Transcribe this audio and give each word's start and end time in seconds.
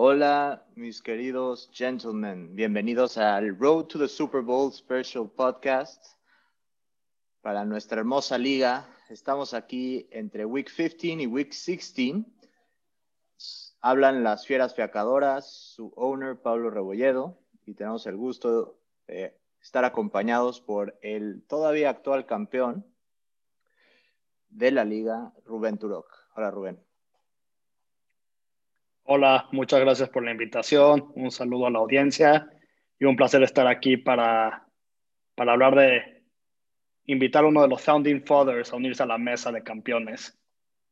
Hola, 0.00 0.64
mis 0.76 1.02
queridos 1.02 1.68
gentlemen. 1.72 2.54
Bienvenidos 2.54 3.18
al 3.18 3.58
Road 3.58 3.86
to 3.86 3.98
the 3.98 4.06
Super 4.06 4.42
Bowl 4.42 4.72
Special 4.72 5.28
Podcast 5.28 6.14
para 7.40 7.64
nuestra 7.64 7.98
hermosa 7.98 8.38
liga. 8.38 8.88
Estamos 9.08 9.54
aquí 9.54 10.08
entre 10.12 10.44
Week 10.44 10.70
15 10.72 11.20
y 11.20 11.26
Week 11.26 11.48
16. 11.48 12.24
Hablan 13.80 14.22
las 14.22 14.46
fieras 14.46 14.72
fiacadoras, 14.72 15.50
su 15.50 15.92
owner 15.96 16.40
Pablo 16.40 16.70
Rebolledo, 16.70 17.36
y 17.66 17.74
tenemos 17.74 18.06
el 18.06 18.16
gusto 18.16 18.78
de 19.08 19.36
estar 19.60 19.84
acompañados 19.84 20.60
por 20.60 20.96
el 21.02 21.42
todavía 21.48 21.90
actual 21.90 22.24
campeón 22.24 22.86
de 24.48 24.70
la 24.70 24.84
liga, 24.84 25.32
Rubén 25.44 25.76
Turok. 25.76 26.06
Hola, 26.36 26.52
Rubén. 26.52 26.87
Hola, 29.10 29.48
muchas 29.52 29.80
gracias 29.80 30.10
por 30.10 30.22
la 30.22 30.32
invitación. 30.32 31.12
Un 31.14 31.30
saludo 31.30 31.64
a 31.64 31.70
la 31.70 31.78
audiencia 31.78 32.46
y 32.98 33.06
un 33.06 33.16
placer 33.16 33.42
estar 33.42 33.66
aquí 33.66 33.96
para, 33.96 34.68
para 35.34 35.52
hablar 35.52 35.74
de 35.76 36.26
invitar 37.06 37.42
a 37.42 37.48
uno 37.48 37.62
de 37.62 37.68
los 37.68 37.80
Founding 37.80 38.26
Fathers 38.26 38.70
a 38.70 38.76
unirse 38.76 39.02
a 39.02 39.06
la 39.06 39.16
mesa 39.16 39.50
de 39.50 39.62
campeones 39.62 40.38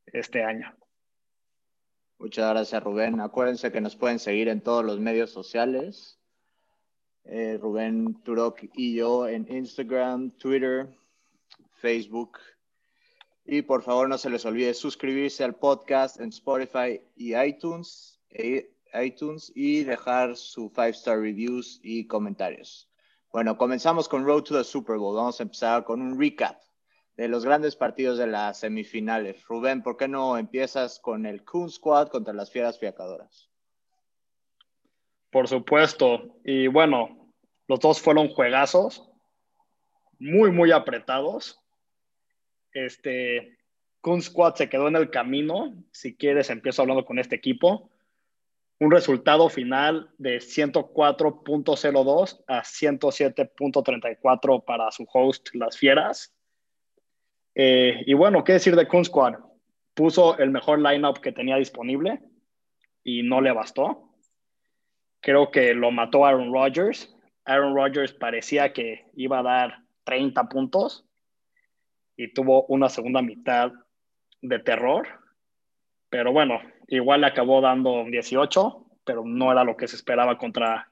este 0.07 0.43
año. 0.43 0.75
Muchas 2.19 2.49
gracias, 2.55 2.83
Rubén. 2.83 3.21
Acuérdense 3.21 3.71
que 3.71 3.83
nos 3.83 3.97
pueden 3.97 4.19
seguir 4.19 4.49
en 4.49 4.63
todos 4.63 4.83
los 4.83 4.99
medios 4.99 5.31
sociales. 5.31 6.19
Eh, 7.25 7.59
Rubén 7.61 8.23
Turok 8.23 8.61
y 8.73 8.95
yo 8.95 9.29
en 9.29 9.47
Instagram, 9.55 10.31
Twitter, 10.39 10.89
Facebook. 11.83 12.39
Y 13.49 13.63
por 13.63 13.83
favor 13.83 14.09
no 14.09 14.19
se 14.19 14.29
les 14.29 14.45
olvide 14.45 14.75
suscribirse 14.75 15.45
al 15.45 15.55
podcast 15.55 16.21
en 16.21 16.31
Spotify 16.31 17.01
y 17.15 17.37
iTunes, 17.37 18.16
iTunes 18.95 19.53
y 19.55 19.85
dejar 19.85 20.37
su 20.37 20.71
five 20.71 20.91
star 20.91 21.19
reviews 21.19 21.81
y 21.83 22.07
comentarios. 22.07 22.89
Bueno, 23.33 23.59
comenzamos 23.59 24.09
con 24.09 24.25
Road 24.25 24.45
to 24.45 24.57
the 24.57 24.65
Super 24.65 24.97
Bowl. 24.97 25.17
Vamos 25.17 25.39
a 25.41 25.43
empezar 25.43 25.85
con 25.85 26.01
un 26.01 26.19
recap 26.19 26.61
de 27.17 27.29
los 27.29 27.45
grandes 27.45 27.77
partidos 27.77 28.19
de 28.19 28.27
las 28.27 28.61
semifinales. 28.61 29.45
Rubén, 29.47 29.83
¿por 29.83 29.97
qué 29.97 30.09
no 30.09 30.37
empiezas 30.37 31.01
con 31.01 31.27
el 31.27 31.45
Coon 31.45 31.71
Squad 31.71 32.09
contra 32.09 32.35
las 32.35 32.51
Fieras 32.51 32.79
Fiacadoras? 32.79 33.51
Por 35.31 35.49
supuesto. 35.49 36.39
Y 36.45 36.67
bueno, 36.67 37.31
los 37.69 37.81
dos 37.81 38.01
fueron 38.01 38.29
juegazos, 38.29 39.11
muy, 40.19 40.51
muy 40.51 40.73
apretados. 40.73 41.61
Este, 42.73 43.59
Kun 44.01 44.23
Squad 44.23 44.55
se 44.55 44.69
quedó 44.69 44.89
en 44.89 44.97
el 44.97 45.11
camino. 45.11 45.75
Si 45.91 46.17
quieres, 46.17 46.51
empiezo 46.51 46.83
hablando 46.83 47.05
con 47.05 47.19
este 47.19 47.35
equipo. 47.35 47.91
Un 48.79 48.91
resultado 48.91 49.49
final 49.49 50.11
de 50.19 50.37
104.02 50.37 52.45
a 52.47 52.63
107.34 52.63 54.65
para 54.65 54.91
su 54.91 55.07
host, 55.11 55.49
Las 55.55 55.79
Fieras. 55.79 56.35
Eh, 57.55 58.03
y 58.05 58.13
bueno, 58.13 58.45
¿qué 58.45 58.53
decir 58.53 58.77
de 58.77 58.87
Kun 58.87 59.05
Squad? 59.05 59.37
Puso 59.95 60.37
el 60.39 60.51
mejor 60.51 60.81
lineup 60.81 61.21
que 61.21 61.33
tenía 61.33 61.57
disponible 61.57 62.21
y 63.03 63.23
no 63.23 63.41
le 63.41 63.53
bastó. 63.53 64.11
Creo 65.21 65.51
que 65.51 65.73
lo 65.73 65.91
mató 65.91 66.27
Aaron 66.27 66.53
Rodgers. 66.53 67.17
Aaron 67.47 67.75
Rodgers 67.75 68.13
parecía 68.13 68.75
que 68.75 69.07
iba 69.15 69.39
a 69.39 69.43
dar 69.43 69.79
30 70.05 70.51
puntos 70.51 71.07
y 72.15 72.35
tuvo 72.35 72.67
una 72.67 72.91
segunda 72.91 73.23
mitad 73.23 73.73
de 74.43 74.59
terror. 74.59 75.09
Pero 76.11 76.33
bueno, 76.33 76.61
igual 76.89 77.21
le 77.21 77.29
acabó 77.29 77.61
dando 77.61 78.05
18, 78.05 78.87
pero 79.05 79.25
no 79.25 79.53
era 79.53 79.65
lo 79.65 79.77
que 79.77 79.89
se 79.89 79.97
esperaba 79.97 80.39
contra 80.39 80.91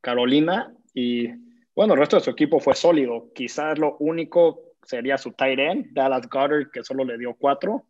Carolina. 0.00 0.72
Y 0.94 1.28
bueno, 1.74 1.94
el 1.94 2.00
resto 2.00 2.16
de 2.16 2.22
su 2.22 2.30
equipo 2.30 2.60
fue 2.60 2.74
sólido. 2.74 3.30
Quizás 3.34 3.78
lo 3.78 3.96
único 3.98 4.60
sería 4.84 5.18
su 5.18 5.32
tight 5.32 5.58
end, 5.58 5.92
Dallas 5.92 6.28
Goddard, 6.28 6.70
que 6.70 6.82
solo 6.82 7.04
le 7.04 7.18
dio 7.18 7.34
4. 7.34 7.84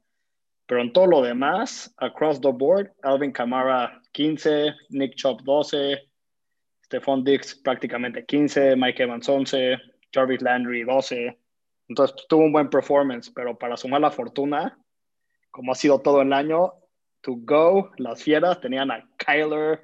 Pero 0.66 0.82
en 0.82 0.92
todo 0.92 1.06
lo 1.06 1.22
demás, 1.22 1.92
across 1.98 2.41
the 2.41 2.53
board, 2.53 2.92
Alvin 3.03 3.32
Kamara 3.32 4.00
15, 4.12 4.72
Nick 4.91 5.16
Chop 5.16 5.41
12, 5.42 5.98
Stephon 6.84 7.25
Dix 7.25 7.54
prácticamente 7.56 8.25
15, 8.25 8.76
Mike 8.76 9.02
Evans 9.02 9.28
11, 9.28 9.76
Jarvis 10.12 10.42
Landry 10.42 10.84
12, 10.84 11.37
entonces 11.91 12.25
tuvo 12.28 12.44
un 12.44 12.52
buen 12.52 12.70
performance, 12.70 13.31
pero 13.34 13.58
para 13.58 13.76
sumar 13.76 14.00
la 14.00 14.12
fortuna, 14.12 14.78
como 15.50 15.72
ha 15.72 15.75
sido 15.75 16.00
todo 16.00 16.22
el 16.22 16.32
año, 16.32 16.75
to 17.22 17.34
go, 17.36 17.91
las 17.97 18.22
fieras 18.22 18.60
tenían 18.60 18.91
a 18.91 19.08
Kyler 19.16 19.81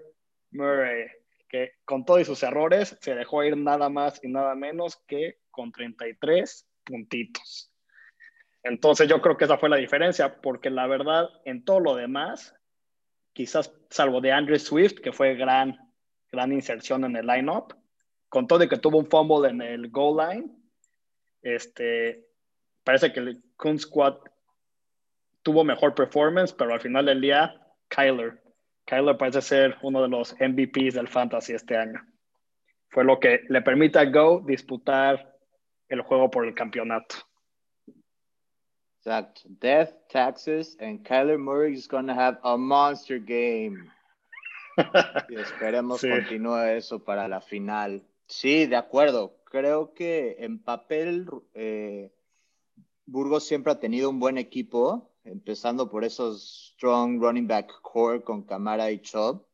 Murray, 0.51 1.07
que 1.49 1.73
con 1.85 2.05
todos 2.05 2.27
sus 2.27 2.43
errores 2.43 2.97
se 3.01 3.15
dejó 3.15 3.45
ir 3.45 3.57
nada 3.57 3.89
más 3.89 4.23
y 4.23 4.29
nada 4.29 4.55
menos 4.55 4.97
que 5.07 5.39
con 5.51 5.73
33 5.73 6.67
puntitos. 6.85 7.71
Entonces 8.63 9.09
yo 9.09 9.21
creo 9.21 9.37
que 9.37 9.45
esa 9.45 9.59
fue 9.59 9.69
la 9.69 9.77
diferencia, 9.77 10.41
porque 10.41 10.71
la 10.71 10.87
verdad, 10.87 11.29
en 11.45 11.65
todo 11.65 11.81
lo 11.81 11.95
demás, 11.95 12.55
quizás 13.33 13.73
salvo 13.91 14.21
de 14.21 14.33
Andrew 14.33 14.59
Swift, 14.59 15.01
que 15.01 15.13
fue 15.13 15.35
gran, 15.35 15.79
gran 16.33 16.53
inserción 16.53 17.05
en 17.05 17.17
el 17.17 17.27
lineup, 17.27 17.75
con 18.29 18.47
todo 18.47 18.59
de 18.59 18.69
que 18.69 18.79
tuvo 18.79 18.99
un 18.99 19.07
fumble 19.07 19.49
en 19.49 19.63
el 19.63 19.89
goal 19.91 20.17
line, 20.17 20.51
este, 21.43 22.27
parece 22.83 23.13
que 23.13 23.21
el 23.21 23.43
Squad 23.79 24.17
tuvo 25.47 25.63
mejor 25.63 25.95
performance, 25.95 26.53
pero 26.53 26.75
al 26.75 26.81
final 26.81 27.07
del 27.07 27.21
día, 27.21 27.55
Kyler. 27.87 28.43
Kyler 28.85 29.17
parece 29.17 29.41
ser 29.41 29.77
uno 29.81 30.03
de 30.03 30.09
los 30.09 30.35
MVPs 30.41 30.95
del 30.95 31.07
Fantasy 31.07 31.53
este 31.53 31.77
año. 31.77 32.05
Fue 32.89 33.05
lo 33.05 33.21
que 33.21 33.43
le 33.49 33.63
permite 33.63 34.01
a 34.01 34.07
Go 34.07 34.43
disputar 34.45 35.39
el 35.89 36.01
juego 36.01 36.29
por 36.33 36.49
el 36.49 36.55
campeonato. 36.55 37.15
Exacto. 38.99 39.43
Death, 39.45 39.91
taxes, 40.09 40.77
and 40.81 41.07
Kyler 41.07 41.39
Murray 41.39 41.75
is 41.75 41.87
going 41.87 42.09
to 42.09 42.15
have 42.15 42.41
a 42.43 42.57
monster 42.57 43.21
game. 43.21 43.89
y 45.29 45.37
esperemos 45.37 46.01
sí. 46.01 46.11
continúe 46.11 46.77
eso 46.77 47.05
para 47.05 47.29
la 47.29 47.41
final. 47.41 48.03
Sí, 48.27 48.67
de 48.67 48.75
acuerdo 48.75 49.37
creo 49.45 49.95
que 49.95 50.39
en 50.41 50.59
papel 50.59 51.29
eh, 51.55 52.13
Burgos 53.05 53.47
siempre 53.47 53.73
ha 53.73 53.79
tenido 53.79 54.11
un 54.11 54.19
buen 54.19 54.39
equipo, 54.39 55.13
empezando 55.27 55.91
por 55.91 56.05
esos 56.05 56.73
strong 56.75 57.21
running 57.21 57.47
back 57.47 57.81
core 57.83 58.23
con 58.23 58.43
Camara 58.43 58.91
y 58.91 59.01
Chubb. 59.01 59.47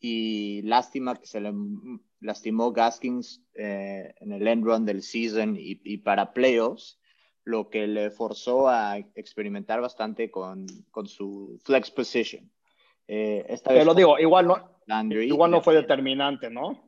Y 0.00 0.62
lástima 0.62 1.16
que 1.16 1.26
se 1.26 1.40
le 1.40 1.52
lastimó 2.20 2.72
Gaskins 2.72 3.42
eh, 3.54 4.14
en 4.20 4.32
el 4.32 4.46
end 4.46 4.64
run 4.64 4.84
del 4.84 5.02
season 5.02 5.56
y, 5.56 5.80
y, 5.82 5.98
para 5.98 6.32
playoffs, 6.32 7.00
lo 7.42 7.68
que 7.68 7.88
le 7.88 8.10
forzó 8.10 8.68
a 8.68 8.98
experimentar 8.98 9.80
bastante 9.80 10.30
con, 10.30 10.66
con 10.90 11.08
su 11.08 11.58
flex 11.64 11.90
position. 11.90 12.48
Eh, 13.08 13.44
esta 13.48 13.70
Te 13.70 13.84
lo 13.84 13.94
digo, 13.94 14.18
igual 14.18 14.46
no, 14.46 14.78
igual 15.10 15.50
no 15.50 15.62
fue 15.62 15.74
determinante, 15.74 16.48
¿no? 16.48 16.80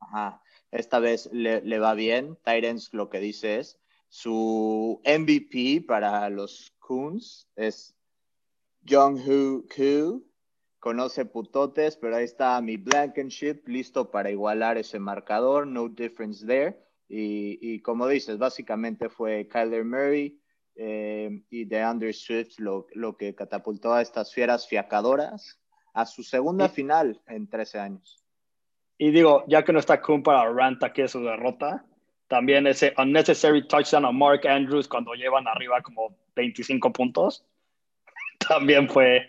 Ajá 0.00 0.42
esta 0.70 0.98
vez 0.98 1.28
le, 1.32 1.60
le 1.62 1.78
va 1.78 1.94
bien. 1.94 2.36
Titans 2.44 2.92
lo 2.92 3.08
que 3.08 3.20
dice 3.20 3.58
es, 3.58 3.78
su 4.08 5.00
MVP 5.04 5.84
para 5.86 6.28
los 6.30 6.75
Coons 6.86 7.48
es 7.56 7.94
Jung 8.88 9.18
Hoo 9.18 9.66
Koo. 9.74 10.22
Conoce 10.78 11.24
putotes, 11.24 11.96
pero 11.96 12.16
ahí 12.16 12.24
está 12.24 12.60
mi 12.60 12.76
Blankenship 12.76 13.62
listo 13.66 14.10
para 14.10 14.30
igualar 14.30 14.78
ese 14.78 15.00
marcador. 15.00 15.66
No 15.66 15.88
difference 15.88 16.46
there. 16.46 16.78
Y, 17.08 17.58
y 17.60 17.80
como 17.80 18.06
dices, 18.06 18.38
básicamente 18.38 19.08
fue 19.08 19.48
Kyler 19.48 19.84
Murray 19.84 20.40
eh, 20.76 21.42
y 21.50 21.64
DeAndre 21.64 22.12
Swift 22.12 22.58
lo, 22.58 22.86
lo, 22.92 23.16
que 23.16 23.34
catapultó 23.34 23.94
a 23.94 24.02
estas 24.02 24.32
fieras 24.32 24.68
fiacadoras 24.68 25.58
a 25.94 26.04
su 26.04 26.22
segunda 26.22 26.68
final 26.68 27.20
en 27.26 27.48
13 27.48 27.78
años. 27.78 28.22
Y 28.98 29.10
digo, 29.10 29.44
ya 29.48 29.64
que 29.64 29.72
no 29.72 29.78
está 29.78 30.00
Kuhn 30.00 30.22
para 30.22 30.50
rant 30.52 30.82
aquí 30.84 31.02
de 31.02 31.08
su 31.08 31.20
derrota, 31.20 31.84
también 32.28 32.66
ese 32.66 32.94
unnecessary 32.98 33.66
touchdown 33.66 34.04
a 34.04 34.12
Mark 34.12 34.46
Andrews 34.46 34.88
cuando 34.88 35.14
llevan 35.14 35.48
arriba 35.48 35.80
como 35.80 36.16
25 36.36 36.92
puntos, 36.92 37.44
también 38.48 38.88
fue, 38.88 39.28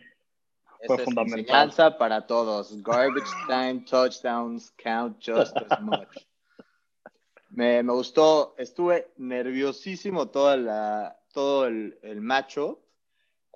fue 0.86 1.00
fundamental. 1.00 1.70
Es 1.70 1.96
para 1.98 2.28
todos. 2.28 2.82
Garbage 2.84 3.32
time 3.48 3.84
touchdowns 3.90 4.72
count 4.78 5.18
just 5.20 5.58
as 5.58 5.82
much. 5.82 6.28
Me, 7.50 7.82
me 7.82 7.94
gustó, 7.94 8.54
estuve 8.58 9.12
nerviosísimo 9.18 10.28
toda 10.28 10.58
la, 10.58 11.20
todo 11.34 11.66
el, 11.66 11.98
el 12.04 12.22
macho 12.22 12.84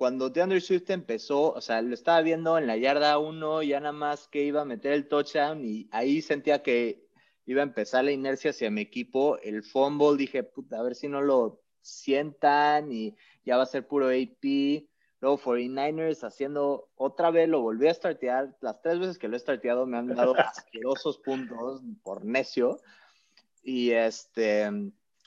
cuando 0.01 0.31
DeAndre 0.31 0.61
Swift 0.61 0.89
empezó, 0.89 1.53
o 1.53 1.61
sea, 1.61 1.79
lo 1.83 1.93
estaba 1.93 2.23
viendo 2.23 2.57
en 2.57 2.65
la 2.65 2.75
yarda 2.75 3.19
1, 3.19 3.61
ya 3.61 3.79
nada 3.79 3.91
más 3.91 4.27
que 4.27 4.43
iba 4.43 4.61
a 4.61 4.65
meter 4.65 4.93
el 4.93 5.07
touchdown 5.07 5.63
y 5.63 5.87
ahí 5.91 6.23
sentía 6.23 6.63
que 6.63 7.07
iba 7.45 7.61
a 7.61 7.65
empezar 7.65 8.05
la 8.05 8.11
inercia 8.11 8.49
hacia 8.49 8.71
mi 8.71 8.81
equipo. 8.81 9.37
El 9.43 9.61
fumble, 9.61 10.17
dije, 10.17 10.41
puta, 10.41 10.79
a 10.79 10.81
ver 10.81 10.95
si 10.95 11.07
no 11.07 11.21
lo 11.21 11.61
sientan 11.81 12.91
y 12.91 13.15
ya 13.45 13.57
va 13.57 13.63
a 13.63 13.67
ser 13.67 13.87
puro 13.87 14.07
AP. 14.07 14.87
Luego 15.19 15.37
49ers 15.37 16.23
haciendo 16.23 16.89
otra 16.95 17.29
vez, 17.29 17.47
lo 17.47 17.61
volví 17.61 17.87
a 17.87 17.93
startear. 17.93 18.55
Las 18.61 18.81
tres 18.81 18.99
veces 18.99 19.19
que 19.19 19.27
lo 19.27 19.35
he 19.35 19.39
starteado 19.39 19.85
me 19.85 19.97
han 19.97 20.07
dado 20.07 20.35
asquerosos 20.37 21.19
puntos 21.19 21.81
por 22.03 22.25
necio. 22.25 22.79
Y 23.63 23.91
este, 23.91 24.69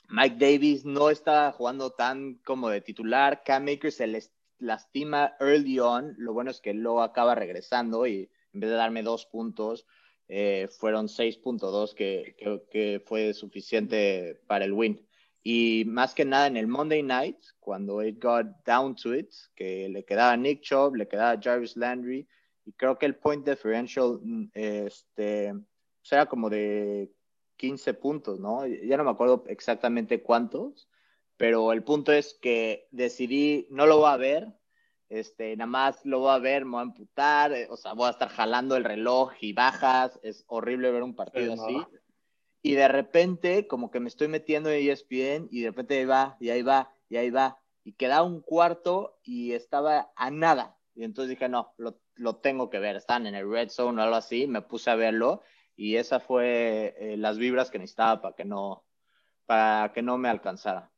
Mike 0.09 0.37
Davis 0.37 0.83
no 0.85 1.09
está 1.09 1.51
jugando 1.53 1.91
tan 1.91 2.35
como 2.43 2.69
de 2.69 2.81
titular. 2.81 3.43
Cam 3.43 3.67
Akers 3.69 3.95
se 3.95 4.07
les 4.07 4.33
lastima 4.59 5.35
early 5.39 5.79
on. 5.79 6.13
Lo 6.17 6.33
bueno 6.33 6.51
es 6.51 6.59
que 6.59 6.73
lo 6.73 7.01
acaba 7.01 7.35
regresando 7.35 8.05
y 8.05 8.29
en 8.53 8.59
vez 8.59 8.69
de 8.69 8.75
darme 8.75 9.03
dos 9.03 9.25
puntos, 9.25 9.85
eh, 10.27 10.67
fueron 10.79 11.07
6.2 11.07 11.93
que, 11.93 12.35
que, 12.37 12.63
que 12.71 13.03
fue 13.05 13.33
suficiente 13.33 14.41
para 14.47 14.65
el 14.65 14.73
win. 14.73 15.05
Y 15.47 15.85
más 15.85 16.15
que 16.15 16.25
nada 16.25 16.47
en 16.47 16.57
el 16.57 16.65
Monday 16.65 17.03
night, 17.03 17.37
cuando 17.59 18.01
it 18.01 18.19
got 18.19 18.47
down 18.65 18.95
to 18.95 19.13
it, 19.13 19.31
que 19.53 19.87
le 19.89 20.03
quedaba 20.03 20.35
Nick 20.35 20.61
Chubb, 20.61 20.95
le 20.95 21.07
quedaba 21.07 21.39
Jarvis 21.39 21.77
Landry, 21.77 22.27
y 22.65 22.71
creo 22.73 22.97
que 22.97 23.05
el 23.05 23.15
point 23.15 23.47
differential 23.47 24.19
mm, 24.23 24.45
este, 24.55 25.53
pues 25.53 26.11
era 26.11 26.25
como 26.25 26.49
de 26.49 27.11
15 27.57 27.93
puntos, 27.93 28.39
¿no? 28.39 28.65
Ya 28.65 28.97
no 28.97 29.03
me 29.03 29.11
acuerdo 29.11 29.43
exactamente 29.45 30.23
cuántos, 30.23 30.89
pero 31.37 31.71
el 31.73 31.83
punto 31.83 32.11
es 32.11 32.33
que 32.41 32.87
decidí, 32.89 33.67
no 33.69 33.85
lo 33.85 33.99
voy 33.99 34.09
a 34.09 34.17
ver, 34.17 34.51
este, 35.09 35.55
nada 35.57 35.69
más 35.69 36.03
lo 36.05 36.21
voy 36.21 36.31
a 36.31 36.39
ver, 36.39 36.65
me 36.65 36.71
voy 36.71 36.79
a 36.79 36.83
amputar, 36.85 37.53
eh, 37.53 37.67
o 37.69 37.77
sea, 37.77 37.93
voy 37.93 38.07
a 38.07 38.11
estar 38.13 38.29
jalando 38.29 38.75
el 38.77 38.83
reloj 38.83 39.33
y 39.41 39.53
bajas, 39.53 40.19
es 40.23 40.43
horrible 40.47 40.89
ver 40.89 41.03
un 41.03 41.15
partido 41.15 41.53
así 41.53 41.85
y 42.65 42.73
de 42.73 42.87
repente 42.87 43.67
como 43.67 43.91
que 43.91 43.99
me 43.99 44.07
estoy 44.07 44.27
metiendo 44.27 44.71
en 44.71 44.89
ESPN 44.89 45.49
y 45.51 45.61
de 45.61 45.67
repente 45.67 45.99
ahí 45.99 46.05
va, 46.05 46.35
y 46.39 46.49
ahí 46.49 46.63
va, 46.63 46.91
y 47.09 47.17
ahí 47.17 47.29
va, 47.29 47.59
y 47.83 47.93
quedaba 47.93 48.23
un 48.23 48.41
cuarto 48.41 49.19
y 49.21 49.51
estaba 49.51 50.11
a 50.15 50.31
nada. 50.31 50.75
Y 50.95 51.03
entonces 51.03 51.29
dije, 51.29 51.47
no, 51.47 51.75
lo, 51.77 51.99
lo 52.15 52.37
tengo 52.37 52.71
que 52.71 52.79
ver, 52.79 52.95
están 52.95 53.27
en 53.27 53.35
el 53.35 53.47
red 53.47 53.69
zone 53.69 54.01
o 54.01 54.03
algo 54.03 54.15
así, 54.15 54.47
me 54.47 54.63
puse 54.63 54.89
a 54.89 54.95
verlo 54.95 55.43
y 55.75 55.97
esa 55.97 56.19
fue 56.19 56.95
eh, 56.97 57.17
las 57.17 57.37
vibras 57.37 57.69
que 57.69 57.77
necesitaba 57.77 58.19
para 58.19 58.35
que 58.35 58.45
no, 58.45 58.83
para 59.45 59.91
que 59.93 60.01
no 60.01 60.17
me 60.17 60.29
alcanzara. 60.29 60.89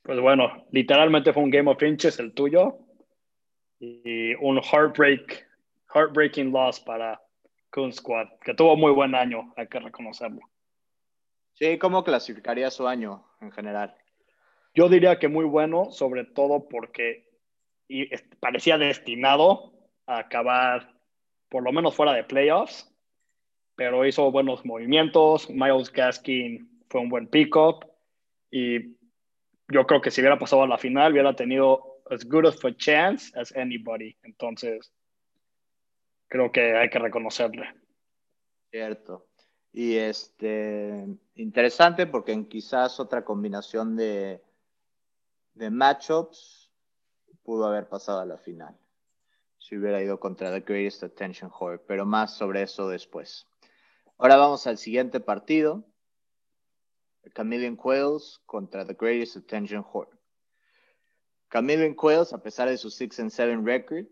Pues 0.00 0.18
bueno, 0.20 0.64
literalmente 0.70 1.34
fue 1.34 1.42
un 1.42 1.50
Game 1.50 1.70
of 1.70 1.82
Inches 1.82 2.18
el 2.18 2.32
tuyo 2.32 2.78
y 3.78 4.34
un 4.36 4.58
heartbreak, 4.62 5.46
heartbreaking 5.94 6.50
loss 6.50 6.80
para, 6.80 7.20
Coon 7.74 7.92
Squad, 7.92 8.28
que 8.44 8.54
tuvo 8.54 8.76
muy 8.76 8.92
buen 8.92 9.16
año, 9.16 9.52
hay 9.56 9.66
que 9.66 9.80
reconocerlo. 9.80 10.42
Sí, 11.54 11.76
¿cómo 11.76 12.04
clasificaría 12.04 12.70
su 12.70 12.86
año 12.86 13.26
en 13.40 13.50
general? 13.50 13.96
Yo 14.74 14.88
diría 14.88 15.18
que 15.18 15.26
muy 15.26 15.44
bueno, 15.44 15.90
sobre 15.90 16.24
todo 16.24 16.68
porque 16.68 17.28
parecía 18.38 18.78
destinado 18.78 19.72
a 20.06 20.18
acabar 20.18 20.94
por 21.48 21.64
lo 21.64 21.72
menos 21.72 21.96
fuera 21.96 22.12
de 22.12 22.22
playoffs, 22.22 22.88
pero 23.74 24.06
hizo 24.06 24.30
buenos 24.30 24.64
movimientos. 24.64 25.50
Miles 25.50 25.90
Gaskin 25.90 26.80
fue 26.88 27.00
un 27.00 27.08
buen 27.08 27.26
pick-up 27.26 27.90
y 28.52 28.96
yo 29.66 29.84
creo 29.84 30.00
que 30.00 30.12
si 30.12 30.20
hubiera 30.20 30.38
pasado 30.38 30.62
a 30.62 30.68
la 30.68 30.78
final 30.78 31.10
hubiera 31.10 31.34
tenido 31.34 32.02
as 32.08 32.24
good 32.24 32.46
of 32.46 32.64
a 32.64 32.76
chance 32.76 33.36
as 33.36 33.50
anybody. 33.56 34.16
Entonces, 34.22 34.92
creo 36.34 36.50
que 36.50 36.76
hay 36.76 36.90
que 36.90 36.98
reconocerle. 36.98 37.72
Cierto. 38.68 39.28
Y 39.70 39.94
este, 39.94 41.06
interesante 41.36 42.08
porque 42.08 42.32
en 42.32 42.48
quizás 42.48 42.98
otra 42.98 43.24
combinación 43.24 43.94
de, 43.94 44.42
de 45.52 45.70
matchups 45.70 46.72
pudo 47.44 47.66
haber 47.66 47.88
pasado 47.88 48.18
a 48.18 48.26
la 48.26 48.36
final. 48.36 48.76
Si 49.58 49.76
hubiera 49.76 50.02
ido 50.02 50.18
contra 50.18 50.50
The 50.50 50.62
Greatest 50.62 51.04
Attention 51.04 51.52
Whore, 51.56 51.78
pero 51.78 52.04
más 52.04 52.36
sobre 52.36 52.62
eso 52.62 52.88
después. 52.88 53.46
Ahora 54.18 54.36
vamos 54.36 54.66
al 54.66 54.76
siguiente 54.76 55.20
partido. 55.20 55.84
Chameleon 57.32 57.76
Quails 57.76 58.42
contra 58.44 58.84
The 58.84 58.94
Greatest 58.94 59.36
Attention 59.36 59.86
Whore. 59.88 60.10
Chameleon 61.52 61.94
Quails, 61.94 62.32
a 62.32 62.42
pesar 62.42 62.68
de 62.68 62.76
su 62.76 62.90
6 62.90 63.20
and 63.20 63.30
7 63.30 63.56
record, 63.62 64.06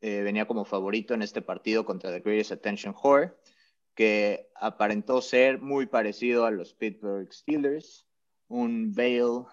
eh, 0.00 0.22
venía 0.22 0.46
como 0.46 0.64
favorito 0.64 1.14
en 1.14 1.22
este 1.22 1.42
partido 1.42 1.84
contra 1.84 2.10
The 2.10 2.20
Greatest 2.20 2.52
Attention 2.52 2.94
Whore, 3.02 3.34
que 3.94 4.50
aparentó 4.54 5.20
ser 5.20 5.60
muy 5.60 5.86
parecido 5.86 6.46
a 6.46 6.50
los 6.50 6.72
Pittsburgh 6.74 7.32
Steelers, 7.32 8.06
un 8.48 8.92
Bale 8.94 9.46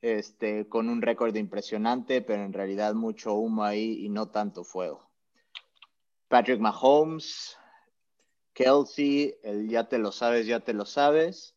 este, 0.00 0.68
con 0.68 0.88
un 0.88 1.02
récord 1.02 1.34
impresionante, 1.36 2.22
pero 2.22 2.42
en 2.42 2.52
realidad 2.52 2.94
mucho 2.94 3.34
humo 3.34 3.64
ahí 3.64 4.04
y 4.04 4.08
no 4.08 4.28
tanto 4.30 4.64
fuego. 4.64 5.10
Patrick 6.28 6.60
Mahomes, 6.60 7.56
Kelsey, 8.52 9.34
el 9.42 9.68
ya 9.68 9.88
te 9.88 9.98
lo 9.98 10.12
sabes, 10.12 10.46
ya 10.46 10.60
te 10.60 10.72
lo 10.72 10.84
sabes. 10.84 11.56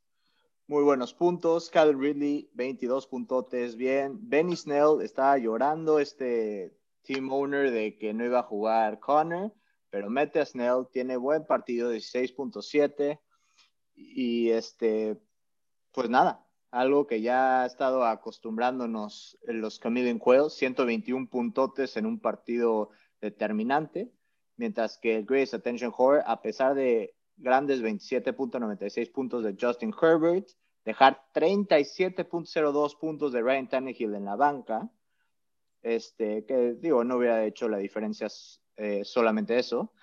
Muy 0.68 0.84
buenos 0.84 1.14
puntos. 1.14 1.70
Calvin 1.70 2.02
Ridley, 2.02 2.50
22 2.54 3.08
puntotes, 3.08 3.76
bien. 3.76 4.18
Benny 4.22 4.56
Snell 4.56 5.02
estaba 5.02 5.38
llorando 5.38 6.00
este 6.00 6.76
team 7.04 7.32
owner 7.32 7.72
de 7.72 7.98
que 7.98 8.14
no 8.14 8.26
iba 8.26 8.40
a 8.40 8.44
jugar 8.44 9.00
Connor, 9.00 9.54
pero 9.90 10.10
mete 10.10 10.40
a 10.40 10.46
Snell, 10.46 10.88
tiene 10.92 11.18
buen 11.18 11.46
partido, 11.46 11.94
16.7 11.94 13.20
y 13.94 14.50
este, 14.50 15.22
pues 15.92 16.10
nada, 16.10 16.46
algo 16.72 17.06
que 17.06 17.22
ya 17.22 17.62
ha 17.62 17.66
estado 17.68 18.04
acostumbrándonos 18.04 19.38
en 19.44 19.62
los 19.62 19.80
Chameleon 19.80 20.18
Quails, 20.18 20.54
121 20.56 21.30
puntotes 21.30 21.96
en 21.98 22.08
un 22.08 22.20
partido 22.20 22.90
determinante, 23.22 24.12
mientras 24.58 24.98
que 24.98 25.18
el 25.18 25.26
Grace 25.26 25.56
Attention 25.56 25.94
Horror, 25.96 26.24
a 26.26 26.42
pesar 26.42 26.74
de 26.74 27.16
grandes 27.38 27.82
27.96 27.82 29.12
puntos 29.12 29.44
de 29.44 29.56
Justin 29.60 29.94
Herbert, 30.02 30.48
dejar 30.84 31.24
37.02 31.34 33.00
puntos 33.00 33.32
de 33.32 33.42
Ryan 33.42 33.70
Tannehill 33.70 34.16
en 34.16 34.26
la 34.26 34.36
banca, 34.36 34.90
este, 35.84 36.46
que 36.46 36.76
digo, 36.80 37.04
no 37.04 37.18
hubiera 37.18 37.46
hecho 37.46 37.70
la 37.70 37.78
diferencia 37.78 38.28
eh, 38.78 39.04
solamente 39.04 39.60
eso, 39.60 39.94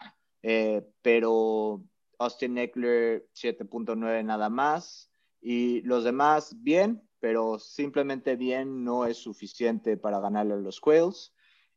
eh, 0.43 0.87
pero 1.03 1.82
Austin 2.19 2.59
Eckler 2.59 3.27
7.9 3.35 4.25
nada 4.25 4.49
más 4.50 5.11
y 5.41 5.81
los 5.82 6.05
demás 6.05 6.55
bien, 6.62 7.03
pero 7.19 7.59
simplemente 7.59 8.37
bien 8.37 8.85
no 8.85 9.06
es 9.06 9.17
suficiente 9.17 9.97
para 9.97 10.21
ganarle 10.21 10.55
a 10.55 10.59
los 10.59 10.81
Quails 10.81 11.35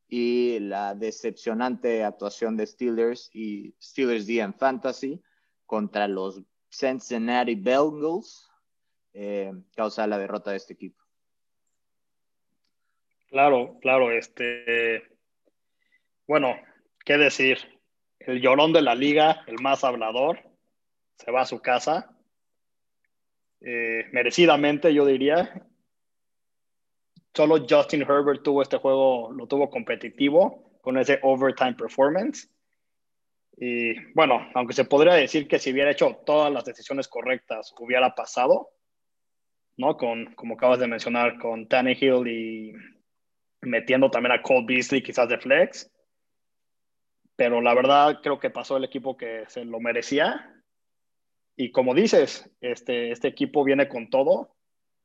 y 0.07 0.59
la 0.59 0.93
decepcionante 0.95 2.03
actuación 2.03 2.57
de 2.57 2.67
Steelers 2.67 3.29
y 3.33 3.73
Steelers 3.81 4.27
D 4.27 4.39
en 4.39 4.53
Fantasy 4.53 5.21
contra 5.65 6.07
los 6.07 6.41
Cincinnati 6.69 7.55
Bengals 7.55 8.49
eh, 9.13 9.53
causa 9.75 10.07
la 10.07 10.17
derrota 10.17 10.51
de 10.51 10.57
este 10.57 10.73
equipo. 10.73 11.02
Claro, 13.33 13.79
claro, 13.81 14.11
este, 14.11 15.01
bueno, 16.27 16.55
qué 17.03 17.17
decir, 17.17 17.57
el 18.19 18.39
llorón 18.39 18.73
de 18.73 18.83
la 18.83 18.93
liga, 18.93 19.43
el 19.47 19.55
más 19.59 19.83
hablador, 19.83 20.39
se 21.17 21.31
va 21.31 21.41
a 21.41 21.47
su 21.47 21.59
casa, 21.59 22.15
eh, 23.61 24.05
merecidamente 24.11 24.93
yo 24.93 25.03
diría. 25.07 25.65
Solo 27.33 27.65
Justin 27.67 28.03
Herbert 28.03 28.43
tuvo 28.43 28.61
este 28.61 28.77
juego, 28.77 29.31
lo 29.31 29.47
tuvo 29.47 29.67
competitivo 29.67 30.77
con 30.83 30.99
ese 30.99 31.17
overtime 31.23 31.73
performance. 31.73 32.47
Y 33.57 33.95
bueno, 34.13 34.47
aunque 34.53 34.75
se 34.75 34.85
podría 34.85 35.15
decir 35.15 35.47
que 35.47 35.57
si 35.57 35.71
hubiera 35.71 35.89
hecho 35.89 36.21
todas 36.23 36.53
las 36.53 36.65
decisiones 36.65 37.07
correctas, 37.07 37.73
hubiera 37.79 38.13
pasado, 38.13 38.69
¿no? 39.77 39.97
Con, 39.97 40.35
como 40.35 40.53
acabas 40.53 40.77
de 40.77 40.87
mencionar, 40.87 41.39
con 41.39 41.67
Tannehill 41.67 42.27
y 42.27 42.73
metiendo 43.63 44.09
también 44.09 44.33
a 44.33 44.41
Cole 44.41 44.65
Beasley 44.65 45.01
quizás 45.01 45.27
de 45.29 45.37
flex. 45.37 45.91
Pero 47.35 47.61
la 47.61 47.73
verdad 47.73 48.19
creo 48.21 48.39
que 48.39 48.49
pasó 48.49 48.77
el 48.77 48.83
equipo 48.83 49.17
que 49.17 49.45
se 49.47 49.65
lo 49.65 49.79
merecía. 49.79 50.49
Y 51.55 51.71
como 51.71 51.93
dices, 51.93 52.49
este, 52.61 53.11
este 53.11 53.27
equipo 53.27 53.63
viene 53.63 53.87
con 53.87 54.09
todo. 54.09 54.55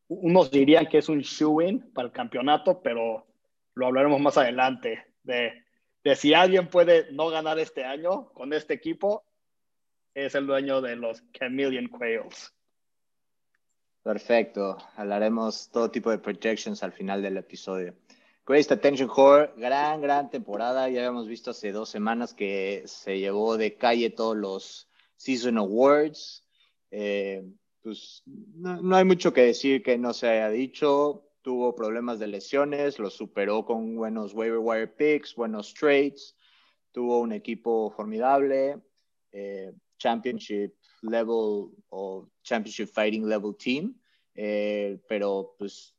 Unos 0.08 0.50
dirían 0.50 0.86
que 0.86 0.98
es 0.98 1.08
un 1.08 1.20
shoe-in 1.20 1.92
para 1.92 2.06
el 2.06 2.12
campeonato, 2.12 2.80
pero 2.82 3.26
lo 3.74 3.86
hablaremos 3.86 4.20
más 4.20 4.38
adelante. 4.38 5.06
De, 5.22 5.64
de 6.04 6.16
si 6.16 6.34
alguien 6.34 6.68
puede 6.68 7.12
no 7.12 7.28
ganar 7.28 7.58
este 7.58 7.84
año 7.84 8.30
con 8.32 8.52
este 8.52 8.74
equipo, 8.74 9.24
es 10.14 10.34
el 10.34 10.46
dueño 10.46 10.80
de 10.80 10.96
los 10.96 11.22
Chameleon 11.32 11.88
Quails. 11.88 12.54
Perfecto. 14.02 14.78
Hablaremos 14.96 15.70
todo 15.70 15.90
tipo 15.90 16.10
de 16.10 16.18
projections 16.18 16.82
al 16.82 16.92
final 16.92 17.20
del 17.22 17.36
episodio. 17.36 17.94
Greatest 18.48 18.72
Attention 18.72 19.10
Horror, 19.14 19.52
gran, 19.58 20.00
gran 20.00 20.30
temporada. 20.30 20.88
Ya 20.88 21.00
habíamos 21.00 21.28
visto 21.28 21.50
hace 21.50 21.70
dos 21.70 21.90
semanas 21.90 22.32
que 22.32 22.82
se 22.86 23.18
llevó 23.18 23.58
de 23.58 23.76
calle 23.76 24.08
todos 24.08 24.38
los 24.38 24.88
Season 25.16 25.58
Awards. 25.58 26.48
Eh, 26.90 27.44
pues 27.82 28.22
no, 28.24 28.96
hay 28.96 29.04
mucho 29.04 29.34
que 29.34 29.42
decir 29.42 29.82
que 29.82 29.98
no 29.98 30.14
se 30.14 30.28
haya 30.28 30.48
dicho. 30.48 31.28
tuvo 31.42 31.74
problemas 31.74 32.18
de 32.18 32.28
lesiones, 32.28 32.98
lo 32.98 33.10
superó 33.10 33.66
con 33.66 33.96
buenos 33.96 34.32
waiver 34.32 34.60
wire 34.60 34.88
picks, 34.88 35.34
buenos 35.34 35.74
trades, 35.74 36.34
tuvo 36.90 37.20
un 37.20 37.32
equipo 37.32 37.90
formidable, 37.90 38.80
eh, 39.30 39.74
championship 39.98 40.72
level 41.02 41.68
o 41.90 42.30
championship 42.42 42.88
fighting 42.88 43.28
level 43.28 43.54
team, 43.58 43.94
eh, 44.34 44.98
pero 45.06 45.54
pues 45.58 45.94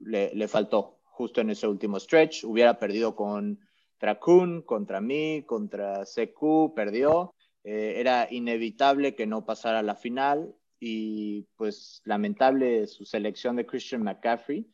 le, 0.00 0.34
le, 0.34 0.48
faltó 0.48 0.93
justo 1.14 1.40
en 1.40 1.50
ese 1.50 1.66
último 1.66 1.98
stretch. 1.98 2.44
Hubiera 2.44 2.78
perdido 2.78 3.14
con 3.14 3.60
Tracun, 3.98 4.62
contra 4.62 5.00
mí, 5.00 5.44
contra 5.46 6.04
CQ, 6.04 6.74
perdió. 6.74 7.34
Eh, 7.62 7.94
era 7.96 8.28
inevitable 8.30 9.14
que 9.14 9.26
no 9.26 9.46
pasara 9.46 9.78
a 9.78 9.82
la 9.82 9.94
final 9.94 10.54
y 10.78 11.42
pues 11.56 12.02
lamentable 12.04 12.86
su 12.86 13.04
selección 13.04 13.56
de 13.56 13.64
Christian 13.64 14.02
McCaffrey 14.02 14.66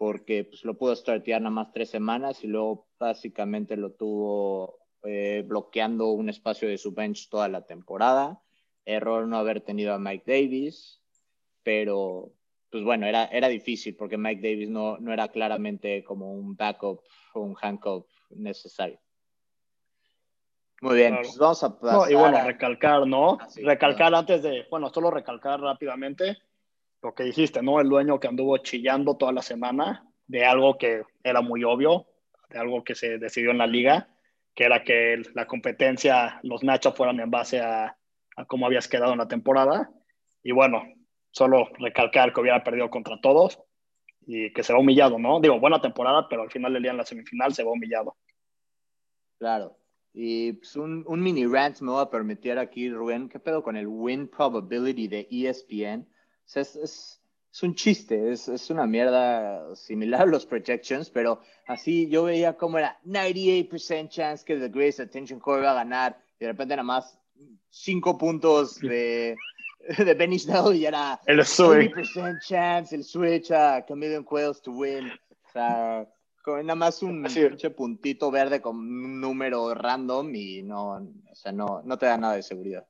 porque 0.00 0.44
pues 0.44 0.64
lo 0.64 0.78
pudo 0.78 0.96
startear 0.96 1.42
nada 1.42 1.50
más 1.50 1.72
tres 1.72 1.90
semanas 1.90 2.42
y 2.42 2.46
luego 2.46 2.88
básicamente 2.98 3.76
lo 3.76 3.92
tuvo 3.92 4.78
eh, 5.02 5.44
bloqueando 5.46 6.12
un 6.12 6.30
espacio 6.30 6.68
de 6.68 6.78
su 6.78 6.92
bench 6.92 7.28
toda 7.28 7.48
la 7.48 7.66
temporada. 7.66 8.40
Error 8.86 9.26
no 9.26 9.36
haber 9.36 9.60
tenido 9.60 9.92
a 9.92 9.98
Mike 9.98 10.24
Davis, 10.26 11.02
pero 11.62 12.32
pues 12.70 12.84
bueno, 12.84 13.06
era, 13.06 13.24
era 13.26 13.48
difícil 13.48 13.96
porque 13.96 14.16
Mike 14.16 14.40
Davis 14.40 14.70
no, 14.70 14.96
no 14.98 15.12
era 15.12 15.28
claramente 15.28 16.04
como 16.04 16.32
un 16.32 16.56
backup 16.56 17.00
o 17.34 17.40
un 17.40 17.56
handcuff 17.60 18.06
necesario. 18.30 18.98
Muy 20.80 20.96
bien, 20.96 21.16
pues 21.16 21.36
vamos 21.36 21.62
a 21.62 21.78
pasar 21.78 22.10
Y 22.10 22.14
bueno, 22.14 22.42
recalcar, 22.42 23.06
¿no? 23.06 23.38
Ah, 23.40 23.48
recalcar 23.62 24.14
antes 24.14 24.42
de, 24.42 24.66
bueno, 24.70 24.88
solo 24.88 25.10
recalcar 25.10 25.60
rápidamente 25.60 26.38
lo 27.02 27.14
que 27.14 27.24
dijiste, 27.24 27.62
¿no? 27.62 27.80
El 27.80 27.88
dueño 27.88 28.18
que 28.18 28.28
anduvo 28.28 28.56
chillando 28.58 29.16
toda 29.16 29.32
la 29.32 29.42
semana 29.42 30.06
de 30.26 30.44
algo 30.44 30.78
que 30.78 31.02
era 31.22 31.40
muy 31.40 31.64
obvio, 31.64 32.06
de 32.48 32.58
algo 32.58 32.84
que 32.84 32.94
se 32.94 33.18
decidió 33.18 33.50
en 33.50 33.58
la 33.58 33.66
liga, 33.66 34.08
que 34.54 34.64
era 34.64 34.84
que 34.84 35.22
la 35.34 35.46
competencia, 35.46 36.40
los 36.42 36.62
Nachos 36.62 36.94
fueran 36.94 37.20
en 37.20 37.30
base 37.30 37.60
a, 37.60 37.96
a 38.36 38.44
cómo 38.46 38.66
habías 38.66 38.88
quedado 38.88 39.12
en 39.12 39.18
la 39.18 39.28
temporada. 39.28 39.90
Y 40.42 40.52
bueno, 40.52 40.82
solo 41.30 41.68
recalcar 41.78 42.32
que 42.32 42.40
hubiera 42.40 42.62
perdido 42.64 42.90
contra 42.90 43.20
todos 43.20 43.60
y 44.26 44.52
que 44.52 44.62
se 44.62 44.72
va 44.72 44.80
humillado, 44.80 45.18
¿no? 45.18 45.40
Digo, 45.40 45.58
buena 45.58 45.80
temporada, 45.80 46.28
pero 46.28 46.42
al 46.42 46.50
final 46.50 46.72
del 46.72 46.82
día 46.82 46.92
en 46.92 46.98
la 46.98 47.06
semifinal 47.06 47.54
se 47.54 47.64
va 47.64 47.72
humillado. 47.72 48.16
Claro. 49.38 49.76
Y 50.12 50.54
pues 50.54 50.76
un, 50.76 51.04
un, 51.06 51.22
mini 51.22 51.46
rant 51.46 51.80
me 51.80 51.92
va 51.92 52.02
a 52.02 52.10
permitir 52.10 52.58
aquí, 52.58 52.90
Rubén. 52.90 53.28
¿Qué 53.28 53.38
pedo 53.38 53.62
con 53.62 53.76
el 53.76 53.86
win 53.86 54.28
probability 54.28 55.08
de 55.08 55.28
ESPN? 55.30 56.02
O 56.02 56.08
sea, 56.44 56.62
es, 56.62 56.76
es, 56.76 57.22
es 57.52 57.62
un 57.62 57.74
chiste, 57.74 58.32
es, 58.32 58.48
es, 58.48 58.70
una 58.70 58.86
mierda 58.86 59.74
similar 59.76 60.22
a 60.22 60.26
los 60.26 60.46
projections, 60.46 61.10
pero 61.10 61.40
así 61.66 62.08
yo 62.08 62.24
veía 62.24 62.56
como 62.56 62.78
era 62.78 63.00
98% 63.04 64.08
chance 64.08 64.44
que 64.44 64.56
The 64.56 64.68
Grace 64.68 65.02
Attention 65.02 65.38
Core 65.38 65.62
iba 65.62 65.70
a 65.70 65.74
ganar 65.74 66.20
y 66.38 66.44
de 66.44 66.52
repente 66.52 66.74
nada 66.74 66.84
más 66.84 67.18
5 67.70 68.18
puntos 68.18 68.80
de, 68.80 69.36
de 69.98 70.14
Benny 70.14 70.38
Snell 70.38 70.74
y 70.74 70.86
era 70.86 71.20
el 71.26 71.40
20% 71.40 72.38
chance, 72.46 72.94
el 72.94 73.04
switch 73.04 73.50
a 73.50 73.84
Chameleon 73.86 74.24
Quails 74.24 74.62
to 74.62 74.72
win. 74.72 75.08
O 75.08 75.52
sea, 75.52 76.06
con 76.42 76.64
nada 76.66 76.76
más 76.76 77.02
un 77.02 77.26
puntito 77.76 78.30
verde 78.30 78.60
con 78.60 78.76
un 78.76 79.20
número 79.20 79.74
random 79.74 80.34
y 80.34 80.62
no, 80.62 80.92
o 80.92 81.34
sea, 81.34 81.52
no, 81.52 81.82
no 81.84 81.98
te 81.98 82.06
da 82.06 82.16
nada 82.16 82.34
de 82.34 82.42
seguridad. 82.42 82.86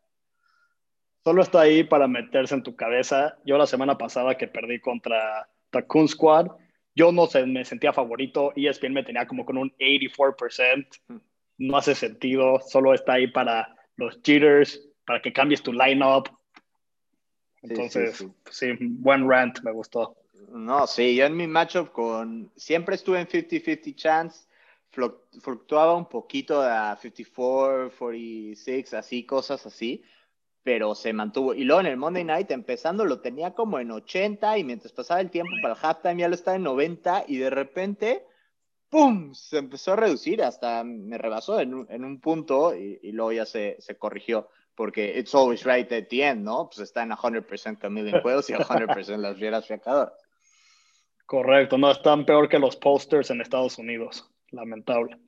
Solo 1.23 1.43
está 1.43 1.61
ahí 1.61 1.85
para 1.85 2.09
meterse 2.09 2.55
en 2.55 2.63
tu 2.63 2.75
cabeza. 2.75 3.37
Yo 3.45 3.59
la 3.59 3.67
semana 3.67 3.99
pasada 3.99 4.37
que 4.37 4.49
perdí 4.49 4.81
contra 4.81 5.49
Takun 5.71 6.09
Squad, 6.09 6.49
yo 6.95 7.13
no 7.13 7.27
sé, 7.27 7.45
me 7.47 7.65
sentía 7.65 7.93
favorito. 7.93 8.53
y 8.57 8.67
ESPN 8.67 8.93
me 8.93 9.05
tenía 9.05 9.27
como 9.27 9.45
con 9.45 9.59
un 9.59 9.71
84%. 9.79 10.87
Hmm. 11.09 11.19
No 11.59 11.77
hace 11.77 11.95
sentido. 11.95 12.61
Solo 12.61 12.95
está 12.95 13.15
ahí 13.15 13.27
para 13.27 13.77
los 13.97 14.23
cheaters, 14.23 14.81
para 15.05 15.21
que 15.21 15.33
cambies 15.33 15.63
tu 15.63 15.73
lineup. 15.73 16.29
Entonces, 17.63 18.25
sí, 18.51 18.73
buen 18.81 19.29
rant, 19.29 19.61
me 19.63 19.73
gustó. 19.73 20.17
No, 20.49 20.87
sí, 20.87 21.15
yo 21.15 21.27
en 21.27 21.37
mi 21.37 21.47
matchup 21.47 21.93
con. 21.93 22.51
Siempre 22.57 22.95
estuve 22.95 23.21
en 23.21 23.29
50-50 23.29 23.95
chance. 23.95 24.47
Fluctuaba 24.91 25.95
un 25.95 26.09
poquito 26.09 26.61
a 26.63 26.97
54, 26.97 27.93
46, 27.97 28.95
así, 28.95 29.25
cosas 29.25 29.65
así. 29.67 30.03
Pero 30.63 30.95
se 30.95 31.13
mantuvo. 31.13 31.55
Y 31.55 31.65
luego 31.65 31.81
en 31.81 31.87
el 31.87 31.97
Monday 31.97 32.25
Night, 32.25 32.51
empezando, 32.51 33.05
lo 33.05 33.21
tenía 33.21 33.55
como 33.55 33.79
en 33.79 33.93
80. 33.93 34.59
Y 34.59 34.65
mientras 34.65 34.93
pasaba 34.93 35.21
el 35.21 35.31
tiempo 35.31 35.53
para 35.63 35.75
el 35.75 35.81
halftime, 35.81 36.21
ya 36.21 36.29
lo 36.29 36.35
estaba 36.35 36.57
en 36.57 36.65
90. 36.65 37.25
Y 37.29 37.37
de 37.37 37.51
repente, 37.51 38.27
¡pum! 38.89 39.33
Se 39.35 39.59
empezó 39.59 39.93
a 39.93 39.97
reducir. 39.97 40.43
Hasta 40.43 40.83
me 40.83 41.19
rebasó 41.19 41.61
en 41.61 41.75
un, 41.75 41.87
en 41.91 42.05
un 42.05 42.21
punto. 42.21 42.75
Y, 42.75 42.99
y, 43.03 43.13
luego 43.13 43.33
ya 43.33 43.47
se, 43.47 43.77
se 43.81 43.97
corrigió 43.97 44.49
porque 44.81 45.13
it's 45.15 45.35
always 45.35 45.63
right 45.67 45.93
at 45.93 46.09
the 46.09 46.23
end, 46.23 46.43
¿no? 46.43 46.71
Pues 46.71 46.79
está 46.79 47.03
en 47.03 47.11
100% 47.11 47.83
Chameleon 47.83 48.23
Quails 48.23 48.49
y 48.49 48.55
100% 48.55 49.19
las 49.19 49.39
Rieras 49.39 49.67
Fiacadoras. 49.67 50.15
Correcto, 51.27 51.77
no, 51.77 51.91
están 51.91 52.25
peor 52.25 52.49
que 52.49 52.59
los 52.59 52.77
posters 52.77 53.29
en 53.29 53.43
Estados 53.43 53.77
Unidos. 53.77 54.27
Lamentable. 54.53 55.19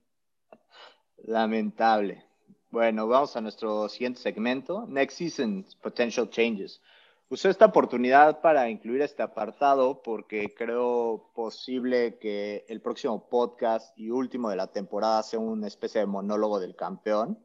Lamentable. 1.18 2.24
Bueno, 2.70 3.06
vamos 3.06 3.36
a 3.36 3.42
nuestro 3.42 3.90
siguiente 3.90 4.22
segmento. 4.22 4.86
Next 4.88 5.18
Season 5.18 5.66
Potential 5.82 6.30
Changes. 6.30 6.80
Usé 7.28 7.50
esta 7.50 7.66
oportunidad 7.66 8.40
para 8.40 8.70
incluir 8.70 9.02
este 9.02 9.22
apartado 9.22 10.00
porque 10.02 10.54
creo 10.54 11.30
posible 11.34 12.18
que 12.18 12.64
el 12.70 12.80
próximo 12.80 13.28
podcast 13.28 13.92
y 13.98 14.08
último 14.08 14.48
de 14.48 14.56
la 14.56 14.68
temporada 14.68 15.22
sea 15.22 15.40
una 15.40 15.66
especie 15.66 16.00
de 16.00 16.06
monólogo 16.06 16.58
del 16.58 16.74
campeón, 16.74 17.38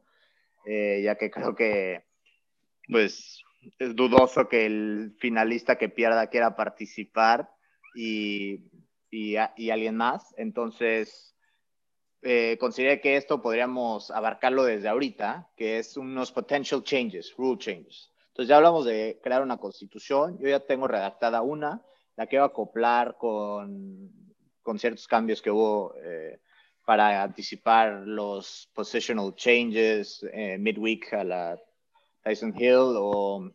eh, 0.64 1.02
ya 1.02 1.16
que 1.16 1.30
creo 1.30 1.54
que 1.54 2.04
pues 2.88 3.42
es 3.78 3.94
dudoso 3.94 4.48
que 4.48 4.66
el 4.66 5.16
finalista 5.18 5.76
que 5.76 5.88
pierda 5.88 6.28
quiera 6.28 6.56
participar 6.56 7.50
y, 7.94 8.60
y, 9.10 9.36
alguien 9.36 9.96
más. 9.96 10.34
Entonces, 10.36 11.34
eh, 12.22 12.56
consideré 12.58 13.00
que 13.00 13.16
esto 13.16 13.42
podríamos 13.42 14.10
abarcarlo 14.10 14.64
desde 14.64 14.88
ahorita, 14.88 15.50
que 15.56 15.78
es 15.78 15.96
unos 15.96 16.32
potential 16.32 16.82
changes, 16.82 17.34
rule 17.36 17.58
changes. 17.58 18.12
Entonces 18.28 18.48
ya 18.48 18.56
hablamos 18.56 18.84
de 18.84 19.18
crear 19.22 19.42
una 19.42 19.58
constitución, 19.58 20.38
yo 20.38 20.48
ya 20.48 20.60
tengo 20.60 20.86
redactada 20.86 21.42
una, 21.42 21.82
la 22.16 22.26
quiero 22.26 22.44
acoplar 22.44 23.16
con, 23.18 24.10
con 24.62 24.78
ciertos 24.78 25.08
cambios 25.08 25.42
que 25.42 25.50
hubo 25.50 25.94
eh, 26.02 26.40
para 26.88 27.22
anticipar 27.22 28.04
los 28.06 28.70
positional 28.72 29.34
changes 29.34 30.24
eh, 30.32 30.56
midweek 30.56 31.12
a 31.12 31.22
la 31.22 31.62
Tyson 32.22 32.54
Hill 32.58 32.94
o 32.96 33.52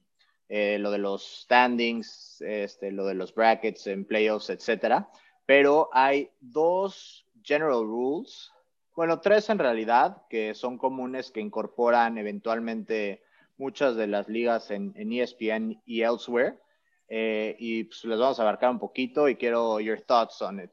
eh, 0.47 0.77
lo 0.77 0.91
de 0.91 0.99
los 0.99 1.41
standings, 1.41 2.39
este, 2.41 2.91
lo 2.91 3.07
de 3.07 3.15
los 3.15 3.33
brackets 3.33 3.87
en 3.87 4.05
playoffs, 4.05 4.51
etcétera. 4.51 5.09
Pero 5.47 5.89
hay 5.93 6.29
dos 6.41 7.25
general 7.41 7.81
rules, 7.81 8.51
bueno, 8.95 9.19
tres 9.19 9.49
en 9.49 9.57
realidad, 9.57 10.27
que 10.29 10.53
son 10.53 10.77
comunes 10.77 11.31
que 11.31 11.39
incorporan 11.39 12.19
eventualmente 12.19 13.23
muchas 13.57 13.95
de 13.95 14.05
las 14.05 14.29
ligas 14.29 14.69
en, 14.69 14.93
ESPN 14.95 15.81
y 15.87 16.03
elsewhere. 16.03 16.59
Eh, 17.07 17.55
y 17.57 17.85
pues 17.85 18.05
les 18.05 18.19
vamos 18.19 18.37
a 18.37 18.43
abarcar 18.43 18.69
un 18.69 18.77
poquito 18.77 19.27
y 19.27 19.37
quiero 19.37 19.79
your 19.79 19.99
thoughts 20.01 20.39
on 20.43 20.59
it, 20.59 20.69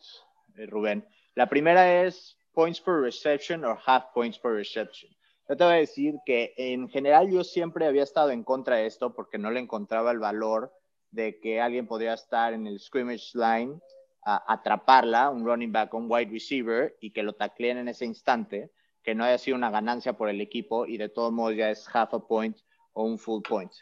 eh, 0.58 0.66
Rubén. 0.66 1.08
La 1.34 1.48
primera 1.48 2.04
es 2.04 2.36
points 2.52 2.80
per 2.80 3.00
reception 3.00 3.64
or 3.64 3.78
half 3.86 4.12
points 4.12 4.38
per 4.38 4.52
reception. 4.52 5.10
Yo 5.48 5.56
te 5.56 5.64
voy 5.64 5.72
a 5.74 5.76
decir 5.78 6.14
que 6.24 6.54
en 6.56 6.88
general 6.88 7.30
yo 7.30 7.42
siempre 7.42 7.86
había 7.86 8.04
estado 8.04 8.30
en 8.30 8.44
contra 8.44 8.76
de 8.76 8.86
esto 8.86 9.14
porque 9.14 9.38
no 9.38 9.50
le 9.50 9.60
encontraba 9.60 10.12
el 10.12 10.18
valor 10.18 10.72
de 11.10 11.40
que 11.40 11.60
alguien 11.60 11.86
podría 11.86 12.14
estar 12.14 12.52
en 12.52 12.66
el 12.66 12.78
scrimmage 12.78 13.32
line 13.34 13.80
a 14.22 14.52
atraparla, 14.52 15.30
un 15.30 15.44
running 15.44 15.72
back, 15.72 15.94
un 15.94 16.06
wide 16.08 16.30
receiver, 16.30 16.96
y 17.00 17.10
que 17.10 17.22
lo 17.22 17.32
tacleen 17.32 17.78
en 17.78 17.88
ese 17.88 18.04
instante, 18.04 18.70
que 19.02 19.14
no 19.14 19.24
haya 19.24 19.38
sido 19.38 19.56
una 19.56 19.70
ganancia 19.70 20.12
por 20.12 20.28
el 20.28 20.40
equipo 20.40 20.86
y 20.86 20.98
de 20.98 21.08
todos 21.08 21.32
modos 21.32 21.56
ya 21.56 21.70
es 21.70 21.88
half 21.92 22.14
a 22.14 22.26
point 22.26 22.56
o 22.92 23.04
un 23.04 23.18
full 23.18 23.42
point. 23.42 23.72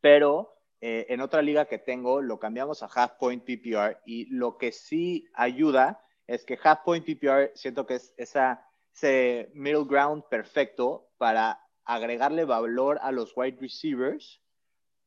Pero 0.00 0.58
eh, 0.80 1.06
en 1.08 1.20
otra 1.20 1.42
liga 1.42 1.64
que 1.66 1.78
tengo 1.78 2.22
lo 2.22 2.38
cambiamos 2.38 2.82
a 2.82 2.86
half 2.86 3.12
point 3.18 3.44
PPR 3.44 4.00
y 4.06 4.26
lo 4.26 4.56
que 4.56 4.70
sí 4.70 5.26
ayuda 5.34 6.00
es 6.28 6.44
que 6.44 6.56
half 6.62 6.84
point 6.84 7.04
PPR 7.04 7.50
siento 7.56 7.84
que 7.86 7.94
es 7.94 8.14
esa 8.16 8.64
ese 8.94 9.50
middle 9.54 9.84
ground 9.84 10.24
perfecto 10.28 11.08
para 11.18 11.60
agregarle 11.84 12.44
valor 12.44 12.98
a 13.02 13.12
los 13.12 13.32
wide 13.36 13.58
receivers 13.60 14.40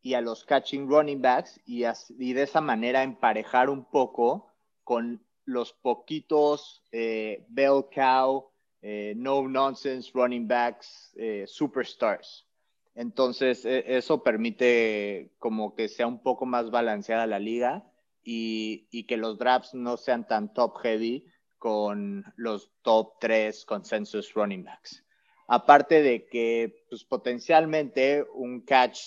y 0.02 0.14
a 0.16 0.22
los 0.22 0.44
catching 0.46 0.90
running 0.90 1.22
backs 1.22 1.60
y, 1.66 1.82
de 1.84 2.42
esa 2.42 2.62
manera 2.62 3.04
emparejar 3.04 3.70
un 3.70 3.86
poco 3.86 4.48
con 4.84 5.24
los 5.46 5.74
poquitos 5.74 6.82
eh, 6.92 7.46
bell 7.50 7.86
cow, 7.94 8.50
eh, 8.82 9.14
no 9.16 9.48
nonsense 9.48 10.12
running 10.14 10.48
backs, 10.48 11.14
eh, 11.18 11.46
superstars. 11.48 12.48
Entonces, 12.96 13.64
e, 13.66 13.98
eso 13.98 14.24
permite 14.24 15.34
como 15.38 15.76
que 15.76 15.88
sea 15.88 16.08
un 16.08 16.22
poco 16.24 16.46
más 16.46 16.72
balanceada 16.72 17.28
la 17.28 17.40
liga 17.40 17.91
y, 18.24 18.88
y 18.92 19.06
que 19.06 19.18
los 19.18 19.38
drafts 19.38 19.74
no 19.74 19.98
sean 19.98 20.28
tan 20.28 20.54
top 20.54 20.78
heavy 20.80 21.26
con 21.58 22.26
los 22.38 22.72
top 22.82 23.20
3 23.20 23.66
consensus 23.66 24.34
running 24.34 24.64
backs. 24.64 25.04
Aparte 25.48 26.02
de 26.02 26.26
que 26.26 26.86
pues, 26.90 27.04
potencialmente 27.04 28.26
un 28.34 28.62
catch, 28.62 29.00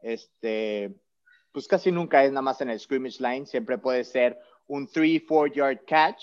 este, 0.00 0.94
pues 1.52 1.68
casi 1.68 1.92
nunca 1.92 2.24
es 2.24 2.30
nada 2.30 2.42
más 2.42 2.60
en 2.60 2.70
el 2.70 2.80
scrimmage 2.80 3.20
line, 3.20 3.46
siempre 3.46 3.78
puede 3.78 4.04
ser 4.04 4.38
un 4.68 4.88
3-4 4.88 5.52
yard 5.52 5.80
catch 5.86 6.22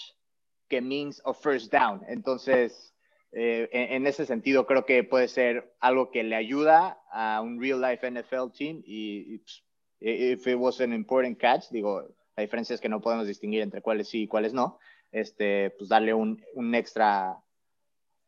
que 0.70 0.82
means 0.82 1.22
a 1.26 1.34
first 1.34 1.72
down. 1.72 2.02
Entonces, 2.08 2.94
eh, 3.32 3.70
en, 3.72 4.08
ese 4.08 4.26
sentido, 4.26 4.66
creo 4.66 4.86
que 4.86 5.04
puede 5.04 5.28
ser 5.28 5.76
algo 5.80 6.10
que 6.10 6.24
le 6.24 6.36
ayuda 6.36 7.00
a 7.12 7.42
un 7.42 7.62
real 7.62 7.82
life 7.82 8.10
NFL 8.10 8.52
team 8.58 8.82
y, 8.86 9.38
pues, 9.40 9.64
if 10.00 10.48
it 10.48 10.58
was 10.58 10.80
an 10.82 10.94
important 10.94 11.38
catch, 11.38 11.70
digo, 11.70 12.08
la 12.40 12.44
diferencia 12.44 12.74
es 12.74 12.80
que 12.80 12.88
no 12.88 13.02
podemos 13.02 13.28
distinguir 13.28 13.62
entre 13.62 13.82
cuáles 13.82 14.08
sí 14.08 14.22
y 14.22 14.28
cuáles 14.28 14.54
no, 14.54 14.80
este, 15.12 15.72
pues 15.72 15.90
darle 15.90 16.14
un, 16.14 16.42
extra 16.74 17.38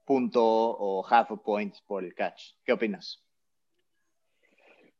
punto 0.04 0.44
o 0.44 1.06
half 1.10 1.32
a 1.32 1.38
point 1.38 1.74
por 1.88 2.04
el 2.04 2.14
catch. 2.14 2.56
¿Qué 2.66 2.74
opinas? 2.74 3.24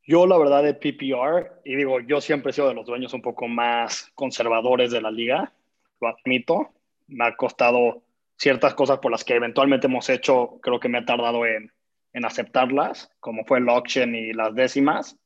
Yo, 0.02 0.26
la 0.26 0.38
verdad, 0.38 0.62
de 0.62 0.72
PPR, 0.72 1.60
y 1.62 1.76
digo, 1.76 2.00
yo 2.00 2.22
siempre 2.22 2.50
he 2.50 2.52
sido 2.54 2.68
de 2.68 2.74
los 2.74 2.86
dueños 2.86 3.12
un 3.12 3.20
poco 3.20 3.48
más 3.48 4.10
conservadores 4.14 4.90
de 4.90 5.02
la 5.02 5.10
liga, 5.10 5.52
lo 6.00 6.08
admito. 6.08 6.70
Me 7.06 7.26
ha 7.26 7.36
costado 7.36 8.02
ciertas 8.38 8.72
cosas 8.72 8.98
por 9.00 9.12
las 9.12 9.24
que 9.24 9.34
eventualmente 9.34 9.88
hemos 9.88 10.08
hecho, 10.08 10.58
creo 10.62 10.80
que 10.80 10.88
me 10.88 10.96
ha 10.96 11.04
tardado 11.04 11.44
en, 11.44 11.70
en 12.14 12.24
aceptarlas, 12.24 13.12
como 13.20 13.44
fue 13.44 13.58
el 13.58 13.68
auction 13.68 14.14
y 14.14 14.32
las 14.32 14.54
décimas. 14.54 15.18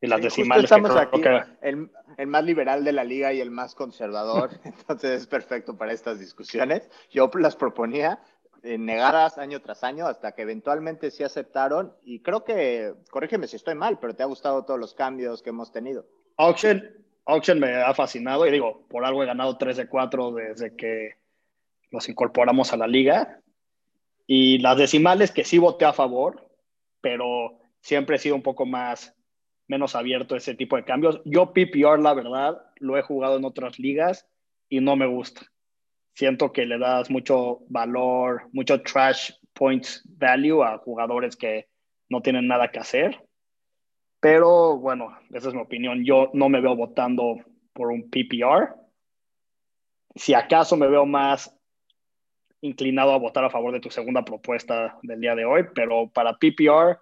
Y 0.00 0.06
las 0.06 0.22
decimales. 0.22 0.64
Estamos 0.64 0.94
aquí, 0.94 1.20
el, 1.60 1.90
el, 2.16 2.26
más 2.28 2.44
liberal 2.44 2.84
de 2.84 2.92
la 2.92 3.02
liga 3.02 3.32
y 3.32 3.40
el 3.40 3.50
más 3.50 3.74
conservador, 3.74 4.50
entonces 4.64 5.22
es 5.22 5.26
perfecto 5.26 5.76
para 5.76 5.92
estas 5.92 6.20
discusiones. 6.20 6.88
Yo 7.10 7.30
las 7.34 7.56
proponía, 7.56 8.20
eh, 8.64 8.76
negadas 8.76 9.38
año 9.38 9.60
tras 9.62 9.84
año 9.84 10.06
hasta 10.06 10.32
que 10.32 10.42
eventualmente 10.42 11.12
sí 11.12 11.22
aceptaron 11.22 11.94
y 12.02 12.22
creo 12.22 12.42
que, 12.42 12.92
corrígeme 13.08 13.46
si 13.46 13.54
estoy 13.54 13.76
mal, 13.76 14.00
pero 14.00 14.16
te 14.16 14.24
ha 14.24 14.26
gustado 14.26 14.64
todos 14.64 14.80
los 14.80 14.94
cambios 14.94 15.42
que 15.42 15.50
hemos 15.50 15.70
tenido. 15.70 16.06
Auction, 16.36 16.82
Auction 17.26 17.60
me 17.60 17.76
ha 17.76 17.94
fascinado 17.94 18.46
y 18.46 18.50
digo, 18.50 18.84
por 18.88 19.04
algo 19.04 19.22
he 19.22 19.26
ganado 19.26 19.56
3 19.56 19.76
de 19.76 19.88
4 19.88 20.32
desde 20.32 20.74
que 20.74 21.14
los 21.90 22.08
incorporamos 22.08 22.72
a 22.72 22.76
la 22.76 22.88
liga. 22.88 23.40
Y 24.26 24.58
las 24.58 24.76
decimales 24.76 25.30
que 25.30 25.44
sí 25.44 25.58
voté 25.58 25.84
a 25.84 25.92
favor, 25.92 26.50
pero 27.00 27.60
siempre 27.80 28.16
he 28.16 28.18
sido 28.18 28.34
un 28.34 28.42
poco 28.42 28.66
más, 28.66 29.14
menos 29.68 29.94
abierto 29.94 30.34
ese 30.34 30.54
tipo 30.54 30.76
de 30.76 30.84
cambios. 30.84 31.20
Yo 31.24 31.52
PPR, 31.52 32.00
la 32.00 32.14
verdad, 32.14 32.62
lo 32.76 32.98
he 32.98 33.02
jugado 33.02 33.36
en 33.36 33.44
otras 33.44 33.78
ligas 33.78 34.26
y 34.68 34.80
no 34.80 34.96
me 34.96 35.06
gusta 35.06 35.42
siento 36.18 36.52
que 36.52 36.66
le 36.66 36.78
das 36.78 37.10
mucho 37.10 37.60
valor, 37.68 38.48
mucho 38.52 38.82
trash 38.82 39.30
points 39.52 40.02
value 40.18 40.64
a 40.64 40.78
jugadores 40.78 41.36
que 41.36 41.68
no 42.08 42.20
tienen 42.20 42.48
nada 42.48 42.72
que 42.72 42.80
hacer. 42.80 43.24
Pero 44.18 44.78
bueno, 44.78 45.16
esa 45.30 45.48
es 45.48 45.54
mi 45.54 45.60
opinión. 45.60 46.04
Yo 46.04 46.30
no 46.34 46.48
me 46.48 46.60
veo 46.60 46.74
votando 46.74 47.36
por 47.72 47.92
un 47.92 48.10
PPR. 48.10 48.74
Si 50.16 50.34
acaso 50.34 50.76
me 50.76 50.88
veo 50.88 51.06
más 51.06 51.56
inclinado 52.62 53.12
a 53.12 53.18
votar 53.18 53.44
a 53.44 53.50
favor 53.50 53.72
de 53.72 53.78
tu 53.78 53.88
segunda 53.88 54.24
propuesta 54.24 54.98
del 55.02 55.20
día 55.20 55.36
de 55.36 55.44
hoy, 55.44 55.66
pero 55.72 56.10
para 56.10 56.36
PPR 56.36 56.98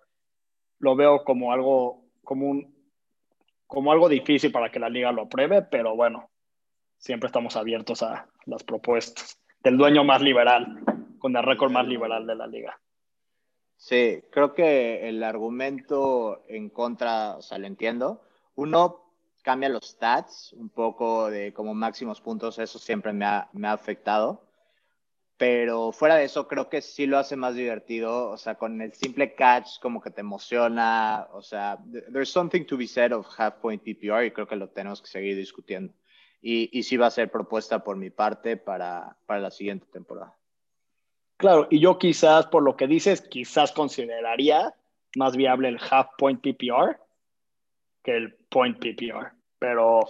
lo 0.78 0.94
veo 0.94 1.24
como 1.24 1.54
algo, 1.54 2.04
como 2.26 2.50
un, 2.50 2.76
como 3.66 3.92
algo 3.92 4.08
difícil 4.10 4.52
para 4.52 4.70
que 4.70 4.80
la 4.80 4.90
liga 4.90 5.12
lo 5.12 5.22
apruebe, 5.22 5.62
pero 5.62 5.94
bueno, 5.96 6.28
siempre 6.98 7.28
estamos 7.28 7.56
abiertos 7.56 8.02
a 8.02 8.28
las 8.44 8.64
propuestas 8.64 9.40
del 9.60 9.78
dueño 9.78 10.04
más 10.04 10.20
liberal, 10.20 10.82
con 11.18 11.34
el 11.36 11.42
récord 11.42 11.70
más 11.70 11.86
liberal 11.86 12.26
de 12.26 12.34
la 12.34 12.46
liga. 12.46 12.78
Sí, 13.76 14.22
creo 14.30 14.54
que 14.54 15.08
el 15.08 15.22
argumento 15.22 16.44
en 16.48 16.68
contra, 16.68 17.36
o 17.36 17.42
sea, 17.42 17.58
lo 17.58 17.66
entiendo. 17.66 18.22
Uno 18.56 19.12
cambia 19.42 19.68
los 19.68 19.86
stats 19.90 20.52
un 20.54 20.68
poco 20.68 21.30
de 21.30 21.52
como 21.52 21.74
máximos 21.74 22.20
puntos, 22.20 22.58
eso 22.58 22.78
siempre 22.80 23.12
me 23.12 23.24
ha, 23.24 23.48
me 23.52 23.68
ha 23.68 23.72
afectado. 23.72 24.45
Pero 25.38 25.92
fuera 25.92 26.16
de 26.16 26.24
eso, 26.24 26.48
creo 26.48 26.70
que 26.70 26.80
sí 26.80 27.06
lo 27.06 27.18
hace 27.18 27.36
más 27.36 27.54
divertido. 27.54 28.30
O 28.30 28.36
sea, 28.36 28.54
con 28.54 28.80
el 28.80 28.92
simple 28.94 29.34
catch, 29.34 29.78
como 29.80 30.00
que 30.00 30.10
te 30.10 30.22
emociona. 30.22 31.28
O 31.32 31.42
sea, 31.42 31.78
there's 32.12 32.30
something 32.30 32.64
to 32.64 32.76
be 32.76 32.86
said 32.86 33.12
of 33.12 33.26
half 33.38 33.56
point 33.56 33.82
PPR 33.82 34.24
y 34.24 34.30
creo 34.30 34.46
que 34.46 34.56
lo 34.56 34.68
tenemos 34.68 35.02
que 35.02 35.08
seguir 35.08 35.36
discutiendo 35.36 35.92
y, 36.40 36.70
y 36.78 36.82
sí 36.84 36.96
va 36.96 37.08
a 37.08 37.10
ser 37.10 37.30
propuesta 37.30 37.82
por 37.82 37.96
mi 37.96 38.10
parte 38.10 38.56
para, 38.56 39.16
para 39.26 39.40
la 39.40 39.50
siguiente 39.50 39.86
temporada. 39.90 40.36
Claro, 41.38 41.66
y 41.70 41.80
yo 41.80 41.98
quizás, 41.98 42.46
por 42.46 42.62
lo 42.62 42.76
que 42.76 42.86
dices, 42.86 43.20
quizás 43.20 43.72
consideraría 43.72 44.74
más 45.16 45.36
viable 45.36 45.68
el 45.68 45.78
half 45.90 46.08
point 46.16 46.40
PPR 46.40 46.98
que 48.02 48.16
el 48.16 48.34
point 48.48 48.78
PPR, 48.78 49.32
pero 49.58 50.08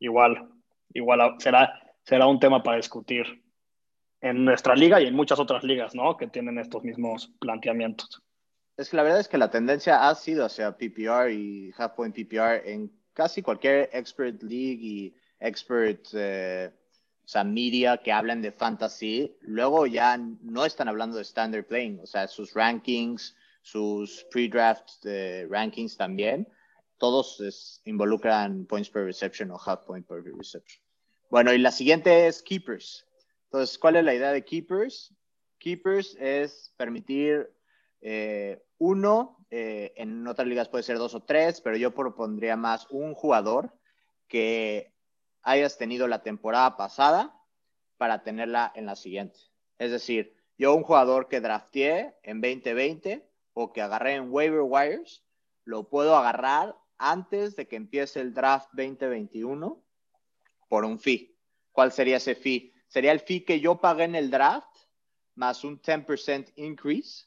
igual, 0.00 0.48
igual 0.92 1.36
será, 1.38 1.80
será 2.02 2.26
un 2.26 2.40
tema 2.40 2.62
para 2.62 2.78
discutir 2.78 3.42
en 4.20 4.44
nuestra 4.44 4.74
liga 4.74 5.00
y 5.00 5.06
en 5.06 5.14
muchas 5.14 5.38
otras 5.38 5.62
ligas, 5.62 5.94
¿no? 5.94 6.16
Que 6.16 6.26
tienen 6.26 6.58
estos 6.58 6.82
mismos 6.82 7.32
planteamientos. 7.38 8.22
Es 8.76 8.90
que 8.90 8.96
la 8.96 9.02
verdad 9.02 9.20
es 9.20 9.28
que 9.28 9.38
la 9.38 9.50
tendencia 9.50 10.08
ha 10.08 10.14
sido 10.14 10.44
hacia 10.44 10.76
PPR 10.76 11.32
y 11.32 11.72
half 11.76 11.94
point 11.94 12.14
PPR 12.14 12.68
en 12.68 12.92
casi 13.12 13.42
cualquier 13.42 13.90
expert 13.92 14.40
league 14.42 14.80
y 14.80 15.16
expert, 15.40 16.06
eh, 16.12 16.70
o 17.24 17.28
sea, 17.28 17.42
media 17.44 17.96
que 17.98 18.12
hablan 18.12 18.40
de 18.40 18.52
fantasy, 18.52 19.36
luego 19.40 19.86
ya 19.86 20.16
no 20.16 20.64
están 20.64 20.88
hablando 20.88 21.16
de 21.16 21.22
standard 21.22 21.66
playing, 21.66 22.00
o 22.00 22.06
sea, 22.06 22.28
sus 22.28 22.54
rankings, 22.54 23.36
sus 23.62 24.24
pre-draft 24.30 25.04
eh, 25.04 25.46
rankings 25.50 25.96
también, 25.96 26.48
todos 26.98 27.82
involucran 27.84 28.64
points 28.66 28.90
per 28.90 29.04
reception 29.04 29.50
o 29.50 29.58
half 29.58 29.80
point 29.86 30.06
per 30.06 30.22
reception. 30.22 30.82
Bueno, 31.30 31.52
y 31.52 31.58
la 31.58 31.72
siguiente 31.72 32.26
es 32.26 32.42
keepers. 32.42 33.07
Entonces, 33.50 33.78
¿cuál 33.78 33.96
es 33.96 34.04
la 34.04 34.14
idea 34.14 34.32
de 34.32 34.44
keepers? 34.44 35.14
Keepers 35.58 36.16
es 36.20 36.72
permitir 36.76 37.50
eh, 38.00 38.62
uno, 38.78 39.46
en 39.50 40.26
otras 40.26 40.46
ligas 40.46 40.68
puede 40.68 40.84
ser 40.84 40.98
dos 40.98 41.14
o 41.14 41.22
tres, 41.22 41.60
pero 41.62 41.76
yo 41.76 41.94
propondría 41.94 42.56
más 42.56 42.86
un 42.90 43.14
jugador 43.14 43.72
que 44.28 44.94
hayas 45.42 45.78
tenido 45.78 46.06
la 46.06 46.22
temporada 46.22 46.76
pasada 46.76 47.34
para 47.96 48.22
tenerla 48.22 48.70
en 48.74 48.86
la 48.86 48.94
siguiente. 48.94 49.38
Es 49.78 49.90
decir, 49.90 50.36
yo 50.58 50.74
un 50.74 50.82
jugador 50.82 51.28
que 51.28 51.40
drafteé 51.40 52.14
en 52.22 52.40
2020 52.40 53.28
o 53.54 53.72
que 53.72 53.80
agarré 53.80 54.14
en 54.14 54.30
waiver 54.30 54.62
wires, 54.62 55.24
lo 55.64 55.88
puedo 55.88 56.16
agarrar 56.16 56.76
antes 56.98 57.56
de 57.56 57.66
que 57.66 57.76
empiece 57.76 58.20
el 58.20 58.34
draft 58.34 58.68
2021 58.72 59.82
por 60.68 60.84
un 60.84 60.98
fee. 60.98 61.36
¿Cuál 61.72 61.92
sería 61.92 62.16
ese 62.16 62.34
fee? 62.34 62.72
Sería 62.88 63.12
el 63.12 63.20
fee 63.20 63.44
que 63.44 63.60
yo 63.60 63.80
pagué 63.80 64.04
en 64.04 64.14
el 64.14 64.30
draft 64.30 64.74
más 65.34 65.62
un 65.62 65.80
10% 65.80 66.52
increase 66.56 67.26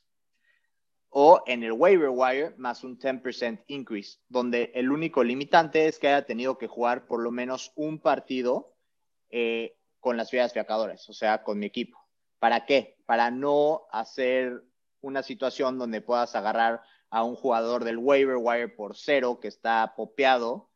o 1.09 1.43
en 1.45 1.63
el 1.63 1.73
waiver 1.73 2.09
wire 2.09 2.55
más 2.57 2.83
un 2.83 2.97
10% 2.97 3.63
increase, 3.67 4.19
donde 4.27 4.71
el 4.73 4.91
único 4.91 5.23
limitante 5.23 5.85
es 5.85 5.99
que 5.99 6.07
haya 6.07 6.25
tenido 6.25 6.57
que 6.57 6.67
jugar 6.67 7.05
por 7.05 7.21
lo 7.21 7.31
menos 7.31 7.71
un 7.75 7.99
partido 7.99 8.75
eh, 9.29 9.77
con 9.99 10.17
las 10.17 10.31
filas 10.31 10.53
fiacadoras, 10.53 11.07
o 11.09 11.13
sea, 11.13 11.43
con 11.43 11.59
mi 11.59 11.65
equipo. 11.65 11.99
¿Para 12.39 12.65
qué? 12.65 12.97
Para 13.05 13.29
no 13.29 13.83
hacer 13.91 14.63
una 15.01 15.21
situación 15.21 15.77
donde 15.77 16.01
puedas 16.01 16.35
agarrar 16.35 16.81
a 17.09 17.23
un 17.23 17.35
jugador 17.35 17.83
del 17.83 17.97
waiver 17.97 18.37
wire 18.39 18.69
por 18.69 18.95
cero 18.95 19.39
que 19.39 19.49
está 19.49 19.93
popeado, 19.95 20.70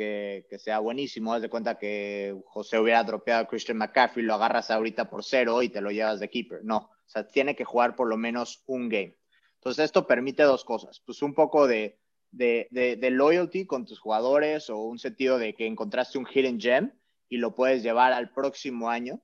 que, 0.00 0.46
que, 0.48 0.58
sea 0.58 0.78
buenísimo. 0.78 1.34
Haz 1.34 1.42
de 1.42 1.50
cuenta 1.50 1.76
que 1.76 2.34
José 2.46 2.78
hubiera 2.78 3.04
dropeado 3.04 3.42
a 3.42 3.46
Christian 3.46 3.76
McCaffrey, 3.76 4.24
lo 4.24 4.32
agarras 4.32 4.70
ahorita 4.70 5.10
por 5.10 5.22
cero 5.22 5.62
y 5.62 5.68
te 5.68 5.82
lo 5.82 5.90
llevas 5.90 6.20
de 6.20 6.30
keeper. 6.30 6.64
No, 6.64 6.76
o 6.78 7.04
sea, 7.06 7.28
tiene 7.28 7.54
que 7.54 7.66
jugar 7.66 7.96
por 7.96 8.08
lo 8.08 8.16
menos 8.16 8.62
un 8.66 8.88
game. 8.88 9.18
Entonces, 9.56 9.84
esto 9.84 10.06
permite 10.06 10.42
dos 10.42 10.64
cosas, 10.64 11.02
pues 11.04 11.20
un 11.20 11.34
poco 11.34 11.66
de, 11.66 11.98
loyalty 12.32 13.66
con 13.66 13.84
tus 13.84 14.00
jugadores 14.00 14.70
o 14.70 14.78
un 14.78 14.98
sentido 14.98 15.36
de 15.36 15.54
que 15.54 15.66
encontraste 15.66 16.16
un 16.16 16.26
hidden 16.26 16.58
gem 16.58 16.92
y 17.28 17.36
lo 17.36 17.54
puedes 17.54 17.82
llevar 17.82 18.14
al 18.14 18.32
próximo 18.32 18.88
año. 18.88 19.20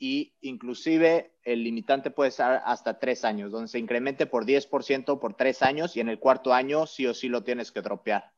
Y 0.00 0.34
inclusive 0.40 1.36
el 1.44 1.62
limitante 1.62 2.10
puede 2.10 2.32
ser 2.32 2.60
hasta 2.64 2.98
tres 2.98 3.24
años, 3.24 3.52
donde 3.52 3.68
se 3.68 3.78
incremente 3.78 4.26
por 4.26 4.46
10% 4.46 5.20
por 5.20 5.34
tres 5.34 5.62
años 5.62 5.96
y 5.96 6.00
en 6.00 6.08
el 6.08 6.18
cuarto 6.18 6.52
año 6.52 6.88
sí 6.88 7.06
o 7.06 7.14
sí 7.14 7.28
lo 7.28 7.44
tienes 7.44 7.70
que 7.70 7.82
dropear. 7.82 8.35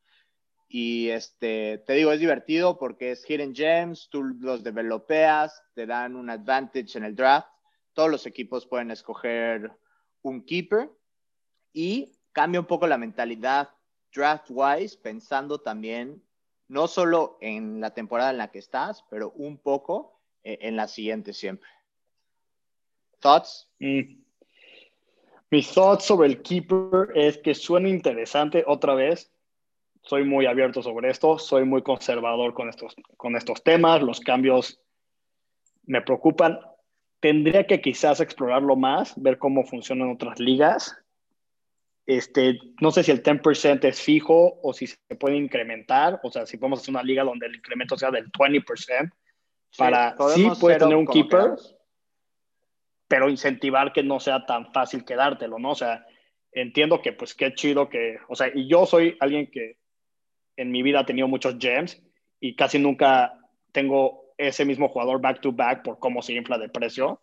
Y 0.68 1.09
este, 1.09 1.78
te 1.87 1.94
digo, 1.94 2.12
es 2.12 2.20
divertido 2.20 2.78
porque 2.78 3.12
es 3.12 3.28
hidden 3.28 3.54
gems, 3.54 4.09
tú 4.11 4.22
los 4.22 4.62
developeas, 4.62 5.62
te 5.74 5.87
dan 5.87 6.14
un 6.14 6.28
advantage 6.28 6.98
en 6.98 7.04
el 7.04 7.16
draft. 7.16 7.48
Todos 7.94 8.11
los 8.11 8.26
equipos 8.26 8.66
pueden 8.66 8.90
escoger 8.90 9.72
un 10.22 10.44
keeper 10.44 10.90
y 11.72 12.12
cambia 12.33 12.61
un 12.61 12.66
poco 12.66 12.87
la 12.87 12.98
mentalidad 12.98 13.70
draft-wise, 14.14 14.98
pensando 14.98 15.61
también 15.61 16.22
no 16.68 16.87
solo 16.87 17.38
en 17.40 17.81
la 17.81 17.94
temporada 17.94 18.31
en 18.31 18.38
la 18.38 18.50
que 18.50 18.59
estás, 18.59 19.04
pero 19.11 19.33
un 19.33 19.59
poco 19.59 20.20
eh, 20.44 20.59
en 20.62 20.76
la 20.76 20.87
siguiente 20.87 21.33
siempre. 21.33 21.70
¿Thoughts? 23.20 23.68
Mm. 23.81 24.22
Mis 25.50 25.72
thoughts 25.72 26.04
sobre 26.04 26.28
el 26.28 26.42
keeper 26.42 27.11
es 27.14 27.38
que 27.38 27.54
suena 27.54 27.88
interesante 27.88 28.64
otra 28.66 28.94
vez. 28.94 29.33
Soy 30.09 30.25
muy 30.25 30.47
abierto 30.47 30.83
sobre 30.83 31.11
esto, 31.11 31.38
soy 31.38 31.66
muy 31.66 31.83
conservador 31.83 32.55
con 32.55 32.71
estos, 32.71 32.97
con 33.18 33.37
estos 33.37 33.62
temas, 33.62 34.01
los 34.01 34.21
cambios 34.21 34.81
me 35.85 36.01
preocupan. 36.01 36.59
Tendría 37.21 37.66
que 37.66 37.83
quizás 37.83 38.21
explorarlo 38.21 38.75
más, 38.75 39.12
ver 39.21 39.37
cómo 39.37 39.66
funcionan 39.66 40.11
otras 40.11 40.40
ligas. 40.40 40.97
Este, 42.07 42.59
no 42.81 42.90
sé 42.90 43.03
si 43.03 43.11
el 43.11 43.23
10% 43.23 43.85
es 43.85 44.01
fijo 44.01 44.59
o 44.62 44.73
si 44.73 44.87
se 44.87 44.97
puede 45.21 45.37
incrementar, 45.37 46.18
o 46.23 46.31
sea, 46.31 46.47
si 46.47 46.57
podemos 46.57 46.81
hacer 46.81 46.94
una 46.94 47.03
liga 47.03 47.23
donde 47.23 47.44
el 47.44 47.57
incremento 47.57 47.99
sea 47.99 48.11
del 48.11 48.33
20%, 48.33 49.12
para 49.77 50.16
sí, 50.35 50.49
sí 50.49 50.51
puede 50.59 50.79
tener 50.79 50.97
un 50.97 51.07
keeper, 51.07 51.51
pero 53.09 53.29
incentivar 53.29 53.92
que 53.92 54.03
no 54.03 54.21
sea 54.21 54.47
tan 54.47 54.73
fácil 54.73 55.05
quedártelo, 55.05 55.59
¿no? 55.59 55.73
O 55.73 55.75
sea, 55.75 56.07
entiendo 56.51 57.03
que 57.03 57.12
pues 57.12 57.35
qué 57.35 57.53
chido 57.53 57.90
que, 57.90 58.16
o 58.29 58.35
sea, 58.35 58.51
y 58.55 58.66
yo 58.71 58.87
soy 58.87 59.14
alguien 59.21 59.51
que 59.51 59.77
en 60.59 60.73
mi 60.73 60.83
vida 60.83 61.01
ha 61.01 61.07
tenido 61.07 61.29
muchos 61.29 61.57
gems 61.59 62.03
y 62.40 62.57
casi 62.57 62.79
nunca 62.79 63.38
tengo 63.73 64.35
ese 64.37 64.64
mismo 64.64 64.88
jugador 64.88 65.21
back 65.21 65.40
to 65.40 65.53
back 65.53 65.83
por 65.83 65.99
cómo 65.99 66.21
se 66.21 66.35
infla 66.35 66.59
de 66.59 66.68
precio. 66.68 67.23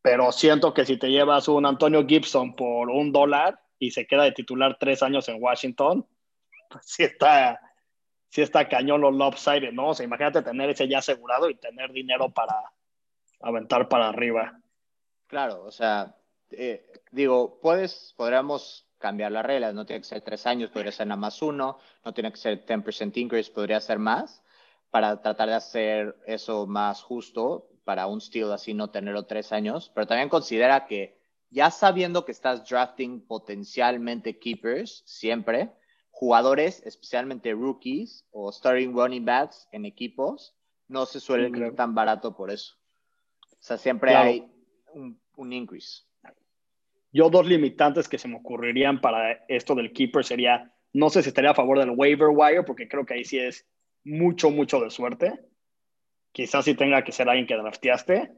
Pero 0.00 0.32
siento 0.32 0.72
que 0.72 0.86
si 0.86 0.96
te 0.96 1.10
llevas 1.10 1.48
un 1.48 1.66
Antonio 1.66 2.06
Gibson 2.06 2.56
por 2.56 2.88
un 2.88 3.12
dólar 3.12 3.60
y 3.78 3.90
se 3.90 4.06
queda 4.06 4.24
de 4.24 4.32
titular 4.32 4.78
tres 4.80 5.02
años 5.02 5.28
en 5.28 5.42
Washington, 5.42 6.06
pues 6.70 6.84
sí 6.86 7.02
está, 7.02 7.60
sí 8.28 8.40
está 8.40 8.68
cañón 8.68 9.02
los 9.02 9.14
lopsided, 9.14 9.72
¿no? 9.72 9.90
O 9.90 9.94
sea, 9.94 10.04
imagínate 10.04 10.42
tener 10.42 10.70
ese 10.70 10.88
ya 10.88 10.98
asegurado 10.98 11.50
y 11.50 11.56
tener 11.56 11.92
dinero 11.92 12.30
para, 12.30 12.54
aventar 13.40 13.88
para 13.88 14.08
arriba. 14.08 14.60
Claro, 15.26 15.64
o 15.64 15.70
sea, 15.70 16.16
eh, 16.50 16.90
digo, 17.10 17.58
puedes, 17.60 18.14
podríamos 18.16 18.87
cambiar 18.98 19.32
las 19.32 19.44
reglas, 19.44 19.74
no 19.74 19.86
tiene 19.86 20.00
que 20.00 20.08
ser 20.08 20.20
tres 20.22 20.46
años, 20.46 20.70
podría 20.70 20.92
ser 20.92 21.06
nada 21.06 21.20
más 21.20 21.40
uno, 21.42 21.78
no 22.04 22.12
tiene 22.12 22.30
que 22.30 22.38
ser 22.38 22.64
10% 22.64 23.16
increase, 23.16 23.50
podría 23.50 23.80
ser 23.80 23.98
más, 23.98 24.42
para 24.90 25.20
tratar 25.22 25.48
de 25.48 25.54
hacer 25.54 26.16
eso 26.26 26.66
más 26.66 27.02
justo, 27.02 27.68
para 27.84 28.06
un 28.06 28.20
steal 28.20 28.52
así 28.52 28.74
no 28.74 28.90
tenerlo 28.90 29.24
tres 29.26 29.52
años, 29.52 29.90
pero 29.94 30.06
también 30.06 30.28
considera 30.28 30.86
que 30.86 31.18
ya 31.50 31.70
sabiendo 31.70 32.24
que 32.24 32.32
estás 32.32 32.68
drafting 32.68 33.26
potencialmente 33.26 34.38
keepers 34.38 35.02
siempre, 35.06 35.72
jugadores, 36.10 36.82
especialmente 36.84 37.52
rookies 37.52 38.26
o 38.30 38.52
starting 38.52 38.92
running 38.92 39.24
backs 39.24 39.68
en 39.72 39.84
equipos, 39.84 40.54
no 40.88 41.06
se 41.06 41.20
suelen 41.20 41.54
ir 41.54 41.74
tan 41.74 41.94
barato 41.94 42.34
por 42.34 42.50
eso. 42.50 42.74
O 43.52 43.56
sea, 43.60 43.78
siempre 43.78 44.14
hay 44.14 44.50
un, 44.92 45.20
un, 45.36 45.52
increase. 45.52 46.02
Yo 47.12 47.30
dos 47.30 47.46
limitantes 47.46 48.08
que 48.08 48.18
se 48.18 48.28
me 48.28 48.36
ocurrirían 48.36 49.00
para 49.00 49.44
esto 49.48 49.74
del 49.74 49.92
keeper 49.92 50.24
sería, 50.24 50.72
no 50.92 51.10
sé 51.10 51.22
si 51.22 51.28
estaría 51.28 51.50
a 51.50 51.54
favor 51.54 51.78
del 51.78 51.90
waiver 51.90 52.28
wire, 52.32 52.62
porque 52.64 52.88
creo 52.88 53.06
que 53.06 53.14
ahí 53.14 53.24
sí 53.24 53.38
es 53.38 53.66
mucho, 54.04 54.50
mucho 54.50 54.80
de 54.80 54.90
suerte. 54.90 55.38
Quizás 56.32 56.64
sí 56.64 56.74
tenga 56.74 57.02
que 57.04 57.12
ser 57.12 57.28
alguien 57.28 57.46
que 57.46 57.56
drafteaste. 57.56 58.32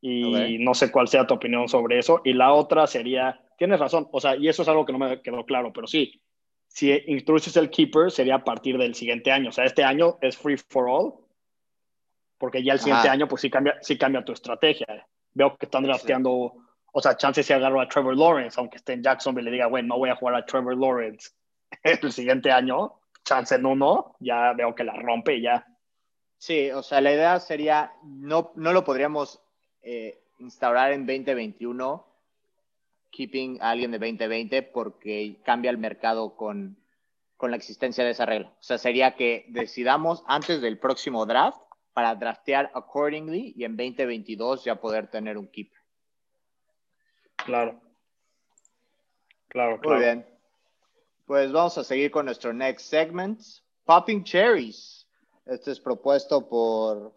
Y 0.00 0.58
no 0.58 0.74
sé 0.74 0.92
cuál 0.92 1.08
sea 1.08 1.26
tu 1.26 1.34
opinión 1.34 1.68
sobre 1.68 1.98
eso. 1.98 2.20
Y 2.24 2.32
la 2.32 2.52
otra 2.52 2.86
sería, 2.86 3.40
tienes 3.58 3.80
razón, 3.80 4.08
o 4.12 4.20
sea, 4.20 4.36
y 4.36 4.46
eso 4.48 4.62
es 4.62 4.68
algo 4.68 4.86
que 4.86 4.92
no 4.92 4.98
me 4.98 5.20
quedó 5.20 5.44
claro, 5.44 5.72
pero 5.72 5.88
sí, 5.88 6.20
si 6.68 6.92
introduces 7.06 7.56
el 7.56 7.70
keeper 7.70 8.10
sería 8.10 8.36
a 8.36 8.44
partir 8.44 8.78
del 8.78 8.94
siguiente 8.94 9.32
año. 9.32 9.48
O 9.48 9.52
sea, 9.52 9.64
este 9.64 9.82
año 9.82 10.18
es 10.20 10.36
free 10.36 10.56
for 10.56 10.88
all 10.88 11.26
porque 12.38 12.62
ya 12.62 12.74
el 12.74 12.80
siguiente 12.80 13.08
año 13.08 13.26
pues 13.28 13.42
sí 13.42 13.50
cambia, 13.50 13.78
sí 13.80 13.96
cambia 13.96 14.24
tu 14.24 14.32
estrategia. 14.32 14.86
Veo 15.32 15.56
que 15.56 15.66
están 15.66 15.84
drafteando, 15.84 16.54
o 16.98 17.00
sea, 17.02 17.14
chance 17.14 17.42
si 17.42 17.52
agarro 17.52 17.82
a 17.82 17.88
Trevor 17.88 18.16
Lawrence, 18.16 18.58
aunque 18.58 18.78
esté 18.78 18.94
en 18.94 19.02
Jacksonville, 19.02 19.44
le 19.44 19.50
diga, 19.50 19.66
bueno, 19.66 19.88
no 19.88 19.98
voy 19.98 20.08
a 20.08 20.16
jugar 20.16 20.34
a 20.34 20.46
Trevor 20.46 20.78
Lawrence 20.78 21.28
el 21.82 22.10
siguiente 22.10 22.50
año, 22.50 22.94
chance 23.22 23.54
en 23.54 23.66
uno, 23.66 24.16
ya 24.18 24.54
veo 24.54 24.74
que 24.74 24.82
la 24.82 24.94
rompe 24.94 25.34
y 25.34 25.42
ya. 25.42 25.66
Sí, 26.38 26.70
o 26.70 26.82
sea, 26.82 27.02
la 27.02 27.12
idea 27.12 27.38
sería, 27.38 27.92
no, 28.02 28.50
no 28.54 28.72
lo 28.72 28.82
podríamos 28.82 29.42
eh, 29.82 30.22
instaurar 30.38 30.92
en 30.92 31.04
2021, 31.04 32.06
keeping 33.10 33.58
a 33.60 33.72
alguien 33.72 33.90
de 33.90 33.98
2020, 33.98 34.62
porque 34.62 35.42
cambia 35.44 35.70
el 35.70 35.76
mercado 35.76 36.34
con, 36.34 36.78
con 37.36 37.50
la 37.50 37.58
existencia 37.58 38.04
de 38.04 38.12
esa 38.12 38.24
regla. 38.24 38.54
O 38.58 38.62
sea, 38.62 38.78
sería 38.78 39.16
que 39.16 39.44
decidamos 39.50 40.24
antes 40.26 40.62
del 40.62 40.78
próximo 40.78 41.26
draft 41.26 41.60
para 41.92 42.14
draftear 42.14 42.70
accordingly 42.72 43.52
y 43.54 43.64
en 43.64 43.76
2022 43.76 44.64
ya 44.64 44.76
poder 44.76 45.10
tener 45.10 45.36
un 45.36 45.48
keeper. 45.48 45.76
Claro. 47.46 47.80
Claro, 49.48 49.80
claro. 49.80 49.96
Muy 49.96 50.04
bien. 50.04 50.26
Pues 51.24 51.50
vamos 51.50 51.78
a 51.78 51.84
seguir 51.84 52.10
con 52.10 52.26
nuestro 52.26 52.52
next 52.52 52.86
segment. 52.86 53.40
Popping 53.84 54.22
Cherries. 54.24 55.08
Este 55.46 55.70
es 55.70 55.80
propuesto 55.80 56.46
por 56.48 57.14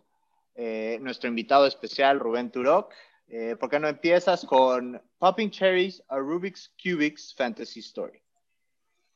eh, 0.55 0.97
nuestro 1.01 1.29
invitado 1.29 1.65
especial, 1.65 2.19
Rubén 2.19 2.49
Turok. 2.51 2.93
Eh, 3.27 3.55
¿Por 3.59 3.69
qué 3.69 3.79
no 3.79 3.87
empiezas 3.87 4.45
con 4.45 5.01
Popping 5.17 5.51
Cherries, 5.51 6.01
a 6.07 6.17
Rubik's 6.17 6.71
Cubics 6.81 7.35
Fantasy 7.35 7.81
Story? 7.81 8.21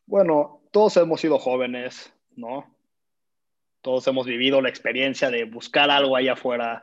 Bueno, 0.05 0.61
todos 0.71 0.97
hemos 0.97 1.21
sido 1.21 1.39
jóvenes, 1.39 2.13
¿no? 2.35 2.73
todos 3.83 4.07
hemos 4.07 4.25
vivido 4.25 4.61
la 4.61 4.69
experiencia 4.69 5.29
de 5.29 5.43
buscar 5.43 5.91
algo 5.91 6.15
ahí 6.15 6.29
afuera, 6.29 6.81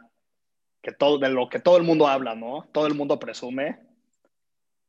que 0.82 0.92
todo, 0.92 1.18
de 1.18 1.30
lo 1.30 1.48
que 1.48 1.58
todo 1.58 1.78
el 1.78 1.82
mundo 1.82 2.06
habla, 2.06 2.34
¿no? 2.34 2.68
Todo 2.72 2.86
el 2.86 2.94
mundo 2.94 3.18
presume. 3.18 3.80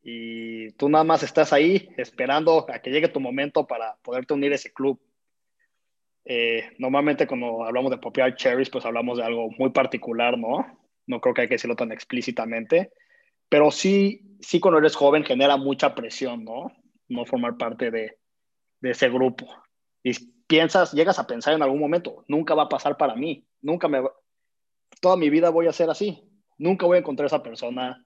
Y 0.04 0.72
tú 0.74 0.90
nada 0.90 1.04
más 1.04 1.24
estás 1.24 1.54
ahí 1.54 1.90
esperando 1.98 2.66
a 2.70 2.80
que 2.80 2.90
llegue 2.90 3.08
tu 3.08 3.20
momento 3.20 3.68
para 3.68 3.96
poderte 4.02 4.34
unir 4.34 4.52
a 4.52 4.56
ese 4.56 4.74
club. 4.74 5.00
Eh, 6.26 6.72
normalmente 6.80 7.28
cuando 7.28 7.64
hablamos 7.64 7.92
de 7.92 7.98
Popular 7.98 8.36
Cherries, 8.36 8.70
pues 8.70 8.86
hablamos 8.86 9.18
de 9.18 9.24
algo 9.24 9.50
muy 9.58 9.70
particular, 9.70 10.38
¿no? 10.38 10.80
No 11.06 11.22
creo 11.22 11.34
que 11.34 11.42
hay 11.42 11.48
que 11.48 11.56
decirlo 11.56 11.76
tan 11.76 11.92
explícitamente. 11.92 12.92
Pero 13.50 13.70
sí, 13.70 14.38
sí 14.40 14.60
cuando 14.60 14.80
eres 14.80 14.96
joven 14.96 15.24
genera 15.24 15.58
mucha 15.58 15.94
presión, 15.94 16.46
¿no? 16.46 16.72
No 17.08 17.26
formar 17.26 17.58
parte 17.58 17.92
de, 17.92 18.18
ese 18.82 19.10
grupo. 19.10 19.46
Y 20.02 20.14
piensas, 20.48 20.94
llegas 20.94 21.20
a 21.20 21.28
pensar 21.28 21.54
en 21.54 21.62
algún 21.62 21.80
momento, 21.80 22.26
nunca 22.28 22.56
va 22.56 22.64
a 22.64 22.70
pasar 22.70 22.98
para 22.98 23.16
mí, 23.16 23.46
nunca 23.62 23.88
me, 23.88 24.02
toda 25.00 25.18
mi 25.18 25.30
vida 25.30 25.50
voy 25.50 25.68
a 25.68 25.74
ser 25.74 25.90
así, 25.90 26.24
nunca 26.58 26.88
voy 26.88 26.96
a 26.96 27.00
encontrar 27.00 27.28
esa 27.28 27.44
persona 27.44 28.04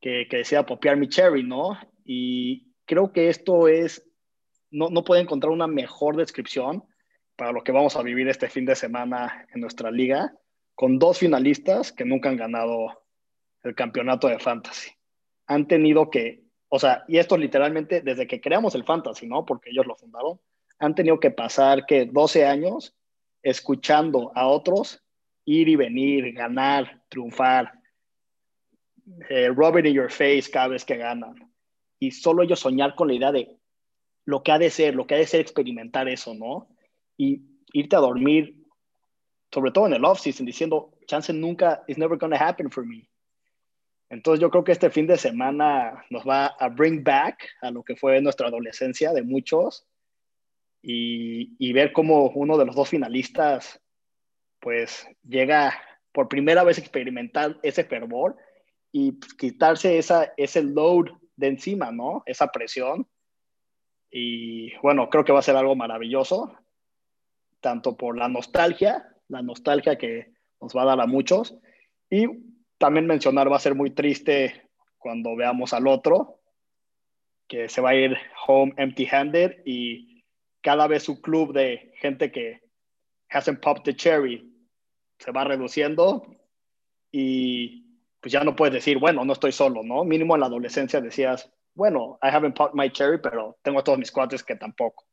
que, 0.00 0.26
que 0.28 0.38
desea 0.38 0.66
popear 0.66 0.96
mi 0.96 1.08
cherry, 1.08 1.42
¿no? 1.42 1.78
Y 2.04 2.72
creo 2.86 3.12
que 3.12 3.28
esto 3.28 3.68
es, 3.68 4.06
no, 4.70 4.88
no 4.88 5.04
puedo 5.04 5.20
encontrar 5.20 5.52
una 5.52 5.66
mejor 5.66 6.16
descripción 6.16 6.84
para 7.36 7.52
lo 7.52 7.62
que 7.62 7.72
vamos 7.72 7.96
a 7.96 8.02
vivir 8.02 8.28
este 8.28 8.48
fin 8.48 8.66
de 8.66 8.76
semana 8.76 9.46
en 9.54 9.60
nuestra 9.60 9.90
liga, 9.90 10.32
con 10.74 10.98
dos 10.98 11.18
finalistas 11.18 11.92
que 11.92 12.04
nunca 12.04 12.28
han 12.28 12.36
ganado 12.36 13.02
el 13.62 13.74
campeonato 13.74 14.28
de 14.28 14.38
fantasy. 14.38 14.90
Han 15.46 15.66
tenido 15.66 16.10
que, 16.10 16.42
o 16.68 16.78
sea, 16.78 17.04
y 17.08 17.18
esto 17.18 17.36
literalmente 17.36 18.00
desde 18.00 18.26
que 18.26 18.40
creamos 18.40 18.74
el 18.74 18.84
fantasy, 18.84 19.26
¿no? 19.26 19.44
Porque 19.44 19.70
ellos 19.70 19.86
lo 19.86 19.96
fundaron, 19.96 20.40
han 20.78 20.94
tenido 20.94 21.20
que 21.20 21.30
pasar 21.30 21.86
que 21.86 22.06
12 22.06 22.46
años 22.46 22.96
escuchando 23.42 24.32
a 24.34 24.46
otros 24.46 25.02
ir 25.44 25.68
y 25.68 25.76
venir, 25.76 26.32
ganar, 26.32 27.02
triunfar, 27.08 27.79
eh, 29.28 29.48
in 29.48 29.94
your 29.94 30.10
face 30.10 30.50
cada 30.50 30.68
vez 30.68 30.84
que 30.84 30.96
ganan. 30.96 31.34
Y 31.98 32.10
solo 32.10 32.42
ellos 32.42 32.60
soñar 32.60 32.94
con 32.94 33.08
la 33.08 33.14
idea 33.14 33.32
de 33.32 33.56
lo 34.24 34.42
que 34.42 34.52
ha 34.52 34.58
de 34.58 34.70
ser, 34.70 34.94
lo 34.94 35.06
que 35.06 35.14
ha 35.14 35.18
de 35.18 35.26
ser 35.26 35.40
experimentar 35.40 36.08
eso, 36.08 36.34
¿no? 36.34 36.68
Y 37.16 37.42
irte 37.72 37.96
a 37.96 38.00
dormir, 38.00 38.56
sobre 39.52 39.70
todo 39.72 39.86
en 39.86 39.94
el 39.94 40.04
off-season, 40.04 40.46
diciendo, 40.46 40.92
chance 41.06 41.32
nunca, 41.32 41.82
it's 41.86 41.98
never 41.98 42.18
to 42.18 42.26
happen 42.34 42.70
for 42.70 42.86
me. 42.86 43.08
Entonces 44.10 44.40
yo 44.40 44.50
creo 44.50 44.64
que 44.64 44.72
este 44.72 44.90
fin 44.90 45.06
de 45.06 45.16
semana 45.16 46.04
nos 46.10 46.24
va 46.24 46.46
a 46.58 46.68
bring 46.68 47.04
back 47.04 47.48
a 47.62 47.70
lo 47.70 47.84
que 47.84 47.94
fue 47.94 48.20
nuestra 48.20 48.48
adolescencia 48.48 49.12
de 49.12 49.22
muchos 49.22 49.86
y, 50.82 51.72
ver 51.72 51.92
cómo 51.92 52.30
uno 52.30 52.58
de 52.58 52.64
los 52.66 52.74
dos 52.74 52.88
finalistas 52.88 53.80
pues 54.58 55.06
llega 55.22 55.80
por 56.12 56.28
primera 56.28 56.64
vez 56.64 56.78
a 56.78 56.80
experimentar 56.80 57.58
ese 57.62 57.84
fervor 57.84 58.36
y 58.92 59.18
quitarse 59.38 59.98
esa, 59.98 60.32
ese 60.36 60.62
load 60.62 61.06
de 61.36 61.48
encima, 61.48 61.90
¿no? 61.90 62.22
Esa 62.26 62.48
presión. 62.48 63.06
Y 64.10 64.74
bueno, 64.78 65.08
creo 65.08 65.24
que 65.24 65.32
va 65.32 65.38
a 65.38 65.42
ser 65.42 65.56
algo 65.56 65.76
maravilloso, 65.76 66.52
tanto 67.60 67.96
por 67.96 68.16
la 68.16 68.28
nostalgia, 68.28 69.06
la 69.28 69.42
nostalgia 69.42 69.96
que 69.96 70.32
nos 70.60 70.76
va 70.76 70.82
a 70.82 70.86
dar 70.86 71.00
a 71.00 71.06
muchos, 71.06 71.56
y 72.10 72.26
también 72.78 73.06
mencionar 73.06 73.50
va 73.50 73.56
a 73.56 73.60
ser 73.60 73.74
muy 73.74 73.90
triste 73.90 74.68
cuando 74.98 75.36
veamos 75.36 75.72
al 75.72 75.86
otro, 75.86 76.40
que 77.46 77.68
se 77.68 77.80
va 77.80 77.90
a 77.90 77.94
ir 77.94 78.16
home 78.46 78.72
empty-handed 78.76 79.62
y 79.64 80.24
cada 80.60 80.86
vez 80.86 81.02
su 81.02 81.20
club 81.20 81.52
de 81.52 81.92
gente 81.96 82.30
que 82.30 82.60
hasn't 83.30 83.60
popped 83.60 83.84
the 83.84 83.94
cherry 83.94 84.48
se 85.18 85.32
va 85.32 85.44
reduciendo 85.44 86.26
y 87.10 87.89
pues 88.20 88.32
ya 88.32 88.44
no 88.44 88.54
puedes 88.54 88.74
decir, 88.74 88.98
bueno, 88.98 89.24
no 89.24 89.32
estoy 89.32 89.52
solo, 89.52 89.82
¿no? 89.82 90.04
Mínimo 90.04 90.34
en 90.34 90.40
la 90.40 90.46
adolescencia 90.46 91.00
decías, 91.00 91.50
bueno, 91.74 92.18
I 92.22 92.28
haven't 92.28 92.56
popped 92.56 92.74
my 92.74 92.90
cherry, 92.90 93.18
pero 93.18 93.58
tengo 93.62 93.82
todos 93.82 93.98
mis 93.98 94.12
cuates 94.12 94.42
que 94.42 94.56
tampoco. 94.56 95.06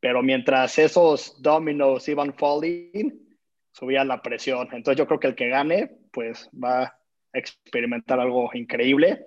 Pero 0.00 0.22
mientras 0.22 0.78
esos 0.78 1.40
dominos 1.40 2.08
iban 2.08 2.34
falling, 2.34 3.38
subía 3.72 4.04
la 4.04 4.22
presión. 4.22 4.68
Entonces 4.72 4.96
yo 4.96 5.06
creo 5.06 5.20
que 5.20 5.28
el 5.28 5.34
que 5.34 5.48
gane, 5.48 5.98
pues 6.12 6.48
va 6.52 6.82
a 6.82 6.98
experimentar 7.32 8.18
algo 8.18 8.50
increíble. 8.54 9.26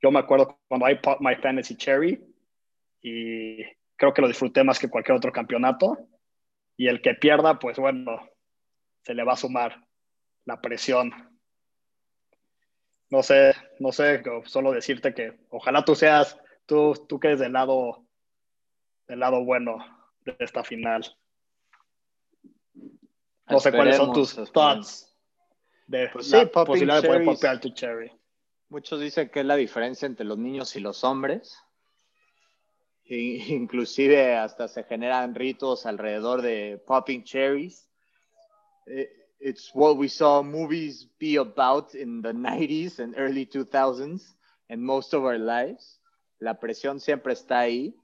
Yo 0.00 0.10
me 0.10 0.20
acuerdo 0.20 0.58
cuando 0.68 0.88
I 0.88 0.96
popped 0.96 1.26
my 1.26 1.36
fantasy 1.36 1.76
cherry 1.76 2.22
y 3.02 3.62
creo 3.96 4.12
que 4.14 4.22
lo 4.22 4.28
disfruté 4.28 4.64
más 4.64 4.78
que 4.78 4.88
cualquier 4.88 5.16
otro 5.16 5.32
campeonato. 5.32 5.98
Y 6.76 6.88
el 6.88 7.02
que 7.02 7.14
pierda, 7.14 7.58
pues 7.58 7.78
bueno, 7.78 8.28
se 9.02 9.14
le 9.14 9.22
va 9.22 9.34
a 9.34 9.36
sumar 9.36 9.86
la 10.44 10.60
presión. 10.60 11.33
No 13.14 13.22
sé, 13.22 13.54
no 13.78 13.92
sé, 13.92 14.24
solo 14.46 14.72
decirte 14.72 15.14
que 15.14 15.38
ojalá 15.50 15.84
tú 15.84 15.94
seas, 15.94 16.36
tú, 16.66 16.94
tú 17.08 17.20
quedes 17.20 17.38
del 17.38 17.52
lado, 17.52 18.04
del 19.06 19.20
lado 19.20 19.44
bueno 19.44 19.76
de 20.24 20.34
esta 20.40 20.64
final. 20.64 21.04
No 23.48 23.60
sé 23.60 23.70
cuáles 23.70 23.98
son 23.98 24.12
tus 24.12 24.34
thoughts 24.50 25.16
de 25.86 26.08
pues 26.12 26.28
la 26.32 26.50
posibilidad 26.50 27.02
de 27.02 27.06
poder 27.06 27.24
popear 27.24 27.60
tu 27.60 27.68
cherry. 27.68 28.10
Muchos 28.68 28.98
dicen 28.98 29.28
que 29.28 29.40
es 29.40 29.46
la 29.46 29.54
diferencia 29.54 30.06
entre 30.06 30.26
los 30.26 30.36
niños 30.36 30.74
y 30.74 30.80
los 30.80 31.04
hombres. 31.04 31.56
inclusive 33.04 34.34
hasta 34.34 34.66
se 34.66 34.82
generan 34.82 35.36
ritos 35.36 35.86
alrededor 35.86 36.42
de 36.42 36.82
popping 36.84 37.22
cherries. 37.22 37.88
Eh, 38.86 39.08
it's 39.44 39.74
what 39.74 39.98
we 39.98 40.08
saw 40.08 40.42
movies 40.42 41.06
be 41.20 41.36
about 41.36 41.94
in 41.94 42.22
the 42.22 42.32
90s 42.32 42.98
and 42.98 43.14
early 43.18 43.44
2000s 43.44 44.22
and 44.70 44.82
most 44.82 45.12
of 45.12 45.22
our 45.22 45.38
lives. 45.38 46.00
La 46.40 46.54
presión 46.54 46.98
siempre 46.98 47.34
está 47.34 47.60
ahí 47.60 47.94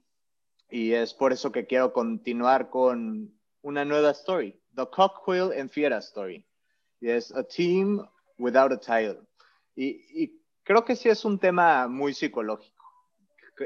y 0.69 0.93
es 0.93 1.15
por 1.15 1.33
eso 1.33 1.51
que 1.51 1.65
quiero 1.65 1.93
continuar 1.93 2.69
con 2.69 3.31
una 3.63 3.83
nueva 3.83 4.11
story, 4.11 4.55
The 4.75 4.85
Cockquill 4.85 5.51
and 5.51 5.71
Fiera 5.71 5.97
Story. 5.97 6.45
Es 7.01 7.31
a 7.31 7.43
team 7.43 8.07
without 8.37 8.71
a 8.71 8.77
title. 8.77 9.27
Y, 9.75 9.99
y 10.13 10.41
creo 10.63 10.85
que 10.85 10.95
sí 10.95 11.09
es 11.09 11.25
un 11.25 11.39
tema 11.39 11.87
muy 11.87 12.13
psicológico. 12.13 12.85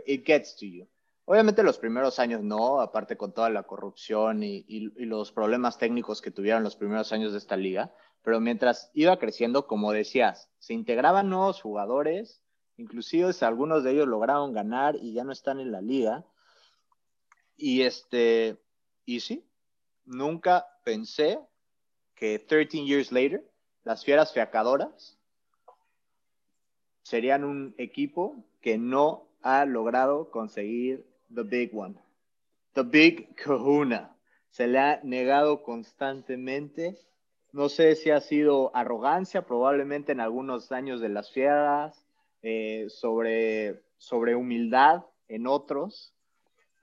It 0.05 0.25
gets 0.25 0.55
to 0.55 0.65
you. 0.65 0.88
Obviamente 1.27 1.63
los 1.63 1.79
primeros 1.79 2.19
años 2.19 2.43
no, 2.43 2.79
aparte 2.81 3.17
con 3.17 3.33
toda 3.33 3.49
la 3.49 3.63
corrupción 3.63 4.43
y, 4.43 4.63
los 4.95 5.31
problemas 5.31 5.79
técnicos 5.79 6.21
que 6.21 6.29
tuvieron 6.29 6.63
los 6.63 6.75
primeros 6.75 7.11
años 7.11 7.31
de 7.31 7.39
esta 7.39 7.57
liga, 7.57 7.91
pero 8.21 8.39
mientras 8.39 8.91
iba 8.93 9.17
creciendo, 9.17 9.65
como 9.65 9.91
decías, 9.91 10.51
se 10.59 10.75
integraban 10.75 11.29
nuevos 11.29 11.61
jugadores, 11.61 12.43
inclusive 12.77 13.31
algunos 13.41 13.83
de 13.83 13.93
ellos 13.93 14.07
lograron 14.07 14.53
ganar 14.53 14.95
y 14.97 15.13
ya 15.13 15.23
no 15.23 15.31
están 15.31 15.59
en 15.59 15.71
la 15.71 15.81
liga. 15.81 16.23
Y 17.57 17.81
este, 17.81 18.61
y 19.05 19.21
sí, 19.21 19.47
nunca 20.05 20.67
pensé 20.83 21.39
que 22.13 22.38
13 22.38 22.85
years 22.85 23.11
later, 23.11 23.49
las 23.83 24.05
fieras 24.05 24.31
fiacadoras 24.31 25.17
serían 27.01 27.43
un 27.43 27.73
equipo 27.79 28.45
que 28.61 28.77
no 28.77 29.27
ha 29.41 29.65
logrado 29.65 30.29
conseguir 30.29 31.05
the 31.29 31.43
big 31.43 31.73
one. 31.73 31.95
The 32.73 32.83
big 32.83 33.35
kahuna. 33.35 34.15
Se 34.49 34.67
le 34.67 34.79
ha 34.79 34.99
negado 35.03 35.63
constantemente. 35.63 36.97
No 37.51 37.69
sé 37.69 37.95
si 37.95 38.11
ha 38.11 38.19
sido 38.19 38.75
arrogancia, 38.75 39.45
probablemente 39.45 40.11
en 40.11 40.19
algunos 40.19 40.71
años 40.71 40.99
de 40.99 41.09
las 41.09 41.31
fieras, 41.31 42.05
eh, 42.41 42.88
sobre, 42.89 43.81
sobre 43.97 44.35
humildad 44.35 45.03
en 45.27 45.47
otros. 45.47 46.13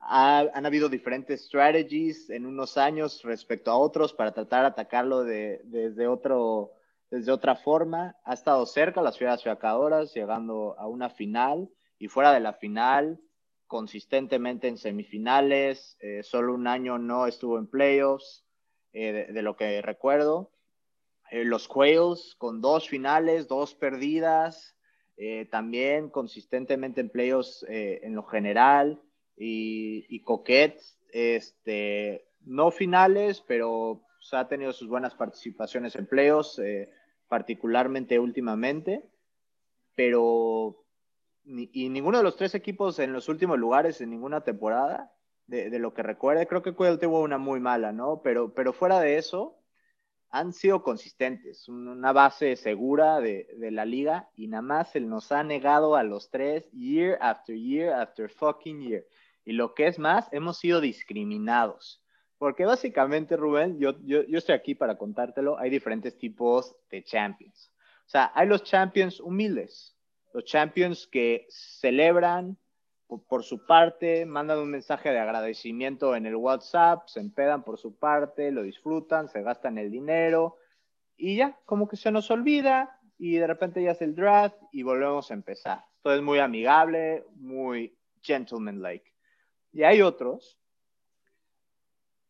han 0.00 0.66
habido 0.66 0.88
diferentes 0.88 1.46
strategies 1.46 2.28
en 2.28 2.46
unos 2.46 2.76
años 2.76 3.22
respecto 3.22 3.70
a 3.70 3.76
otros 3.76 4.12
para 4.12 4.32
tratar 4.32 4.62
de 4.62 4.66
atacarlo 4.68 5.22
de, 5.22 5.60
desde, 5.64 6.08
otro, 6.08 6.72
desde 7.10 7.30
otra 7.30 7.54
forma. 7.54 8.16
Ha 8.24 8.34
estado 8.34 8.66
cerca 8.66 9.00
las 9.00 9.16
fieras 9.16 9.42
fiacadoras, 9.42 10.12
llegando 10.12 10.74
a 10.78 10.88
una 10.88 11.08
final 11.08 11.68
y 11.98 12.08
fuera 12.08 12.32
de 12.32 12.40
la 12.40 12.54
final 12.54 13.20
consistentemente 13.72 14.68
en 14.68 14.76
semifinales, 14.76 15.96
eh, 16.00 16.22
solo 16.22 16.52
un 16.52 16.66
año 16.66 16.98
no 16.98 17.26
estuvo 17.26 17.56
en 17.56 17.66
playoffs, 17.66 18.44
eh, 18.92 19.28
de, 19.32 19.40
lo 19.40 19.56
que 19.56 19.80
recuerdo. 19.80 20.52
Eh, 21.30 21.46
los 21.46 21.68
Quails 21.68 22.34
con 22.36 22.60
dos 22.60 22.86
finales, 22.86 23.48
dos 23.48 23.74
perdidas, 23.74 24.76
también 25.50 26.10
consistentemente 26.10 27.00
en 27.00 27.08
playoffs 27.08 27.64
en 27.68 28.14
lo 28.14 28.24
general. 28.24 29.00
Y, 29.38 30.04
y 30.14 30.20
Coquette, 30.20 30.82
este, 31.10 32.26
no 32.44 32.72
finales, 32.72 33.40
pero 33.40 34.02
pues, 34.18 34.34
ha 34.34 34.48
tenido 34.48 34.74
sus 34.74 34.88
buenas 34.88 35.14
participaciones 35.14 35.96
en 35.96 36.06
playoffs, 36.06 36.60
particularmente 37.26 38.18
últimamente. 38.18 39.02
Pero 39.94 40.84
y 41.44 41.88
ninguno 41.88 42.18
de 42.18 42.24
los 42.24 42.36
tres 42.36 42.54
equipos 42.54 42.98
en 42.98 43.12
los 43.12 43.28
últimos 43.28 43.58
lugares 43.58 44.00
en 44.00 44.10
ninguna 44.10 44.42
temporada, 44.42 45.12
de, 45.46 45.78
lo 45.78 45.92
que 45.92 46.02
recuerde, 46.02 46.46
creo 46.46 46.62
que 46.62 46.72
Cuel 46.72 46.98
tuvo 46.98 47.20
una 47.20 47.38
muy 47.38 47.60
mala, 47.60 47.92
¿no? 47.92 48.22
Pero, 48.22 48.54
pero 48.54 48.72
fuera 48.72 49.00
de 49.00 49.18
eso, 49.18 49.58
han 50.30 50.52
sido 50.52 50.82
consistentes, 50.82 51.68
una 51.68 52.12
base 52.12 52.56
segura 52.56 53.20
de, 53.20 53.48
de, 53.58 53.70
la 53.70 53.84
liga 53.84 54.30
y 54.34 54.48
nada 54.48 54.62
más 54.62 54.92
se 54.92 55.00
nos 55.00 55.30
ha 55.30 55.42
negado 55.42 55.94
a 55.94 56.04
los 56.04 56.30
tres 56.30 56.70
year 56.72 57.18
after 57.20 57.54
year 57.54 57.92
after 57.92 58.30
fucking 58.30 58.80
year. 58.80 59.04
Y 59.44 59.52
lo 59.52 59.74
que 59.74 59.88
es 59.88 59.98
más, 59.98 60.28
hemos 60.32 60.58
sido 60.58 60.80
discriminados. 60.80 62.02
Porque 62.38 62.64
básicamente, 62.64 63.36
Rubén, 63.36 63.78
yo, 63.78 63.98
yo, 64.04 64.22
yo 64.22 64.38
estoy 64.38 64.54
aquí 64.54 64.74
para 64.74 64.96
contártelo, 64.96 65.58
hay 65.58 65.68
diferentes 65.68 66.16
tipos 66.16 66.74
de 66.90 67.04
champions. 67.04 67.70
O 68.06 68.08
sea, 68.08 68.32
hay 68.34 68.48
los 68.48 68.64
champions 68.64 69.20
humildes, 69.20 69.91
los 70.32 70.44
champions 70.44 71.06
que 71.06 71.46
celebran 71.50 72.56
por, 73.28 73.44
su 73.44 73.66
parte, 73.66 74.24
mandan 74.24 74.58
un 74.58 74.70
mensaje 74.70 75.10
de 75.10 75.18
agradecimiento 75.18 76.16
en 76.16 76.24
el 76.24 76.36
WhatsApp, 76.36 77.06
se 77.06 77.20
empedan 77.20 77.62
por 77.62 77.78
su 77.78 77.98
parte, 77.98 78.50
lo 78.50 78.62
disfrutan, 78.62 79.28
se 79.28 79.42
gastan 79.42 79.76
el 79.76 79.90
dinero 79.90 80.56
y 81.16 81.36
ya, 81.36 81.58
como 81.66 81.88
que 81.88 81.96
se 81.96 82.10
nos 82.10 82.30
olvida 82.30 82.98
y 83.18 83.36
de 83.36 83.46
repente 83.46 83.82
ya 83.82 83.90
es 83.90 84.00
el 84.00 84.14
draft 84.14 84.56
y 84.72 84.82
volvemos 84.82 85.30
a 85.30 85.34
empezar. 85.34 85.84
Todo 86.00 86.14
es 86.14 86.22
muy 86.22 86.38
amigable, 86.38 87.24
muy 87.34 87.94
gentleman-like. 88.22 89.12
Y 89.72 89.82
hay 89.82 90.00
otros 90.00 90.58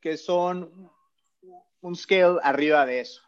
que 0.01 0.17
son 0.17 0.91
un 1.81 1.95
scale 1.95 2.39
arriba 2.43 2.85
de 2.87 3.01
eso 3.01 3.23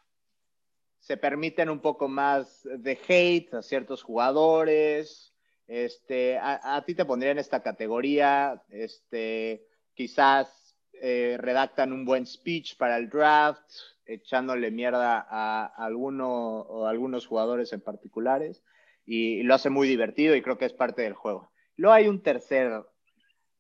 se 1.05 1.19
permiten 1.19 1.69
un 1.69 1.81
poco 1.81 2.09
más 2.09 2.63
de 2.65 2.99
hate 3.07 3.53
a 3.53 3.61
ciertos 3.61 4.03
jugadores. 4.03 5.35
Este, 5.67 6.39
a, 6.39 6.83
ti 6.87 6.95
te 6.95 7.05
pondría 7.05 7.33
en 7.33 7.39
esta 7.39 7.63
categoría, 7.63 8.63
este, 8.71 9.67
quizás 9.93 10.75
eh, 10.95 11.37
redactan 11.39 11.93
un 11.93 12.07
buen 12.07 12.27
speech 12.27 12.79
para 12.79 12.97
el 12.97 13.11
draft, 13.11 13.71
echándole 14.07 14.71
mierda 14.71 15.27
a, 15.29 15.67
alguno 15.77 16.61
o 16.61 16.87
algunos 16.87 17.27
jugadores 17.27 17.75
en 17.75 17.83
particulares, 17.83 18.63
y, 19.05 19.43
lo 19.43 19.55
hace 19.55 19.69
muy 19.69 19.87
divertido 19.87 20.35
y 20.35 20.41
creo 20.41 20.57
que 20.57 20.65
es 20.65 20.73
parte 20.73 21.03
del 21.03 21.13
juego. 21.13 21.51
Luego 21.77 21.95
hay 21.95 22.09
un 22.09 22.23
tercer 22.23 22.83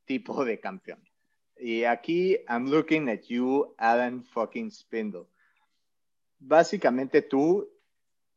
tipo 0.06 0.46
de 0.46 0.60
campeón. 0.60 1.02
Y 1.58 1.84
aquí, 1.84 2.38
I'm 2.48 2.70
looking 2.70 3.10
at 3.10 3.20
you, 3.28 3.74
Adam 3.76 4.24
fucking 4.24 4.70
Spindle 4.70 5.26
básicamente 6.46 7.22
tú 7.22 7.70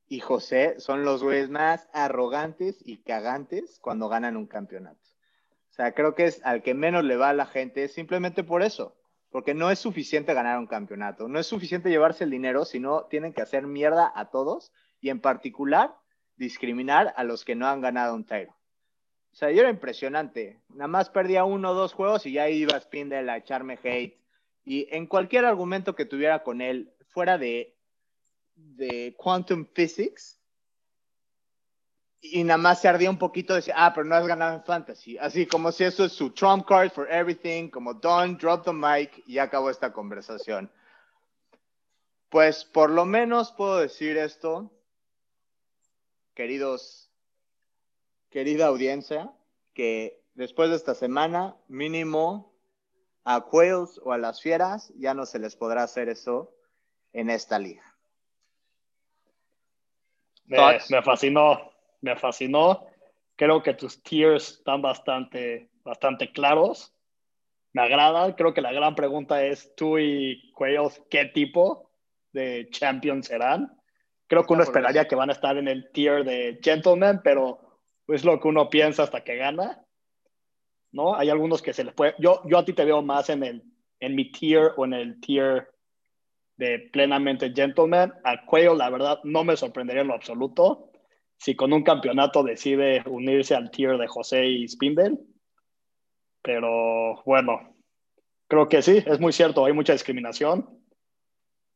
y 0.07 0.19
José 0.19 0.79
son 0.79 1.03
los 1.03 1.23
güeyes 1.23 1.49
más 1.49 1.87
arrogantes 1.93 2.77
y 2.85 2.97
cagantes 3.03 3.79
cuando 3.81 4.07
ganan 4.07 4.37
un 4.37 4.47
campeonato. 4.47 5.01
O 5.69 5.73
sea, 5.73 5.93
creo 5.93 6.15
que 6.15 6.25
es 6.25 6.43
al 6.45 6.63
que 6.63 6.73
menos 6.73 7.03
le 7.03 7.17
va 7.17 7.29
a 7.29 7.33
la 7.33 7.45
gente 7.45 7.87
simplemente 7.87 8.43
por 8.43 8.63
eso. 8.63 8.95
Porque 9.29 9.53
no 9.53 9.69
es 9.69 9.79
suficiente 9.79 10.33
ganar 10.33 10.57
un 10.57 10.67
campeonato, 10.67 11.27
no 11.27 11.37
es 11.37 11.45
suficiente 11.45 11.89
llevarse 11.89 12.23
el 12.23 12.31
dinero, 12.31 12.63
sino 12.63 13.03
tienen 13.07 13.33
que 13.33 13.41
hacer 13.41 13.67
mierda 13.67 14.11
a 14.15 14.29
todos 14.29 14.71
y 15.01 15.09
en 15.09 15.19
particular 15.19 15.93
discriminar 16.37 17.13
a 17.17 17.25
los 17.25 17.43
que 17.43 17.55
no 17.55 17.67
han 17.67 17.81
ganado 17.81 18.15
un 18.15 18.23
title. 18.23 18.53
O 19.31 19.35
sea, 19.35 19.51
yo 19.51 19.59
era 19.59 19.69
impresionante. 19.69 20.61
Nada 20.69 20.87
más 20.87 21.09
perdía 21.09 21.43
uno 21.43 21.71
o 21.71 21.73
dos 21.73 21.93
juegos 21.93 22.25
y 22.25 22.31
ya 22.31 22.49
iba 22.49 22.77
a 22.77 22.79
Spindle 22.79 23.29
a 23.29 23.37
echarme 23.37 23.77
hate. 23.83 24.17
Y 24.63 24.87
en 24.95 25.07
cualquier 25.07 25.43
argumento 25.43 25.93
que 25.93 26.05
tuviera 26.05 26.41
con 26.41 26.61
él, 26.61 26.93
fuera 27.09 27.37
de 27.37 27.76
de 28.57 29.15
quantum 29.17 29.65
physics, 29.73 30.37
y 32.19 32.43
nada 32.43 32.57
más 32.57 32.81
se 32.81 32.87
ardía 32.87 33.09
un 33.09 33.17
poquito 33.17 33.53
de 33.53 33.71
ah, 33.75 33.91
pero 33.93 34.05
no 34.05 34.15
has 34.15 34.27
ganado 34.27 34.55
en 34.55 34.63
fantasy. 34.63 35.17
Así 35.17 35.45
como 35.45 35.71
si 35.71 35.83
eso 35.83 36.05
es 36.05 36.13
su 36.13 36.31
trump 36.31 36.65
card 36.67 36.91
for 36.91 37.09
everything, 37.11 37.69
como 37.69 37.93
don't 37.93 38.39
drop 38.39 38.65
the 38.65 38.73
mic 38.73 39.23
y 39.27 39.37
acabó 39.37 39.69
esta 39.69 39.93
conversación. 39.93 40.71
Pues 42.29 42.65
por 42.65 42.89
lo 42.89 43.05
menos 43.05 43.51
puedo 43.53 43.77
decir 43.77 44.17
esto, 44.17 44.71
queridos, 46.33 47.09
querida 48.29 48.67
audiencia, 48.67 49.31
que 49.73 50.21
después 50.33 50.69
de 50.69 50.75
esta 50.75 50.95
semana, 50.95 51.55
mínimo 51.67 52.53
a 53.23 53.41
Quails 53.41 53.99
o 54.03 54.11
a 54.11 54.17
las 54.17 54.41
fieras, 54.41 54.91
ya 54.97 55.13
no 55.13 55.25
se 55.25 55.39
les 55.39 55.55
podrá 55.55 55.83
hacer 55.83 56.09
eso 56.09 56.53
en 57.13 57.29
esta 57.29 57.59
liga. 57.59 57.96
Me 60.47 61.01
fascinó 61.03 61.71
me 62.01 62.15
fascinó. 62.15 62.85
Creo 63.35 63.61
que 63.61 63.73
tus 63.73 64.01
tiers 64.01 64.49
están 64.49 64.81
bastante, 64.81 65.69
bastante 65.83 66.31
claros. 66.31 66.93
Me 67.73 67.81
agrada. 67.81 68.35
Creo 68.35 68.53
que 68.53 68.61
la 68.61 68.73
gran 68.73 68.95
pregunta 68.95 69.43
es, 69.43 69.73
tú 69.75 69.99
y 69.99 70.51
Quails, 70.53 71.01
¿qué 71.09 71.25
tipo 71.25 71.91
de 72.31 72.67
champion 72.71 73.21
serán? 73.23 73.77
Creo 74.27 74.45
que 74.45 74.53
uno 74.53 74.63
esperaría 74.63 75.07
que 75.07 75.15
van 75.15 75.29
a 75.29 75.33
estar 75.33 75.57
en 75.57 75.67
el 75.67 75.91
tier 75.91 76.25
de 76.25 76.59
gentleman, 76.61 77.21
pero 77.23 77.59
es 78.07 78.25
lo 78.25 78.39
que 78.39 78.47
uno 78.47 78.69
piensa 78.69 79.03
hasta 79.03 79.23
que 79.23 79.37
gana. 79.37 79.83
¿No? 80.91 81.15
Hay 81.15 81.29
algunos 81.29 81.61
que 81.61 81.73
se 81.73 81.83
les 81.83 81.93
puede... 81.93 82.15
Yo, 82.17 82.41
yo 82.45 82.57
a 82.57 82.65
ti 82.65 82.73
te 82.73 82.85
veo 82.85 83.01
más 83.01 83.29
en, 83.29 83.43
el, 83.43 83.63
en 83.99 84.15
mi 84.15 84.31
tier 84.31 84.71
o 84.77 84.85
en 84.85 84.93
el 84.93 85.19
tier 85.19 85.69
de 86.57 86.89
plenamente 86.91 87.53
gentleman. 87.53 88.13
A 88.23 88.45
Quail, 88.45 88.77
la 88.77 88.89
verdad, 88.89 89.19
no 89.23 89.43
me 89.43 89.55
sorprendería 89.55 90.01
en 90.01 90.09
lo 90.09 90.15
absoluto 90.15 90.91
si 91.37 91.55
con 91.55 91.71
un 91.71 91.83
campeonato 91.83 92.43
decide 92.43 93.03
unirse 93.05 93.55
al 93.55 93.69
tier 93.71 93.97
de 93.97 94.07
José 94.07 94.45
y 94.47 94.67
Spindle. 94.67 95.17
Pero 96.41 97.21
bueno, 97.25 97.75
creo 98.47 98.67
que 98.67 98.81
sí, 98.81 99.03
es 99.05 99.19
muy 99.19 99.31
cierto, 99.33 99.65
hay 99.65 99.73
mucha 99.73 99.93
discriminación. 99.93 100.67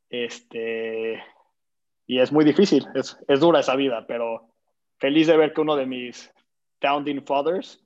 Este, 0.10 1.24
y 2.06 2.20
es 2.20 2.32
muy 2.32 2.44
difícil, 2.44 2.86
es, 2.96 3.17
es 3.28 3.39
dura 3.39 3.62
esa 3.62 3.76
vida, 3.76 4.06
pero 4.08 4.50
feliz 4.98 5.28
de 5.28 5.38
ver 5.38 5.54
que 5.54 5.62
uno 5.62 5.76
de 5.76 5.86
mis 5.86 6.34
founding 6.82 7.24
fathers, 7.24 7.82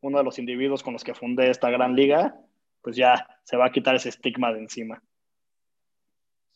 uno 0.00 0.18
de 0.18 0.24
los 0.24 0.38
individuos 0.38 0.82
con 0.82 0.94
los 0.94 1.04
que 1.04 1.14
fundé 1.14 1.50
esta 1.50 1.70
gran 1.70 1.94
liga, 1.94 2.34
pues 2.82 2.96
ya 2.96 3.28
se 3.44 3.56
va 3.56 3.66
a 3.66 3.72
quitar 3.72 3.94
ese 3.94 4.08
estigma 4.08 4.52
de 4.52 4.60
encima. 4.60 5.02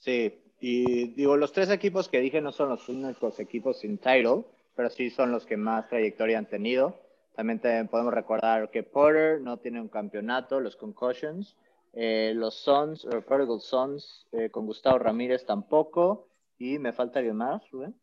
Sí, 0.03 0.41
y 0.61 1.13
digo, 1.15 1.37
los 1.37 1.53
tres 1.53 1.71
equipos 1.71 2.09
que 2.09 2.21
dije 2.21 2.41
no 2.41 2.53
son 2.53 2.69
los 2.69 2.89
únicos 2.89 3.39
equipos 3.41 3.79
sin 3.79 3.99
title 3.99 4.45
pero 4.75 4.91
sí 4.91 5.11
son 5.11 5.33
los 5.33 5.47
que 5.47 5.57
más 5.57 5.89
trayectoria 5.89 6.39
han 6.39 6.47
tenido. 6.47 6.99
También 7.35 7.61
podemos 7.89 8.13
recordar 8.13 8.71
que 8.71 8.83
Porter 8.83 9.41
no 9.41 9.59
tiene 9.59 9.81
un 9.81 9.89
campeonato, 9.89 10.61
los 10.61 10.77
Concussions. 10.77 11.57
Eh, 11.95 12.33
los 12.35 12.55
Sons, 12.55 13.05
o 13.05 13.21
Prodigal 13.21 13.61
Sons, 13.61 14.27
eh, 14.33 14.49
con 14.51 14.67
Gustavo 14.67 14.99
Ramírez 14.99 15.45
tampoco. 15.45 16.29
Y 16.59 16.79
me 16.79 16.93
falta 16.93 17.19
alguien 17.19 17.37
más, 17.37 17.71
Rubén. 17.71 17.95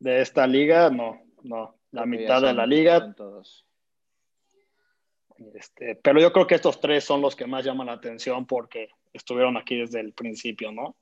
De 0.00 0.20
esta 0.20 0.46
liga, 0.46 0.90
no, 0.90 1.20
no. 1.42 1.76
La 1.92 2.06
mitad 2.06 2.42
de 2.42 2.52
la 2.54 2.66
liga. 2.66 3.14
Todos. 3.14 3.66
Este, 5.54 5.96
pero 5.96 6.20
yo 6.20 6.32
creo 6.32 6.46
que 6.46 6.54
estos 6.56 6.80
tres 6.80 7.04
son 7.04 7.20
los 7.20 7.36
que 7.36 7.46
más 7.46 7.64
llaman 7.64 7.88
la 7.88 7.94
atención 7.94 8.46
porque 8.46 8.88
estuvieron 9.12 9.56
aquí 9.56 9.78
desde 9.78 10.00
el 10.00 10.12
principio, 10.12 10.72
¿no? 10.72 10.96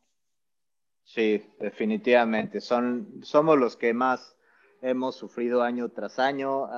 Sí, 1.05 1.44
definitivamente. 1.59 2.61
Son, 2.61 3.20
somos 3.23 3.59
los 3.59 3.77
que 3.77 3.92
más 3.92 4.37
hemos 4.83 5.16
sufrido 5.16 5.62
año 5.62 5.88
tras 5.88 6.18
año. 6.18 6.68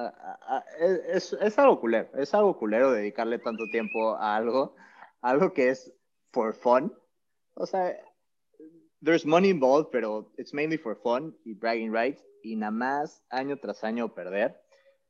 Es, 1.09 1.33
es, 1.35 1.59
algo 1.59 1.81
culero, 1.81 2.09
es 2.17 2.35
algo 2.35 2.59
culero 2.59 2.93
dedicarle 2.93 3.39
tanto 3.39 3.65
tiempo 3.71 4.17
a 4.17 4.37
algo, 4.37 4.75
algo 5.21 5.53
que 5.53 5.69
es 5.69 5.93
for 6.33 6.55
fun. 6.55 6.93
O 7.55 7.67
sea, 7.67 7.95
there's 9.03 9.27
money 9.27 9.51
involved, 9.51 9.91
pero 9.93 10.33
it's 10.39 10.55
mainly 10.55 10.79
for 10.79 10.97
fun 10.97 11.37
y 11.45 11.55
bragging 11.55 11.93
rights 11.93 12.25
y 12.43 12.57
nada 12.57 12.73
más 12.73 13.23
año 13.31 13.59
tras 13.59 13.85
año 13.85 14.15
perder. 14.15 14.61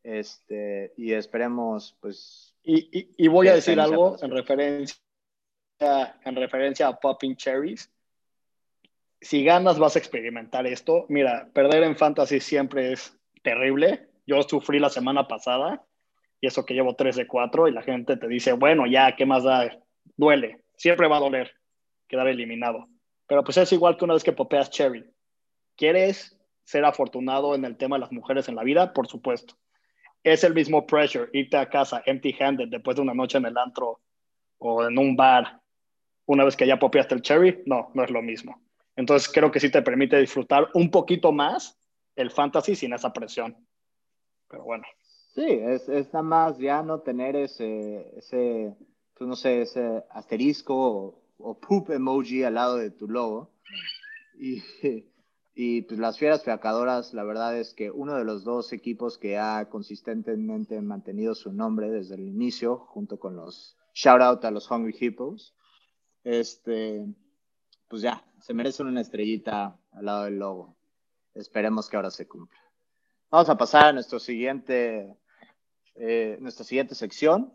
Este, 0.02 0.92
y 0.96 1.12
esperemos, 1.12 1.96
pues. 2.00 2.56
Y, 2.64 3.08
y, 3.16 3.28
voy 3.28 3.48
a 3.48 3.54
decir 3.54 3.78
algo 3.78 4.16
en 4.20 4.30
referencia, 4.30 4.96
en 5.82 6.36
referencia 6.36 6.88
a 6.88 6.98
Popping 6.98 7.36
Cherries 7.36 7.92
si 9.22 9.44
ganas 9.44 9.78
vas 9.78 9.94
a 9.94 10.00
experimentar 10.00 10.66
esto. 10.66 11.06
Mira, 11.08 11.48
perder 11.54 11.84
en 11.84 11.96
fantasy 11.96 12.40
siempre 12.40 12.92
es 12.92 13.16
terrible. 13.42 14.08
Yo 14.26 14.42
sufrí 14.42 14.80
la 14.80 14.90
semana 14.90 15.28
pasada 15.28 15.84
y 16.40 16.48
eso 16.48 16.66
que 16.66 16.74
llevo 16.74 16.96
3 16.96 17.16
de 17.16 17.26
4 17.26 17.68
y 17.68 17.72
la 17.72 17.82
gente 17.82 18.16
te 18.16 18.26
dice, 18.26 18.52
bueno, 18.52 18.84
ya, 18.86 19.14
¿qué 19.16 19.24
más 19.24 19.44
da? 19.44 19.70
Duele, 20.16 20.64
siempre 20.76 21.06
va 21.06 21.16
a 21.16 21.20
doler 21.20 21.52
quedar 22.08 22.26
eliminado. 22.26 22.88
Pero 23.28 23.44
pues 23.44 23.56
es 23.56 23.72
igual 23.72 23.96
que 23.96 24.04
una 24.04 24.14
vez 24.14 24.24
que 24.24 24.32
popeas 24.32 24.70
Cherry. 24.70 25.08
¿Quieres 25.76 26.36
ser 26.64 26.84
afortunado 26.84 27.54
en 27.54 27.64
el 27.64 27.76
tema 27.76 27.96
de 27.96 28.00
las 28.00 28.12
mujeres 28.12 28.48
en 28.48 28.56
la 28.56 28.64
vida? 28.64 28.92
Por 28.92 29.06
supuesto. 29.06 29.54
Es 30.24 30.44
el 30.44 30.52
mismo 30.52 30.86
pressure 30.86 31.30
irte 31.32 31.56
a 31.56 31.70
casa 31.70 32.02
empty-handed 32.04 32.68
después 32.68 32.96
de 32.96 33.02
una 33.02 33.14
noche 33.14 33.38
en 33.38 33.46
el 33.46 33.56
antro 33.56 34.00
o 34.58 34.84
en 34.86 34.98
un 34.98 35.16
bar 35.16 35.61
una 36.26 36.44
vez 36.44 36.56
que 36.56 36.66
ya 36.66 36.78
popeaste 36.78 37.14
el 37.14 37.22
Cherry. 37.22 37.62
No, 37.66 37.90
no 37.94 38.04
es 38.04 38.10
lo 38.10 38.22
mismo. 38.22 38.60
Entonces 38.96 39.30
creo 39.32 39.50
que 39.50 39.60
sí 39.60 39.70
te 39.70 39.82
permite 39.82 40.18
disfrutar 40.18 40.68
un 40.74 40.90
poquito 40.90 41.32
más 41.32 41.78
el 42.16 42.30
fantasy 42.30 42.74
sin 42.74 42.92
esa 42.92 43.12
presión. 43.12 43.56
Pero 44.48 44.64
bueno. 44.64 44.84
Sí, 45.34 45.46
es, 45.46 45.88
es 45.88 46.12
nada 46.12 46.22
más 46.22 46.58
ya 46.58 46.82
no 46.82 47.00
tener 47.00 47.36
ese, 47.36 48.18
ese 48.18 48.76
pues 49.14 49.28
no 49.28 49.36
sé, 49.36 49.62
ese 49.62 50.02
asterisco 50.10 51.22
o, 51.38 51.58
poop 51.58 51.90
emoji 51.90 52.44
al 52.44 52.54
lado 52.54 52.76
de 52.76 52.90
tu 52.90 53.08
logo. 53.08 53.50
Y, 54.38 54.62
y 55.54 55.82
pues 55.82 56.00
las 56.00 56.18
fieras 56.18 56.44
feacadoras, 56.44 57.14
la 57.14 57.24
verdad 57.24 57.58
es 57.58 57.72
que 57.72 57.90
uno 57.90 58.16
de 58.16 58.24
los 58.24 58.44
dos 58.44 58.72
equipos 58.72 59.18
que 59.18 59.38
ha 59.38 59.68
consistentemente 59.68 60.80
mantenido 60.80 61.34
su 61.34 61.52
nombre 61.52 61.90
desde 61.90 62.16
el 62.16 62.26
inicio, 62.26 62.78
junto 62.78 63.18
con 63.18 63.36
los 63.36 63.76
shout 63.94 64.20
out 64.20 64.44
a 64.44 64.50
los 64.50 64.70
Hungry 64.70 64.96
Hippos, 64.98 65.54
este, 66.24 67.06
pues 67.88 68.02
ya, 68.02 68.24
se 68.40 68.54
merecen 68.54 68.86
una 68.86 69.00
estrellita 69.00 69.78
al 69.92 70.04
lado 70.04 70.24
del 70.24 70.38
logo. 70.38 70.76
Esperemos 71.34 71.88
que 71.88 71.96
ahora 71.96 72.10
se 72.10 72.26
cumpla. 72.26 72.60
Vamos 73.30 73.48
a 73.48 73.56
pasar 73.56 73.86
a 73.86 73.92
nuestro 73.92 74.18
siguiente, 74.18 75.16
eh, 75.94 76.36
nuestra 76.40 76.64
siguiente 76.64 76.94
sección. 76.94 77.52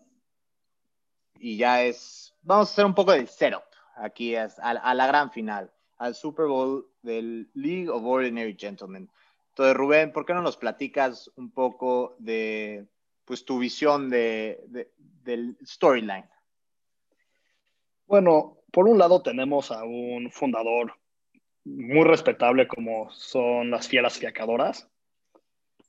Y 1.39 1.57
ya 1.57 1.83
es, 1.83 2.33
vamos 2.41 2.69
a 2.69 2.71
hacer 2.71 2.85
un 2.85 2.95
poco 2.95 3.11
de 3.11 3.27
setup 3.27 3.63
aquí 3.97 4.35
es, 4.35 4.57
a, 4.59 4.93
la 4.93 5.07
gran 5.07 5.31
final, 5.31 5.71
al 5.97 6.15
Super 6.15 6.45
Bowl 6.45 6.89
del 7.01 7.49
League 7.53 7.89
of 7.89 8.03
Ordinary 8.03 8.55
Gentlemen. 8.57 9.09
Entonces, 9.49 9.75
Rubén, 9.75 10.11
¿por 10.11 10.25
qué 10.25 10.33
no 10.33 10.41
nos 10.41 10.57
platicas 10.57 11.31
un 11.35 11.51
poco 11.51 12.15
de 12.19 12.87
pues, 13.25 13.43
tu 13.43 13.59
visión 13.59 14.09
de, 14.09 14.91
del 14.97 15.57
storyline? 15.65 16.29
Bueno, 18.05 18.56
por 18.71 18.87
un 18.87 18.97
lado 18.97 19.21
tenemos 19.21 19.71
a 19.71 19.83
un 19.83 20.31
fundador 20.31 20.93
muy 21.63 22.03
respetable 22.05 22.67
como 22.67 23.09
son 23.11 23.71
las 23.71 23.87
fieras 23.87 24.17
fiacadoras, 24.17 24.89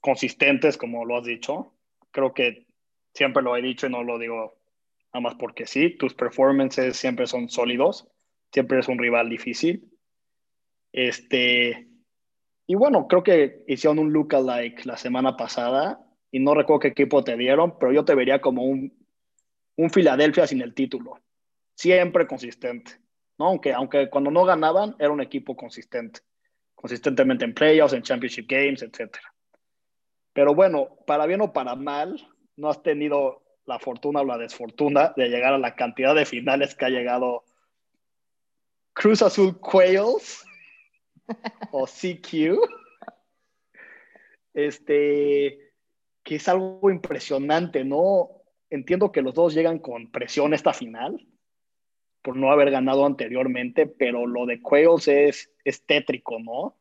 consistentes 0.01 0.77
como 0.77 1.05
lo 1.05 1.17
has 1.17 1.25
dicho. 1.25 1.73
Creo 2.11 2.35
que 2.35 2.67
siempre 3.15 3.43
lo 3.43 3.57
he 3.57 3.63
dicho 3.63 3.87
y 3.87 3.91
no 3.91 4.03
lo 4.03 4.19
digo 4.19 4.59
nada 5.13 5.21
más 5.21 5.35
porque 5.35 5.67
sí. 5.67 5.91
Tus 5.91 6.15
performances 6.15 6.97
siempre 6.97 7.27
son 7.27 7.49
sólidos, 7.49 8.09
siempre 8.53 8.79
es 8.81 8.89
un 8.89 8.99
rival 8.99 9.29
difícil. 9.29 9.89
Este, 10.93 11.89
y 12.67 12.75
bueno, 12.75 13.07
creo 13.07 13.23
que 13.23 13.65
hicieron 13.69 13.99
un 13.99 14.13
lookalike 14.13 14.87
la 14.87 14.97
semana 14.97 15.37
pasada 15.37 16.01
y 16.31 16.41
no 16.41 16.55
recuerdo 16.55 16.81
qué 16.81 16.89
equipo 16.89 17.23
te 17.25 17.37
dieron, 17.37 17.79
pero 17.79 17.93
yo 17.93 18.05
te 18.05 18.15
vería 18.15 18.41
como 18.41 18.65
un, 18.65 18.93
un 19.77 19.91
Filadelfia 19.91 20.47
sin 20.47 20.61
el 20.61 20.75
título 20.75 21.21
siempre 21.79 22.27
consistente, 22.27 22.91
¿no? 23.39 23.47
Aunque, 23.47 23.73
aunque 23.73 24.11
cuando 24.11 24.33
no 24.33 24.45
ganaban 24.45 24.97
era 24.99 25.13
un 25.13 25.21
equipo 25.21 25.55
consistente, 25.55 26.21
consistentemente 26.75 27.45
en 27.45 27.55
playoffs, 27.55 27.93
en 27.93 28.03
championship 28.03 28.47
games, 28.49 28.83
etc. 28.83 29.17
Pero 30.33 30.57
bueno, 30.57 30.89
para 31.07 31.25
bien 31.27 31.41
o 31.41 31.53
para 31.53 31.77
mal, 31.77 32.21
no 32.57 32.69
has 32.69 32.83
tenido 32.83 33.45
la 33.65 33.79
fortuna 33.79 34.23
o 34.23 34.25
la 34.25 34.39
desfortuna 34.39 35.13
de 35.17 35.29
llegar 35.29 35.55
a 35.55 35.59
la 35.59 35.77
cantidad 35.77 36.17
de 36.17 36.27
finales 36.27 36.75
que 36.75 36.87
ha 36.87 36.91
llegado 36.91 37.45
Cruz 38.93 39.23
Azul 39.23 39.61
Quails 39.61 40.45
o 41.71 41.87
CQ. 41.87 42.59
Este, 44.53 45.73
que 46.25 46.35
es 46.35 46.49
algo 46.49 46.91
impresionante, 46.91 47.85
¿no? 47.85 48.31
Entiendo 48.69 49.13
que 49.13 49.23
los 49.23 49.33
dos 49.33 49.55
llegan 49.55 49.79
con 49.79 50.11
presión 50.11 50.53
esta 50.55 50.73
final, 50.73 51.25
por 52.29 52.37
no 52.37 52.53
haber 52.53 52.71
ganado 52.71 53.07
anteriormente, 53.07 53.87
pero 53.87 54.27
lo 54.27 54.45
de 54.45 54.61
Quails 54.61 55.09
es, 55.09 55.51
es 55.65 55.87
tétrico, 55.87 56.39
¿no? 56.39 56.77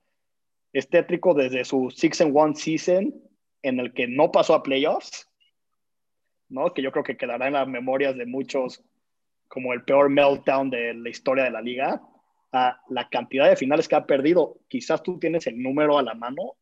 es 0.74 0.90
tétrico 0.90 1.34
desde 1.34 1.64
su 1.64 1.90
six 1.90 2.20
and 2.20 2.36
one 2.36 2.54
season 2.54 3.16
en 3.62 3.80
el 3.80 3.94
que 3.94 4.10
no 4.10 4.30
pasó 4.30 4.56
a 4.56 4.62
playoffs, 4.62 5.26
¿no? 6.50 6.74
Que 6.74 6.82
yo 6.82 6.92
creo 6.92 7.06
que 7.06 7.16
quedará 7.16 7.48
en 7.48 7.54
las 7.54 7.66
memorias 7.66 8.18
de 8.18 8.26
muchos 8.26 8.84
como 9.48 9.72
el 9.72 9.86
peor 9.86 10.10
meltdown 10.10 10.70
de 10.70 10.94
la 10.96 11.08
historia 11.08 11.46
de 11.46 11.52
la 11.52 11.62
liga, 11.62 12.02
a 12.52 12.82
la 12.90 13.08
cantidad 13.08 13.48
de 13.48 13.56
finales 13.56 13.88
que 13.88 13.96
ha 13.96 14.06
perdido. 14.06 14.60
Quizás 14.68 15.02
tú 15.02 15.18
tienes 15.18 15.48
el 15.48 15.64
número 15.64 15.98
a 15.98 16.04
la 16.04 16.14
mano. 16.14 16.58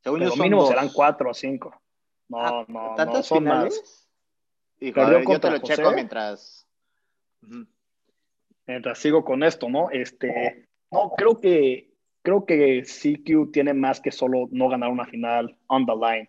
Según 0.00 0.18
pero 0.18 0.34
mínimo 0.34 0.66
serán 0.66 0.88
cuatro 0.88 1.30
o 1.30 1.34
cinco. 1.34 1.80
No, 2.26 2.38
ah, 2.40 2.64
no, 2.66 2.96
no, 2.96 3.22
son 3.22 3.38
finales? 3.38 4.08
yo 4.80 5.40
te 5.40 5.50
lo 5.52 5.58
checo 5.60 5.92
mientras... 5.92 6.66
Mientras 8.66 8.98
sigo 8.98 9.24
con 9.24 9.42
esto, 9.42 9.68
¿no? 9.68 9.90
Este, 9.90 10.66
no, 10.90 11.12
creo 11.16 11.40
que 11.40 11.96
creo 12.26 12.44
que 12.44 12.82
CQ 12.82 13.52
tiene 13.52 13.72
más 13.72 14.00
que 14.00 14.10
solo 14.10 14.48
no 14.50 14.68
ganar 14.68 14.90
una 14.90 15.04
final 15.04 15.56
on 15.68 15.86
the 15.86 15.92
line. 15.92 16.28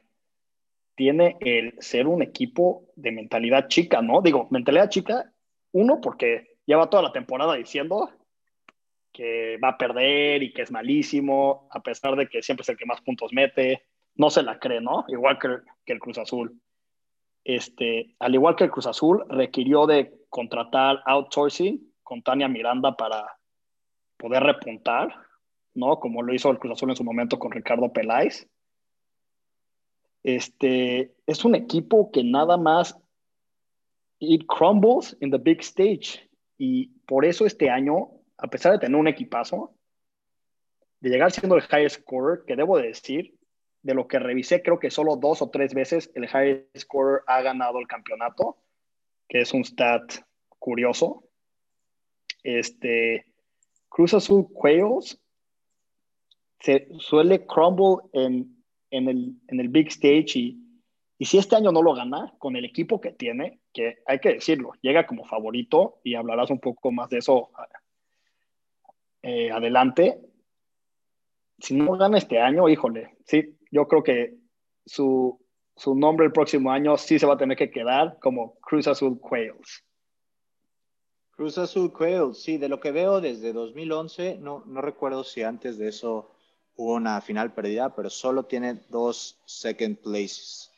Tiene 0.93 1.37
el 1.39 1.73
ser 1.79 2.05
un 2.05 2.21
equipo 2.21 2.85
de 2.95 3.11
mentalidad 3.11 3.67
chica, 3.67 4.03
¿no? 4.03 4.21
Digo, 4.21 4.47
mentalidad 4.51 4.89
chica, 4.89 5.33
uno, 5.71 5.99
porque 5.99 6.57
lleva 6.67 6.91
toda 6.91 7.01
la 7.01 7.11
temporada 7.11 7.55
diciendo 7.55 8.11
que 9.11 9.57
va 9.57 9.69
a 9.69 9.77
perder 9.79 10.43
y 10.43 10.53
que 10.53 10.61
es 10.61 10.71
malísimo, 10.71 11.67
a 11.71 11.81
pesar 11.81 12.15
de 12.15 12.27
que 12.27 12.43
siempre 12.43 12.61
es 12.61 12.69
el 12.69 12.77
que 12.77 12.85
más 12.85 13.01
puntos 13.01 13.33
mete. 13.33 13.81
No 14.13 14.29
se 14.29 14.43
la 14.43 14.59
cree, 14.59 14.81
¿no? 14.81 15.03
Igual 15.07 15.39
que, 15.39 15.49
que 15.83 15.93
el 15.93 15.99
Cruz 15.99 16.19
Azul. 16.19 16.61
Este, 17.43 18.15
al 18.19 18.35
igual 18.35 18.55
que 18.55 18.65
el 18.65 18.71
Cruz 18.71 18.85
Azul, 18.85 19.25
requirió 19.29 19.87
de 19.87 20.13
contratar 20.29 21.01
outsourcing 21.07 21.86
con 22.07 22.21
Tania 22.21 22.47
Miranda 22.47 22.95
para 22.95 23.37
poder 24.17 24.43
repuntar 24.43 25.27
¿no? 25.77 25.99
Como 25.99 26.23
lo 26.23 26.33
hizo 26.33 26.49
el 26.49 26.59
Cruz 26.59 26.73
Azul 26.73 26.89
en 26.89 26.95
su 26.95 27.03
momento 27.03 27.39
con 27.39 27.51
Ricardo 27.51 27.93
Peláez. 27.93 28.49
Este, 30.23 31.13
es 31.25 31.45
un 31.45 31.55
equipo 31.55 32.11
que 32.11 32.23
nada 32.23 32.57
más 32.57 32.97
it 34.19 34.45
crumbles 34.47 35.15
in 35.21 35.31
the 35.31 35.37
big 35.37 35.61
stage. 35.61 36.27
Y 36.57 36.87
por 37.05 37.23
eso 37.23 37.45
este 37.45 37.69
año, 37.69 38.09
a 38.37 38.47
pesar 38.47 38.73
de 38.73 38.79
tener 38.79 38.99
un 38.99 39.07
equipazo, 39.07 39.75
de 40.99 41.09
llegar 41.09 41.31
siendo 41.31 41.55
el 41.55 41.63
highest 41.63 42.01
scorer, 42.01 42.43
que 42.45 42.55
debo 42.55 42.77
decir, 42.77 43.35
de 43.83 43.93
lo 43.93 44.07
que 44.07 44.17
revisé, 44.17 44.63
creo 44.63 44.79
que 44.79 44.89
solo 44.89 45.15
dos 45.15 45.43
o 45.43 45.49
tres 45.51 45.75
veces 45.75 46.11
el 46.15 46.25
highest 46.25 46.75
scorer 46.75 47.21
ha 47.27 47.41
ganado 47.41 47.79
el 47.79 47.87
campeonato, 47.87 48.57
que 49.29 49.41
es 49.41 49.53
un 49.53 49.63
stat 49.63 50.11
curioso. 50.57 51.26
Este, 52.43 53.25
Cruz 53.89 54.13
Azul 54.13 54.47
Quails 54.53 55.19
se 56.59 56.87
suele 56.99 57.45
crumble 57.45 58.09
en, 58.13 58.63
en, 58.91 59.09
el, 59.09 59.33
en 59.47 59.59
el 59.59 59.69
big 59.69 59.87
stage 59.87 60.39
y, 60.39 60.57
y 61.17 61.25
si 61.25 61.37
este 61.37 61.55
año 61.55 61.71
no 61.71 61.81
lo 61.81 61.93
gana 61.93 62.33
con 62.37 62.55
el 62.55 62.65
equipo 62.65 63.01
que 63.01 63.11
tiene, 63.11 63.59
que 63.73 63.99
hay 64.05 64.19
que 64.19 64.33
decirlo, 64.33 64.73
llega 64.81 65.07
como 65.07 65.25
favorito 65.25 65.99
y 66.03 66.15
hablarás 66.15 66.49
un 66.49 66.59
poco 66.59 66.91
más 66.91 67.09
de 67.09 67.19
eso 67.19 67.49
eh, 69.23 69.51
adelante. 69.51 70.19
Si 71.59 71.75
no 71.75 71.97
gana 71.97 72.17
este 72.17 72.39
año, 72.39 72.69
híjole, 72.69 73.17
sí, 73.25 73.57
yo 73.71 73.87
creo 73.87 74.03
que 74.03 74.35
su, 74.85 75.43
su 75.75 75.95
nombre 75.95 76.27
el 76.27 76.31
próximo 76.31 76.71
año 76.71 76.97
sí 76.97 77.17
se 77.17 77.25
va 77.25 77.33
a 77.33 77.37
tener 77.37 77.57
que 77.57 77.71
quedar 77.71 78.17
como 78.19 78.59
Cruz 78.59 78.87
Azul 78.87 79.19
Quails. 79.19 79.83
Cruz 81.37 81.59
Azul 81.59 81.93
Quails, 81.93 82.39
sí, 82.39 82.57
de 82.57 82.67
lo 82.67 82.79
que 82.79 82.91
veo 82.91 83.21
desde 83.21 83.53
2011, 83.53 84.39
no, 84.39 84.63
no 84.65 84.81
recuerdo 84.81 85.23
si 85.23 85.43
antes 85.43 85.77
de 85.77 85.89
eso 85.89 86.31
hubo 86.75 86.95
una 86.95 87.21
final 87.21 87.53
perdida, 87.53 87.95
pero 87.95 88.09
solo 88.09 88.45
tiene 88.45 88.81
dos 88.89 89.37
second 89.45 89.99
places. 89.99 90.71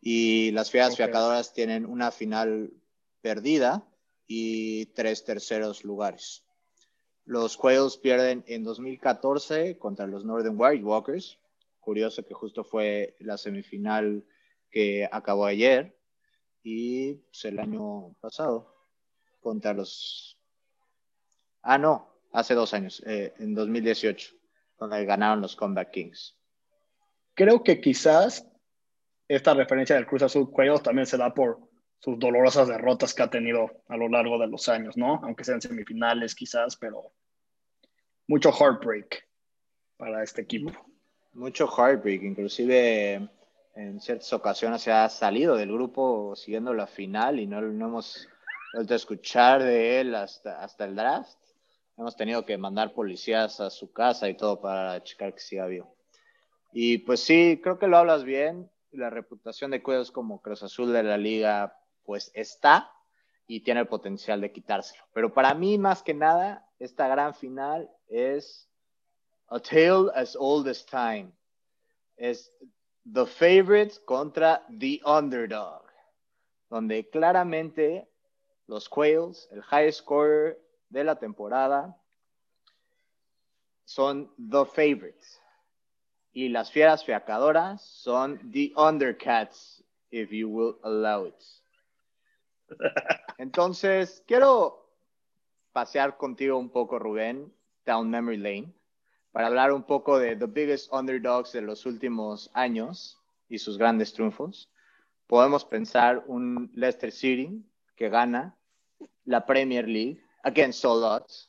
Y 0.00 0.50
las 0.50 0.72
Fieras 0.72 0.96
Fiacadoras 0.96 1.54
tienen 1.54 1.86
una 1.86 2.10
final 2.10 2.72
perdida 3.20 3.86
y 4.26 4.86
tres 4.86 5.22
terceros 5.24 5.84
lugares. 5.84 6.42
Los 7.24 7.56
Quails 7.56 7.96
pierden 7.96 8.42
en 8.48 8.64
2014 8.64 9.78
contra 9.78 10.08
los 10.08 10.24
Northern 10.24 10.56
White 10.58 10.82
Walkers. 10.82 11.38
Curioso 11.78 12.26
que 12.26 12.34
justo 12.34 12.64
fue 12.64 13.14
la 13.20 13.38
semifinal 13.38 14.24
que 14.68 15.08
acabó 15.12 15.46
ayer. 15.46 15.96
Y 16.64 17.14
pues, 17.14 17.44
el 17.44 17.60
año 17.60 18.16
pasado 18.20 18.71
contra 19.42 19.74
los... 19.74 20.38
Ah, 21.62 21.76
no, 21.76 22.08
hace 22.32 22.54
dos 22.54 22.72
años, 22.72 23.02
eh, 23.06 23.34
en 23.38 23.54
2018 23.54 24.42
donde 24.82 25.04
ganaron 25.04 25.40
los 25.40 25.56
Comeback 25.56 25.90
Kings. 25.90 26.36
Creo 27.34 27.62
que 27.62 27.80
quizás 27.80 28.46
esta 29.28 29.54
referencia 29.54 29.96
del 29.96 30.06
Cruz 30.06 30.22
Azul 30.22 30.50
Cuellos 30.50 30.82
también 30.82 31.06
se 31.06 31.16
da 31.16 31.32
por 31.32 31.60
sus 32.00 32.18
dolorosas 32.18 32.68
derrotas 32.68 33.14
que 33.14 33.22
ha 33.22 33.30
tenido 33.30 33.70
a 33.88 33.96
lo 33.96 34.08
largo 34.08 34.38
de 34.38 34.48
los 34.48 34.68
años, 34.68 34.96
¿no? 34.96 35.20
Aunque 35.22 35.44
sean 35.44 35.60
semifinales 35.60 36.34
quizás, 36.34 36.76
pero 36.76 37.12
mucho 38.26 38.52
heartbreak 38.52 39.24
para 39.96 40.22
este 40.24 40.42
equipo. 40.42 40.72
Mucho 41.32 41.68
heartbreak, 41.68 42.22
inclusive 42.22 43.28
en 43.74 44.00
ciertas 44.00 44.32
ocasiones 44.32 44.82
se 44.82 44.90
ha 44.90 45.08
salido 45.08 45.54
del 45.54 45.72
grupo 45.72 46.34
siguiendo 46.34 46.74
la 46.74 46.88
final 46.88 47.38
y 47.38 47.46
no, 47.46 47.62
no 47.62 47.86
hemos 47.86 48.28
vuelto 48.72 48.94
a 48.94 48.96
escuchar 48.96 49.62
de 49.62 50.00
él 50.00 50.14
hasta, 50.14 50.62
hasta 50.62 50.84
el 50.84 50.96
draft 50.96 51.42
hemos 51.96 52.16
tenido 52.16 52.44
que 52.44 52.58
mandar 52.58 52.94
policías 52.94 53.60
a 53.60 53.70
su 53.70 53.92
casa 53.92 54.28
y 54.28 54.36
todo 54.36 54.60
para 54.60 55.02
checar 55.02 55.34
que 55.34 55.40
siga 55.40 55.66
vivo. 55.66 55.96
Y 56.72 56.98
pues 56.98 57.20
sí, 57.20 57.60
creo 57.62 57.78
que 57.78 57.86
lo 57.86 57.98
hablas 57.98 58.24
bien. 58.24 58.70
La 58.90 59.10
reputación 59.10 59.70
de 59.70 59.82
Cuevas 59.82 60.10
como 60.10 60.40
Cruz 60.40 60.62
Azul 60.62 60.92
de 60.92 61.02
la 61.02 61.16
liga, 61.16 61.78
pues 62.04 62.30
está 62.34 62.90
y 63.46 63.60
tiene 63.60 63.80
el 63.80 63.88
potencial 63.88 64.40
de 64.40 64.52
quitárselo. 64.52 65.04
Pero 65.12 65.32
para 65.32 65.54
mí, 65.54 65.78
más 65.78 66.02
que 66.02 66.14
nada, 66.14 66.66
esta 66.78 67.08
gran 67.08 67.34
final 67.34 67.90
es 68.08 68.68
a 69.48 69.60
tale 69.60 70.10
as 70.14 70.36
old 70.38 70.68
as 70.68 70.84
time. 70.84 71.30
Es 72.16 72.52
the 73.04 73.26
favorite 73.26 73.94
contra 74.04 74.64
the 74.78 75.00
underdog, 75.04 75.82
donde 76.70 77.08
claramente 77.10 78.11
los 78.66 78.88
Quails, 78.88 79.48
el 79.50 79.62
high 79.62 79.92
scorer 79.92 80.60
de 80.88 81.04
la 81.04 81.18
temporada 81.18 81.96
son 83.84 84.32
The 84.36 84.64
Favorites. 84.64 85.40
Y 86.32 86.48
las 86.48 86.70
fieras 86.72 87.04
fiacadoras 87.04 87.82
son 87.82 88.38
The 88.50 88.72
Undercats, 88.76 89.82
if 90.10 90.30
you 90.30 90.48
will 90.48 90.78
allow 90.82 91.26
it. 91.26 91.34
Entonces, 93.38 94.22
quiero 94.26 94.88
pasear 95.72 96.16
contigo 96.16 96.58
un 96.58 96.70
poco, 96.70 96.98
Rubén, 96.98 97.52
down 97.84 98.08
memory 98.08 98.38
lane, 98.38 98.72
para 99.32 99.48
hablar 99.48 99.72
un 99.72 99.82
poco 99.82 100.18
de 100.18 100.36
The 100.36 100.46
Biggest 100.46 100.92
Underdogs 100.92 101.52
de 101.52 101.62
los 101.62 101.84
últimos 101.84 102.50
años 102.54 103.18
y 103.48 103.58
sus 103.58 103.76
grandes 103.76 104.12
triunfos. 104.12 104.70
Podemos 105.26 105.64
pensar 105.64 106.24
un 106.26 106.70
Leicester 106.74 107.12
City 107.12 107.62
que 108.02 108.08
gana 108.08 108.58
la 109.26 109.46
Premier 109.46 109.86
League 109.86 110.20
against 110.42 110.84
odds 110.84 111.48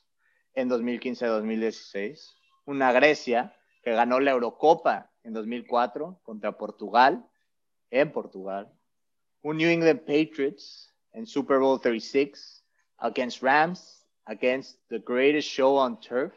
en 0.53 0.69
2015-2016, 0.69 2.31
una 2.67 2.91
Grecia 2.91 3.57
que 3.81 3.91
ganó 3.91 4.19
la 4.19 4.33
Eurocopa 4.33 5.11
en 5.23 5.33
2004 5.33 6.19
contra 6.21 6.55
Portugal, 6.55 7.27
en 7.89 8.11
Portugal, 8.11 8.71
un 9.41 9.57
New 9.57 9.67
England 9.67 10.01
Patriots 10.01 10.93
en 11.13 11.25
Super 11.25 11.57
Bowl 11.57 11.81
36 11.81 12.63
against 12.97 13.41
Rams, 13.41 14.05
against 14.25 14.79
the 14.89 14.99
greatest 14.99 15.49
show 15.49 15.79
on 15.79 15.99
turf. 15.99 16.35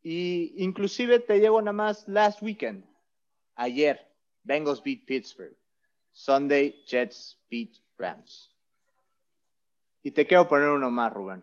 Y 0.00 0.54
inclusive 0.58 1.18
te 1.26 1.40
llevo 1.40 1.60
nada 1.60 1.72
más 1.72 2.06
last 2.06 2.40
weekend, 2.40 2.84
ayer, 3.56 3.98
Bengals 4.44 4.80
beat 4.80 5.04
Pittsburgh, 5.08 5.56
Sunday 6.12 6.84
Jets 6.86 7.36
beat 7.50 7.83
Rams. 7.98 8.54
Y 10.02 10.10
te 10.10 10.26
quiero 10.26 10.48
poner 10.48 10.68
uno 10.68 10.90
más, 10.90 11.12
Rubén. 11.12 11.42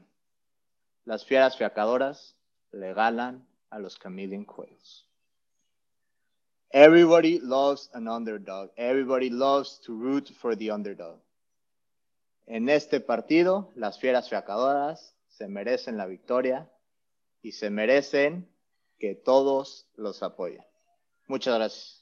Las 1.05 1.25
fieras 1.25 1.57
fiacadoras 1.57 2.35
le 2.71 2.93
ganan 2.93 3.47
a 3.69 3.79
los 3.79 3.97
Chameleon 3.99 4.45
Quails. 4.45 5.07
Everybody 6.73 7.39
loves 7.39 7.89
an 7.93 8.07
underdog. 8.07 8.71
Everybody 8.77 9.29
loves 9.29 9.79
to 9.81 9.93
root 9.93 10.29
for 10.39 10.55
the 10.55 10.71
underdog. 10.71 11.19
En 12.45 12.69
este 12.69 12.99
partido, 12.99 13.71
las 13.75 13.99
fieras 13.99 14.29
fiacadoras 14.29 15.15
se 15.27 15.47
merecen 15.47 15.97
la 15.97 16.05
victoria 16.05 16.69
y 17.41 17.53
se 17.53 17.69
merecen 17.69 18.47
que 18.99 19.15
todos 19.15 19.87
los 19.95 20.21
apoyen. 20.21 20.63
Muchas 21.27 21.55
gracias. 21.55 22.00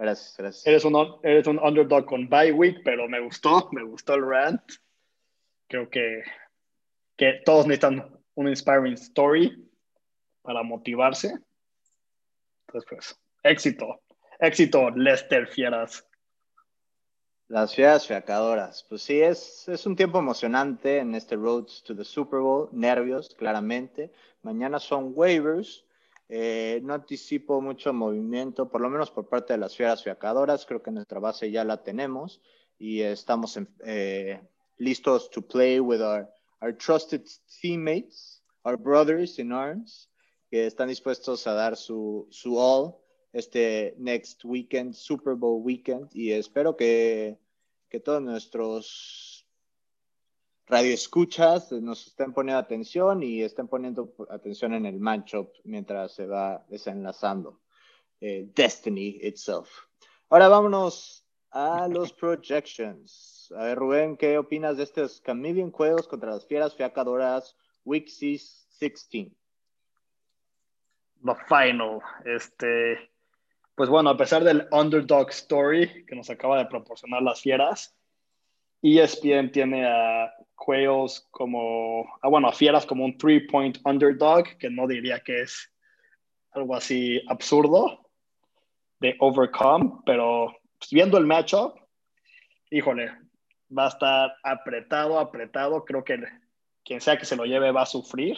Gracias, 0.00 0.34
gracias. 0.38 0.66
Eres 0.66 0.84
un, 0.86 1.20
eres 1.22 1.46
un 1.46 1.58
underdog 1.58 2.06
con 2.06 2.26
bye 2.26 2.52
week, 2.52 2.80
pero 2.82 3.06
me 3.06 3.20
gustó, 3.20 3.68
me 3.72 3.84
gustó 3.84 4.14
el 4.14 4.26
rant. 4.26 4.62
Creo 5.68 5.90
que, 5.90 6.22
que 7.16 7.42
todos 7.44 7.66
necesitan 7.66 8.18
un 8.34 8.48
inspiring 8.48 8.94
story 8.94 9.70
para 10.40 10.62
motivarse. 10.62 11.34
Entonces, 12.66 12.88
pues, 12.88 13.20
éxito, 13.42 14.00
éxito, 14.38 14.88
Lester 14.90 15.46
Fieras. 15.46 16.06
Las 17.48 17.74
fieras 17.74 18.06
fiacadoras. 18.06 18.86
Pues 18.88 19.02
sí, 19.02 19.20
es, 19.20 19.68
es 19.68 19.84
un 19.84 19.96
tiempo 19.96 20.18
emocionante 20.18 20.98
en 20.98 21.14
este 21.14 21.36
Road 21.36 21.66
to 21.84 21.94
the 21.94 22.04
Super 22.04 22.40
Bowl. 22.40 22.70
Nervios, 22.72 23.34
claramente. 23.36 24.10
Mañana 24.40 24.78
son 24.78 25.12
waivers. 25.14 25.84
Eh, 26.32 26.80
no 26.84 26.94
anticipo 26.94 27.60
mucho 27.60 27.92
movimiento, 27.92 28.70
por 28.70 28.80
lo 28.80 28.88
menos 28.88 29.10
por 29.10 29.28
parte 29.28 29.52
de 29.52 29.58
las 29.58 29.76
fieras 29.76 30.04
fiacadoras. 30.04 30.64
Creo 30.64 30.80
que 30.80 30.92
nuestra 30.92 31.18
base 31.18 31.50
ya 31.50 31.64
la 31.64 31.82
tenemos 31.82 32.40
y 32.78 33.00
estamos 33.00 33.58
eh, 33.84 34.40
listos 34.78 35.28
to 35.30 35.42
play 35.42 35.80
with 35.80 36.00
our, 36.00 36.28
our 36.60 36.72
trusted 36.72 37.26
teammates, 37.60 38.40
our 38.64 38.76
brothers 38.76 39.40
in 39.40 39.50
arms, 39.50 40.08
que 40.48 40.66
están 40.66 40.88
dispuestos 40.88 41.48
a 41.48 41.54
dar 41.54 41.76
su, 41.76 42.28
su 42.30 42.56
all 42.56 42.94
este 43.32 43.94
next 43.98 44.44
weekend, 44.44 44.94
Super 44.94 45.34
Bowl 45.34 45.62
weekend, 45.62 46.08
y 46.12 46.30
espero 46.30 46.76
que, 46.76 47.38
que 47.88 47.98
todos 47.98 48.22
nuestros 48.22 49.29
radioescuchas 50.70 51.72
nos 51.72 52.06
estén 52.06 52.32
poniendo 52.32 52.60
atención 52.60 53.22
y 53.22 53.42
estén 53.42 53.66
poniendo 53.66 54.14
atención 54.30 54.74
en 54.74 54.86
el 54.86 55.00
matchup 55.00 55.50
mientras 55.64 56.12
se 56.12 56.26
va 56.26 56.64
desenlazando 56.68 57.60
eh, 58.20 58.48
Destiny 58.54 59.18
itself. 59.22 59.68
Ahora 60.28 60.48
vámonos 60.48 61.26
a 61.50 61.88
los 61.88 62.12
projections. 62.12 63.52
A 63.56 63.64
ver, 63.64 63.78
Rubén, 63.78 64.16
¿qué 64.16 64.38
opinas 64.38 64.76
de 64.76 64.84
estos 64.84 65.22
Chameleon 65.22 65.72
juegos 65.72 66.06
contra 66.06 66.30
las 66.30 66.46
fieras 66.46 66.74
fiacadoras 66.74 67.56
Week 67.84 68.06
16? 68.06 68.68
The 68.78 68.92
final. 71.48 72.00
Este, 72.24 73.10
pues 73.74 73.88
bueno, 73.88 74.10
a 74.10 74.16
pesar 74.16 74.44
del 74.44 74.68
underdog 74.70 75.30
story 75.30 76.04
que 76.06 76.14
nos 76.14 76.30
acaba 76.30 76.58
de 76.58 76.66
proporcionar 76.66 77.22
las 77.22 77.40
fieras, 77.40 77.96
ESPN 78.82 79.50
tiene 79.52 79.86
a 79.86 80.32
juegos 80.54 81.26
como, 81.30 82.04
ah, 82.22 82.28
bueno, 82.28 82.48
a 82.48 82.52
fieras 82.52 82.86
como 82.86 83.04
un 83.04 83.16
three-point 83.16 83.78
underdog, 83.84 84.44
que 84.58 84.70
no 84.70 84.86
diría 84.86 85.20
que 85.20 85.42
es 85.42 85.72
algo 86.52 86.74
así 86.74 87.20
absurdo 87.28 88.10
de 89.00 89.16
overcome, 89.18 89.92
pero 90.04 90.54
pues, 90.78 90.90
viendo 90.90 91.18
el 91.18 91.26
matchup, 91.26 91.74
híjole, 92.70 93.10
va 93.76 93.86
a 93.86 93.88
estar 93.88 94.32
apretado, 94.42 95.18
apretado. 95.18 95.84
Creo 95.84 96.04
que 96.04 96.22
quien 96.84 97.00
sea 97.00 97.18
que 97.18 97.24
se 97.24 97.36
lo 97.36 97.44
lleve 97.44 97.72
va 97.72 97.82
a 97.82 97.86
sufrir. 97.86 98.36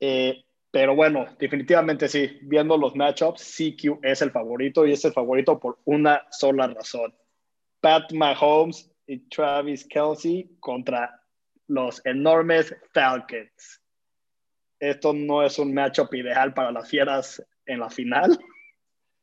Eh, 0.00 0.44
pero 0.70 0.94
bueno, 0.94 1.26
definitivamente 1.38 2.08
sí, 2.08 2.38
viendo 2.42 2.76
los 2.76 2.94
matchups, 2.94 3.42
CQ 3.42 3.98
es 4.02 4.22
el 4.22 4.30
favorito 4.30 4.86
y 4.86 4.92
es 4.92 5.04
el 5.04 5.12
favorito 5.12 5.58
por 5.58 5.78
una 5.84 6.22
sola 6.30 6.68
razón. 6.68 7.14
Pat 7.80 8.12
Mahomes 8.12 8.90
y 9.06 9.18
Travis 9.28 9.86
Kelsey 9.86 10.56
contra 10.60 11.20
los 11.66 12.04
enormes 12.04 12.74
Falcons. 12.92 13.80
Esto 14.78 15.12
no 15.12 15.42
es 15.42 15.58
un 15.58 15.74
matchup 15.74 16.14
ideal 16.14 16.54
para 16.54 16.72
las 16.72 16.88
fieras 16.88 17.42
en 17.66 17.80
la 17.80 17.90
final. 17.90 18.38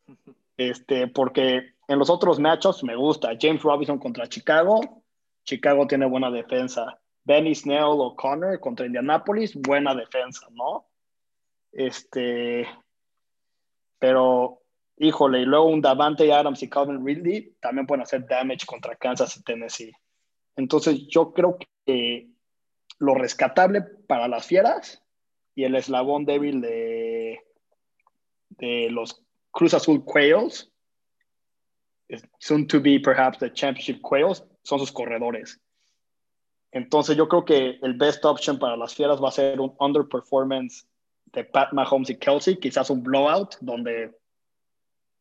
Este, 0.60 1.08
porque 1.08 1.76
en 1.88 2.00
los 2.00 2.10
otros 2.10 2.40
matchups 2.40 2.84
me 2.84 2.96
gusta. 2.96 3.38
James 3.40 3.62
Robinson 3.62 4.00
contra 4.00 4.28
Chicago. 4.28 5.04
Chicago 5.44 5.86
tiene 5.86 6.08
buena 6.08 6.32
defensa. 6.32 7.00
Benny 7.24 7.54
Snell 7.54 7.84
o 7.84 8.16
Connor 8.16 8.60
contra 8.60 8.88
Indianapolis, 8.88 9.54
buena 9.56 9.94
defensa, 9.94 10.48
¿no? 10.52 10.88
Este, 11.72 12.68
pero, 14.00 14.62
híjole, 14.98 15.42
y 15.42 15.46
luego 15.46 15.66
un 15.66 15.82
Davante 15.82 16.32
Adams 16.32 16.64
y 16.64 16.70
Calvin 16.70 17.06
Ridley 17.06 17.56
también 17.60 17.86
pueden 17.86 18.04
hacer 18.04 18.28
damage 18.28 18.66
contra 18.66 18.96
Kansas 18.96 19.38
y 19.38 19.44
Tennessee. 19.44 19.92
Entonces, 20.56 21.08
yo 21.08 21.34
creo 21.34 21.58
que 21.86 22.30
lo 23.00 23.14
rescatable 23.14 23.82
para 23.82 24.28
las 24.28 24.46
fieras 24.46 25.04
y 25.56 25.64
el 25.64 25.76
eslabón 25.76 26.26
débil 26.26 26.62
de, 26.62 27.40
de 28.50 28.90
los 28.90 29.24
Cruz 29.52 29.74
Azul 29.74 30.04
Quails, 30.04 30.72
soon 32.40 32.68
to 32.68 32.80
be 32.80 33.00
perhaps 33.00 33.40
the 33.40 33.52
championship 33.52 34.02
Quails, 34.02 34.44
son 34.64 34.80
sus 34.80 34.92
corredores. 34.92 35.60
Entonces 36.72 37.16
yo 37.16 37.28
creo 37.28 37.46
que 37.46 37.80
el 37.82 37.94
best 37.94 38.24
option 38.26 38.60
para 38.60 38.78
las 38.78 38.94
fieras 38.94 39.22
va 39.22 39.30
a 39.30 39.32
ser 39.32 39.60
un 39.60 39.76
underperformance 39.80 40.86
de 41.26 41.44
Pat 41.44 41.74
Mahomes 41.74 42.10
y 42.10 42.18
Kelsey, 42.18 42.60
quizás 42.60 42.90
un 42.90 43.04
blowout 43.04 43.56
donde 43.62 44.16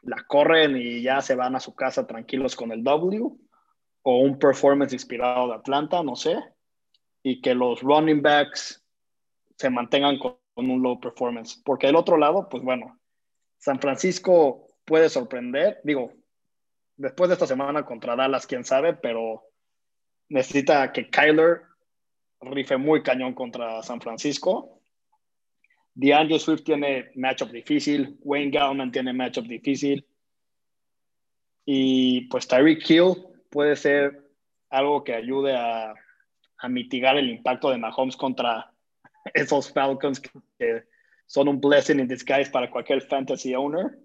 la 0.03 0.25
corren 0.27 0.77
y 0.77 1.03
ya 1.03 1.21
se 1.21 1.35
van 1.35 1.57
a 1.57 1.61
su 1.61 1.75
casa 1.75 2.07
tranquilos 2.07 2.57
con 2.57 2.73
el 2.73 2.83
W, 2.83 3.31
o 4.03 4.19
un 4.19 4.39
performance 4.39 4.93
inspirado 4.93 5.49
de 5.49 5.55
Atlanta, 5.55 6.03
no 6.03 6.15
sé, 6.15 6.39
y 7.23 7.41
que 7.41 7.55
los 7.55 7.83
running 7.83 8.23
backs 8.23 8.85
se 9.57 9.69
mantengan 9.69 10.19
con, 10.19 10.37
un 10.55 10.81
low 10.81 10.99
performance. 10.99 11.61
Porque 11.65 11.89
del 11.89 11.97
otro 11.97 12.17
lado, 12.17 12.49
pues 12.49 12.63
bueno, 12.63 12.99
San 13.59 13.81
Francisco 13.81 14.69
puede 14.85 15.09
sorprender, 15.11 15.81
digo, 15.85 16.13
después 16.97 17.29
de 17.29 17.35
esta 17.35 17.47
semana 17.47 17.85
contra 17.85 18.17
Dallas, 18.17 18.47
quién 18.47 18.65
sabe, 18.65 18.95
pero 18.95 19.43
necesita 20.29 20.93
que 20.93 21.11
Kyler 21.11 21.63
rife 22.41 22.77
muy 22.77 23.03
cañón 23.03 23.35
contra 23.35 23.83
San 23.83 24.01
Francisco 24.01 24.76
DeAndre 25.97 26.39
Swift 26.39 26.65
tiene 26.65 27.11
matchup 27.15 27.51
difícil, 27.51 28.19
Wayne 28.21 28.51
Gallman 28.51 28.93
tiene 28.93 29.15
matchup 29.15 29.47
difícil 29.47 30.07
y 31.65 32.29
pues 32.29 32.47
Tyreek 32.47 32.89
Hill 32.89 33.17
puede 33.51 33.75
ser 33.77 34.31
algo 34.71 35.03
que 35.03 35.15
ayude 35.15 35.57
a, 35.57 35.95
mitigar 36.69 37.17
el 37.17 37.31
impacto 37.31 37.71
de 37.71 37.79
Mahomes 37.79 38.17
contra 38.17 38.73
esos 39.35 39.73
Falcons 39.73 40.21
que, 40.21 40.85
son 41.27 41.49
un 41.49 41.61
blessing 41.61 41.99
in 41.99 42.09
disguise 42.09 42.51
para 42.51 42.71
cualquier 42.71 43.01
fantasy 43.01 43.55
owner. 43.55 43.99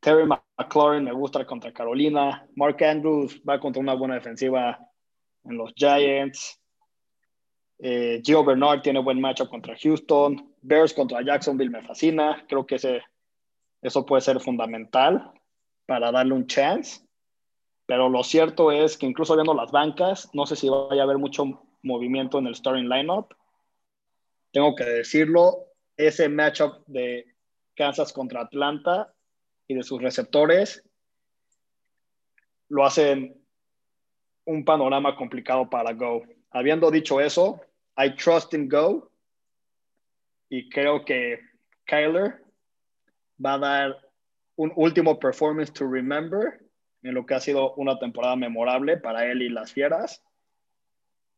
Terry 0.00 0.26
McLaurin 0.26 1.04
me 1.04 1.12
gusta 1.12 1.46
contra 1.46 1.72
Carolina. 1.72 2.46
Mark 2.56 2.82
Andrews 2.82 3.40
va 3.48 3.58
contra 3.58 3.80
una 3.80 3.94
buena 3.94 4.14
defensiva 4.14 4.78
en 5.44 5.56
los 5.56 5.72
Giants. 5.74 6.60
Eh, 7.78 8.20
Gio 8.22 8.44
Bernard 8.44 8.82
tiene 8.82 9.00
buen 9.00 9.20
matchup 9.20 9.48
contra 9.48 9.76
Houston. 9.76 10.55
Bears 10.66 10.92
contra 10.92 11.22
Jacksonville 11.22 11.70
me 11.70 11.82
fascina. 11.82 12.44
Creo 12.48 12.66
que 12.66 12.74
ese, 12.74 13.02
eso 13.82 14.04
puede 14.04 14.22
ser 14.22 14.40
fundamental 14.40 15.32
para 15.86 16.10
darle 16.10 16.34
un 16.34 16.46
chance. 16.46 17.00
Pero 17.86 18.08
lo 18.08 18.24
cierto 18.24 18.72
es 18.72 18.96
que 18.96 19.06
incluso 19.06 19.36
viendo 19.36 19.54
las 19.54 19.70
bancas, 19.70 20.28
no 20.34 20.44
sé 20.44 20.56
si 20.56 20.68
vaya 20.68 21.02
a 21.02 21.04
haber 21.04 21.18
mucho 21.18 21.44
movimiento 21.82 22.38
en 22.38 22.48
el 22.48 22.56
starting 22.56 22.88
lineup. 22.88 23.32
Tengo 24.52 24.74
que 24.74 24.84
decirlo, 24.84 25.66
ese 25.96 26.28
matchup 26.28 26.84
de 26.86 27.26
Kansas 27.76 28.12
contra 28.12 28.42
Atlanta 28.42 29.14
y 29.68 29.74
de 29.74 29.84
sus 29.84 30.02
receptores 30.02 30.82
lo 32.68 32.84
hacen 32.84 33.40
un 34.46 34.64
panorama 34.64 35.14
complicado 35.14 35.70
para 35.70 35.92
Go. 35.92 36.22
Habiendo 36.50 36.90
dicho 36.90 37.20
eso, 37.20 37.60
I 37.96 38.16
trust 38.16 38.52
in 38.54 38.68
Go 38.68 39.10
y 40.48 40.68
creo 40.68 41.04
que 41.04 41.40
Kyler 41.84 42.42
va 43.44 43.54
a 43.54 43.58
dar 43.58 44.10
un 44.56 44.72
último 44.76 45.18
performance 45.18 45.72
to 45.72 45.86
remember 45.86 46.60
en 47.02 47.14
lo 47.14 47.24
que 47.24 47.34
ha 47.34 47.40
sido 47.40 47.74
una 47.74 47.98
temporada 47.98 48.36
memorable 48.36 48.96
para 48.96 49.30
él 49.30 49.42
y 49.42 49.48
las 49.48 49.72
fieras. 49.72 50.22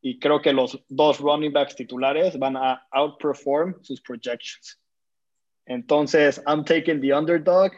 Y 0.00 0.18
creo 0.18 0.40
que 0.40 0.52
los 0.52 0.82
dos 0.88 1.18
running 1.18 1.52
backs 1.52 1.74
titulares 1.74 2.38
van 2.38 2.56
a 2.56 2.86
outperform 2.92 3.82
sus 3.82 4.00
projections. 4.00 4.80
Entonces, 5.66 6.40
I'm 6.46 6.64
taking 6.64 7.00
the 7.00 7.12
underdog 7.12 7.72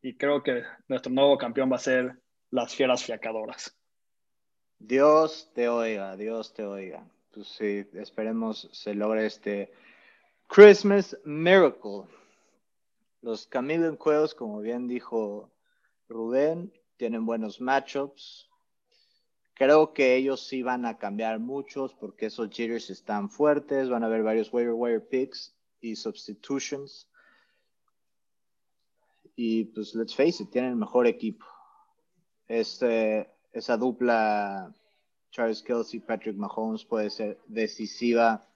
y 0.00 0.16
creo 0.16 0.42
que 0.42 0.62
nuestro 0.88 1.12
nuevo 1.12 1.36
campeón 1.36 1.70
va 1.70 1.76
a 1.76 1.80
ser 1.80 2.16
las 2.50 2.74
fieras 2.74 3.04
fiacadoras. 3.04 3.76
Dios 4.78 5.50
te 5.54 5.68
oiga, 5.68 6.16
Dios 6.16 6.54
te 6.54 6.64
oiga. 6.64 7.04
Pues 7.32 7.48
sí, 7.48 7.84
esperemos 7.94 8.68
se 8.72 8.94
logre 8.94 9.26
este 9.26 9.72
Christmas 10.54 11.16
Miracle. 11.24 12.02
Los 13.22 13.48
Chameleon 13.48 13.96
Juegos, 13.96 14.34
como 14.34 14.60
bien 14.60 14.86
dijo 14.86 15.50
Rubén, 16.10 16.70
tienen 16.98 17.24
buenos 17.24 17.58
matchups. 17.58 18.50
Creo 19.54 19.94
que 19.94 20.14
ellos 20.14 20.46
sí 20.46 20.62
van 20.62 20.84
a 20.84 20.98
cambiar 20.98 21.38
muchos 21.38 21.94
porque 21.94 22.26
esos 22.26 22.50
jitters 22.50 22.90
están 22.90 23.30
fuertes. 23.30 23.88
Van 23.88 24.02
a 24.02 24.08
haber 24.08 24.22
varios 24.22 24.52
wire 24.52 24.72
wire 24.72 25.00
picks 25.00 25.56
y 25.80 25.96
substitutions. 25.96 27.08
Y 29.34 29.64
pues, 29.64 29.94
let's 29.94 30.14
face 30.14 30.42
it, 30.42 30.50
tienen 30.50 30.72
el 30.72 30.76
mejor 30.76 31.06
equipo. 31.06 31.46
Este, 32.46 33.32
esa 33.52 33.78
dupla 33.78 34.70
Charles 35.30 35.62
Kelsey, 35.62 36.00
Patrick 36.00 36.36
Mahomes 36.36 36.84
puede 36.84 37.08
ser 37.08 37.40
decisiva 37.46 38.46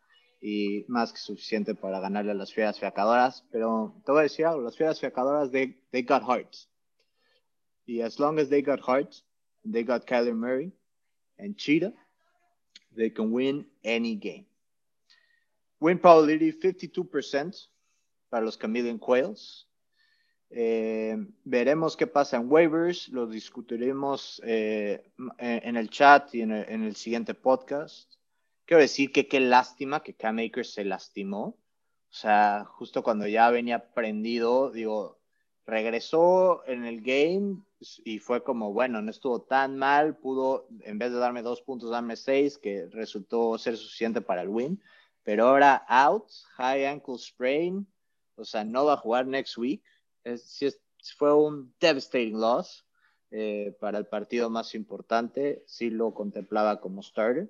y 0.41 0.85
más 0.89 1.13
que 1.13 1.19
suficiente 1.19 1.75
para 1.75 2.01
ganarle 2.01 2.33
a 2.33 2.35
las 2.35 2.53
fieras 2.53 2.79
fiacadoras. 2.79 3.45
Pero 3.51 3.95
te 4.05 4.13
voy 4.13 4.21
a 4.21 4.23
decir 4.25 4.47
algo, 4.47 4.63
las 4.63 4.77
fieras 4.77 5.01
fiacadoras, 5.01 5.51
they, 5.51 5.81
they 5.91 6.03
got 6.03 6.23
hearts. 6.23 6.69
Y 7.87 8.01
as 8.03 8.19
long 8.19 8.39
as 8.39 8.49
they 8.49 8.63
got 8.63 8.81
hearts, 8.81 9.25
they 9.65 9.85
got 9.85 10.07
Kyler 10.07 10.35
Murray 10.35 10.73
and 11.39 11.57
Cheetah, 11.57 11.93
they 12.97 13.11
can 13.11 13.33
win 13.33 13.67
any 13.85 14.17
game. 14.17 14.47
Win 15.81 15.99
probability 15.99 16.53
52% 16.53 17.69
para 18.31 18.45
los 18.45 18.57
Chameleon 18.57 18.99
Quails. 18.99 19.67
Eh, 20.51 21.17
veremos 21.45 21.97
qué 21.97 22.07
pasa 22.07 22.37
en 22.37 22.51
waivers, 22.51 23.09
lo 23.09 23.27
discutiremos 23.27 24.41
eh, 24.45 25.03
en 25.39 25.77
el 25.77 25.91
chat 25.91 26.35
y 26.35 26.43
en 26.43 26.53
el, 26.53 26.69
en 26.69 26.85
el, 26.85 26.97
siguiente 26.97 27.35
podcast. 27.35 28.16
Quiero 28.67 28.81
decir 28.81 29.13
que 29.13 29.29
qué 29.29 29.39
lástima 29.39 30.03
que 30.03 30.15
Cam 30.15 30.39
Akers 30.41 30.75
se 30.75 30.85
lastimó. 30.85 31.57
O 32.11 32.13
sea, 32.13 32.65
justo 32.65 33.05
cuando 33.05 33.29
ya 33.29 33.49
venía 33.51 33.93
prendido, 33.93 34.73
digo, 34.73 35.21
regresó 35.67 36.67
en 36.67 36.85
el 36.85 37.01
game 37.01 37.63
y 38.05 38.19
fue 38.19 38.43
como, 38.43 38.73
bueno, 38.73 39.03
no 39.03 39.11
estuvo 39.11 39.43
tan 39.43 39.77
mal, 39.77 40.17
pudo, 40.17 40.67
en 40.81 40.99
vez 40.99 41.13
de 41.13 41.19
darme 41.19 41.43
dos 41.43 41.63
puntos, 41.63 41.91
darme 41.91 42.17
seis, 42.17 42.59
que 42.59 42.87
resultó 42.87 43.57
ser 43.57 43.77
suficiente 43.77 44.21
para 44.21 44.43
el 44.43 44.49
win. 44.49 44.83
Pero 45.23 45.47
ahora 45.47 45.85
out, 45.89 46.29
high 46.57 46.87
ankle 46.87 47.19
sprain, 47.19 47.87
o 48.35 48.45
sea, 48.45 48.65
no 48.65 48.85
va 48.85 48.95
a 48.95 48.99
jugar 48.99 49.27
next 49.27 49.59
week. 49.59 49.83
Es, 50.25 50.59
fue 51.17 51.33
un 51.35 51.73
devastating 51.81 52.41
loss 52.41 52.85
eh, 53.31 53.77
para 53.81 53.99
el 53.99 54.07
partido 54.07 54.51
más 54.51 54.75
importante. 54.75 55.63
Sí 55.67 55.91
lo 55.91 56.15
contemplaba 56.15 56.81
como 56.81 57.03
starter. 57.03 57.49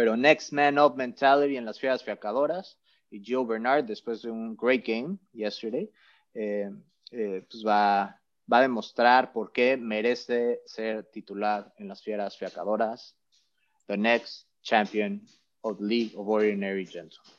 Pero 0.00 0.16
next 0.16 0.50
man 0.52 0.78
up 0.78 0.96
mentality 0.96 1.58
en 1.58 1.66
las 1.66 1.78
fieras 1.78 2.02
fiacadoras. 2.02 2.78
Y 3.10 3.22
Joe 3.22 3.44
Bernard, 3.44 3.84
después 3.84 4.22
de 4.22 4.30
un 4.30 4.56
great 4.56 4.82
game 4.86 5.18
yesterday, 5.34 5.92
eh, 6.32 6.70
eh, 7.10 7.44
pues 7.50 7.62
va, 7.62 8.18
va 8.50 8.58
a 8.60 8.62
demostrar 8.62 9.30
por 9.30 9.52
qué 9.52 9.76
merece 9.76 10.62
ser 10.64 11.04
titular 11.10 11.70
en 11.76 11.86
las 11.86 12.02
fieras 12.02 12.34
fiacadoras. 12.38 13.14
The 13.88 13.98
next 13.98 14.46
champion 14.62 15.20
of 15.60 15.76
the 15.76 15.84
League 15.84 16.16
of 16.16 16.26
Ordinary 16.26 16.86
Gentlemen. 16.86 17.34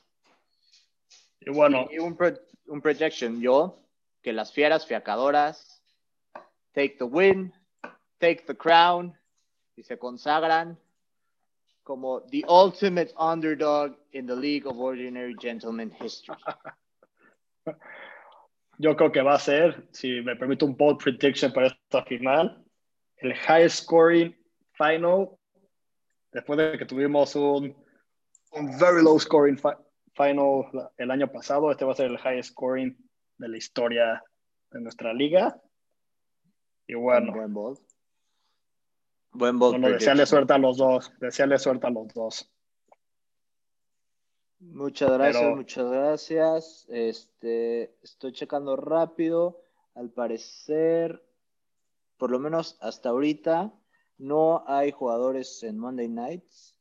Y 1.39 1.49
bueno, 1.49 1.87
y 1.91 1.97
un, 1.97 2.15
pro, 2.15 2.31
un 2.67 2.79
projection 2.79 3.41
yo 3.41 3.79
que 4.21 4.33
las 4.33 4.53
fieras 4.53 4.85
fiacadoras 4.85 5.81
take 6.75 6.97
the 6.99 7.05
win, 7.05 7.51
take 8.19 8.43
the 8.45 8.55
crown 8.55 9.17
y 9.75 9.81
se 9.81 9.97
consagran 9.97 10.77
como 11.83 12.21
the 12.31 12.45
ultimate 12.47 13.13
underdog 13.17 13.95
in 14.13 14.25
the 14.25 14.35
League 14.35 14.65
of 14.67 14.77
Ordinary 14.79 15.35
Gentlemen 15.39 15.91
history. 15.91 16.37
Yo 18.79 18.95
creo 18.95 19.11
que 19.11 19.21
va 19.21 19.35
a 19.35 19.39
ser, 19.39 19.87
si 19.91 20.21
me 20.21 20.35
permite 20.35 20.65
un 20.65 20.75
bold 20.75 20.97
prediction 20.99 21.51
para 21.51 21.67
esta 21.67 22.03
final, 22.03 22.63
el 23.17 23.33
high 23.33 23.69
scoring 23.69 24.35
final, 24.73 25.37
después 26.31 26.57
de 26.57 26.77
que 26.77 26.85
tuvimos 26.85 27.35
un, 27.35 27.75
un 28.53 28.79
very 28.79 29.03
low 29.03 29.19
scoring 29.19 29.57
final 30.13 30.91
el 30.97 31.11
año 31.11 31.31
pasado, 31.31 31.71
este 31.71 31.85
va 31.85 31.91
a 31.91 31.95
ser 31.95 32.07
el 32.07 32.17
high 32.17 32.41
scoring 32.41 32.97
de 33.37 33.49
la 33.49 33.57
historia 33.57 34.23
de 34.71 34.81
nuestra 34.81 35.13
liga. 35.13 35.61
Y 36.87 36.95
bueno. 36.95 37.31
Buen. 37.33 37.77
Buen 39.33 39.57
bold. 39.59 39.79
Bueno, 39.79 39.89
desearle 39.89 40.25
suerte 40.25 40.53
a 40.53 40.57
los 40.57 40.77
dos. 40.77 41.11
Desearle 41.19 41.57
suerte 41.57 41.87
a 41.87 41.89
los 41.89 42.07
dos. 42.13 42.49
Muchas 44.59 45.11
gracias, 45.11 45.55
muchas 45.55 45.91
gracias. 45.91 46.85
Este, 46.89 47.95
estoy 48.03 48.31
checando 48.33 48.75
rápido. 48.75 49.61
Al 49.95 50.09
parecer, 50.09 51.23
por 52.17 52.31
lo 52.31 52.39
menos 52.39 52.77
hasta 52.79 53.09
ahorita, 53.09 53.73
no 54.17 54.63
hay 54.67 54.91
jugadores 54.91 55.63
en 55.63 55.79
Monday 55.79 56.07
Nights. 56.07 56.75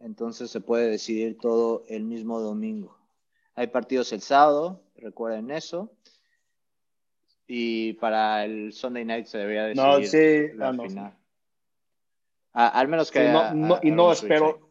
Entonces 0.00 0.50
se 0.50 0.60
puede 0.60 0.88
decidir 0.88 1.36
todo 1.38 1.84
el 1.88 2.04
mismo 2.04 2.40
domingo. 2.40 2.96
Hay 3.54 3.66
partidos 3.66 4.12
el 4.12 4.22
sábado, 4.22 4.82
recuerden 4.96 5.50
eso. 5.50 5.92
Y 7.46 7.94
para 7.94 8.44
el 8.44 8.72
Sunday 8.72 9.04
night 9.04 9.26
se 9.26 9.38
debería 9.38 9.64
decidir 9.64 9.84
no, 9.84 10.02
sí, 10.02 10.56
la 10.56 10.72
final. 10.72 11.19
Al 12.52 12.88
menos 12.88 13.10
que. 13.10 13.26
Sí, 13.26 13.32
no, 13.32 13.54
no, 13.54 13.80
y 13.82 13.90
no 13.90 14.12
espero. 14.12 14.70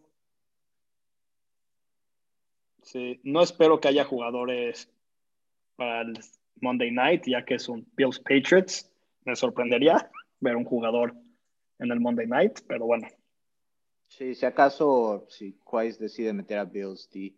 Sí, 2.84 3.20
no 3.24 3.42
espero 3.42 3.80
que 3.80 3.88
haya 3.88 4.04
jugadores 4.04 4.90
para 5.76 6.02
el 6.02 6.20
Monday 6.62 6.92
night, 6.92 7.24
ya 7.28 7.46
que 7.46 7.56
es 7.56 7.70
un 7.70 7.88
Bills 7.96 8.20
Patriots. 8.20 8.92
Me 9.26 9.36
sorprendería 9.36 10.10
ver 10.40 10.56
un 10.56 10.66
jugador 10.66 11.16
en 11.78 11.92
el 11.92 12.00
Monday 12.00 12.28
night, 12.28 12.60
pero 12.68 12.86
bueno. 12.86 13.08
Sí, 14.08 14.34
si 14.34 14.46
acaso, 14.46 15.26
si 15.30 15.54
Quais 15.64 16.00
decide 16.00 16.34
meter 16.34 16.58
a 16.58 16.66
Bills 16.66 17.10
D 17.12 17.36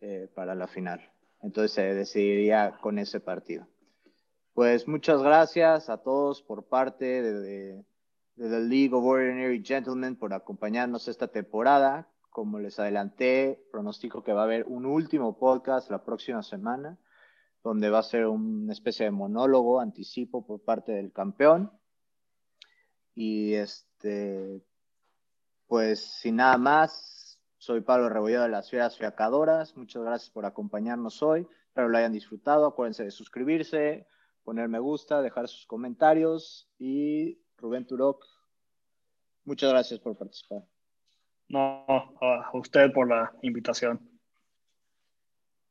eh, 0.00 0.28
para 0.34 0.54
la 0.54 0.66
final. 0.66 1.00
Entonces 1.42 1.72
se 1.72 1.94
decidiría 1.94 2.76
con 2.80 2.98
ese 2.98 3.20
partido. 3.20 3.66
Pues 4.52 4.86
muchas 4.86 5.22
gracias 5.22 5.88
a 5.88 6.02
todos 6.02 6.42
por 6.42 6.64
parte 6.64 7.22
de, 7.22 7.40
de, 7.40 7.84
The 8.48 8.60
League 8.60 8.94
of 8.94 9.04
Ordinary 9.04 9.62
Gentlemen 9.62 10.16
por 10.16 10.32
acompañarnos 10.32 11.08
esta 11.08 11.28
temporada. 11.28 12.08
Como 12.30 12.58
les 12.58 12.78
adelanté, 12.78 13.62
pronostico 13.70 14.24
que 14.24 14.32
va 14.32 14.40
a 14.40 14.44
haber 14.44 14.64
un 14.66 14.86
último 14.86 15.38
podcast 15.38 15.90
la 15.90 16.04
próxima 16.04 16.42
semana, 16.42 16.98
donde 17.62 17.90
va 17.90 17.98
a 17.98 18.02
ser 18.02 18.26
una 18.26 18.72
especie 18.72 19.04
de 19.04 19.10
monólogo, 19.10 19.78
anticipo 19.78 20.46
por 20.46 20.62
parte 20.62 20.92
del 20.92 21.12
campeón. 21.12 21.70
Y 23.14 23.52
este, 23.54 24.62
pues 25.66 26.00
sin 26.00 26.36
nada 26.36 26.56
más, 26.56 27.38
soy 27.58 27.82
Pablo 27.82 28.08
Rebolledo 28.08 28.44
de 28.44 28.48
las 28.48 28.70
Fieras 28.70 28.96
Fiacadoras. 28.96 29.76
Muchas 29.76 30.02
gracias 30.02 30.30
por 30.30 30.46
acompañarnos 30.46 31.22
hoy. 31.22 31.46
Espero 31.66 31.90
lo 31.90 31.98
hayan 31.98 32.12
disfrutado. 32.12 32.64
Acuérdense 32.64 33.04
de 33.04 33.10
suscribirse, 33.10 34.06
poner 34.44 34.70
me 34.70 34.78
gusta, 34.78 35.20
dejar 35.20 35.46
sus 35.46 35.66
comentarios. 35.66 36.70
Y 36.78 37.38
Rubén 37.60 37.86
Turok, 37.86 38.24
muchas 39.44 39.70
gracias 39.70 40.00
por 40.00 40.16
participar. 40.16 40.62
No, 41.48 41.84
a 42.20 42.50
usted 42.54 42.92
por 42.92 43.08
la 43.08 43.32
invitación. 43.42 44.00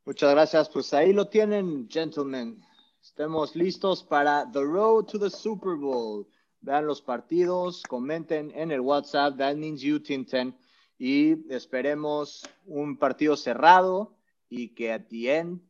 Muchas 0.05 0.31
gracias. 0.31 0.69
Pues 0.69 0.93
ahí 0.93 1.13
lo 1.13 1.27
tienen, 1.27 1.87
gentlemen. 1.89 2.61
Estemos 3.01 3.55
listos 3.55 4.03
para 4.03 4.49
The 4.51 4.61
Road 4.61 5.05
to 5.05 5.19
the 5.19 5.29
Super 5.29 5.75
Bowl 5.75 6.27
vean 6.61 6.85
los 6.85 7.01
partidos, 7.01 7.83
comenten 7.83 8.51
en 8.55 8.71
el 8.71 8.81
WhatsApp, 8.81 9.37
that 9.37 9.55
means 9.55 9.81
you, 9.81 9.99
10, 9.99 10.53
y 10.97 11.53
esperemos 11.53 12.47
un 12.65 12.97
partido 12.97 13.37
cerrado 13.37 14.15
y 14.49 14.73
que 14.73 14.91
at 14.91 15.03
the 15.09 15.37
end, 15.37 15.61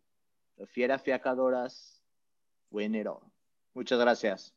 the 0.57 0.65
Fiera 0.65 0.97
Fiacadoras 0.97 2.01
win 2.72 2.95
it 2.95 3.07
all. 3.07 3.22
Muchas 3.74 3.99
gracias. 3.99 4.53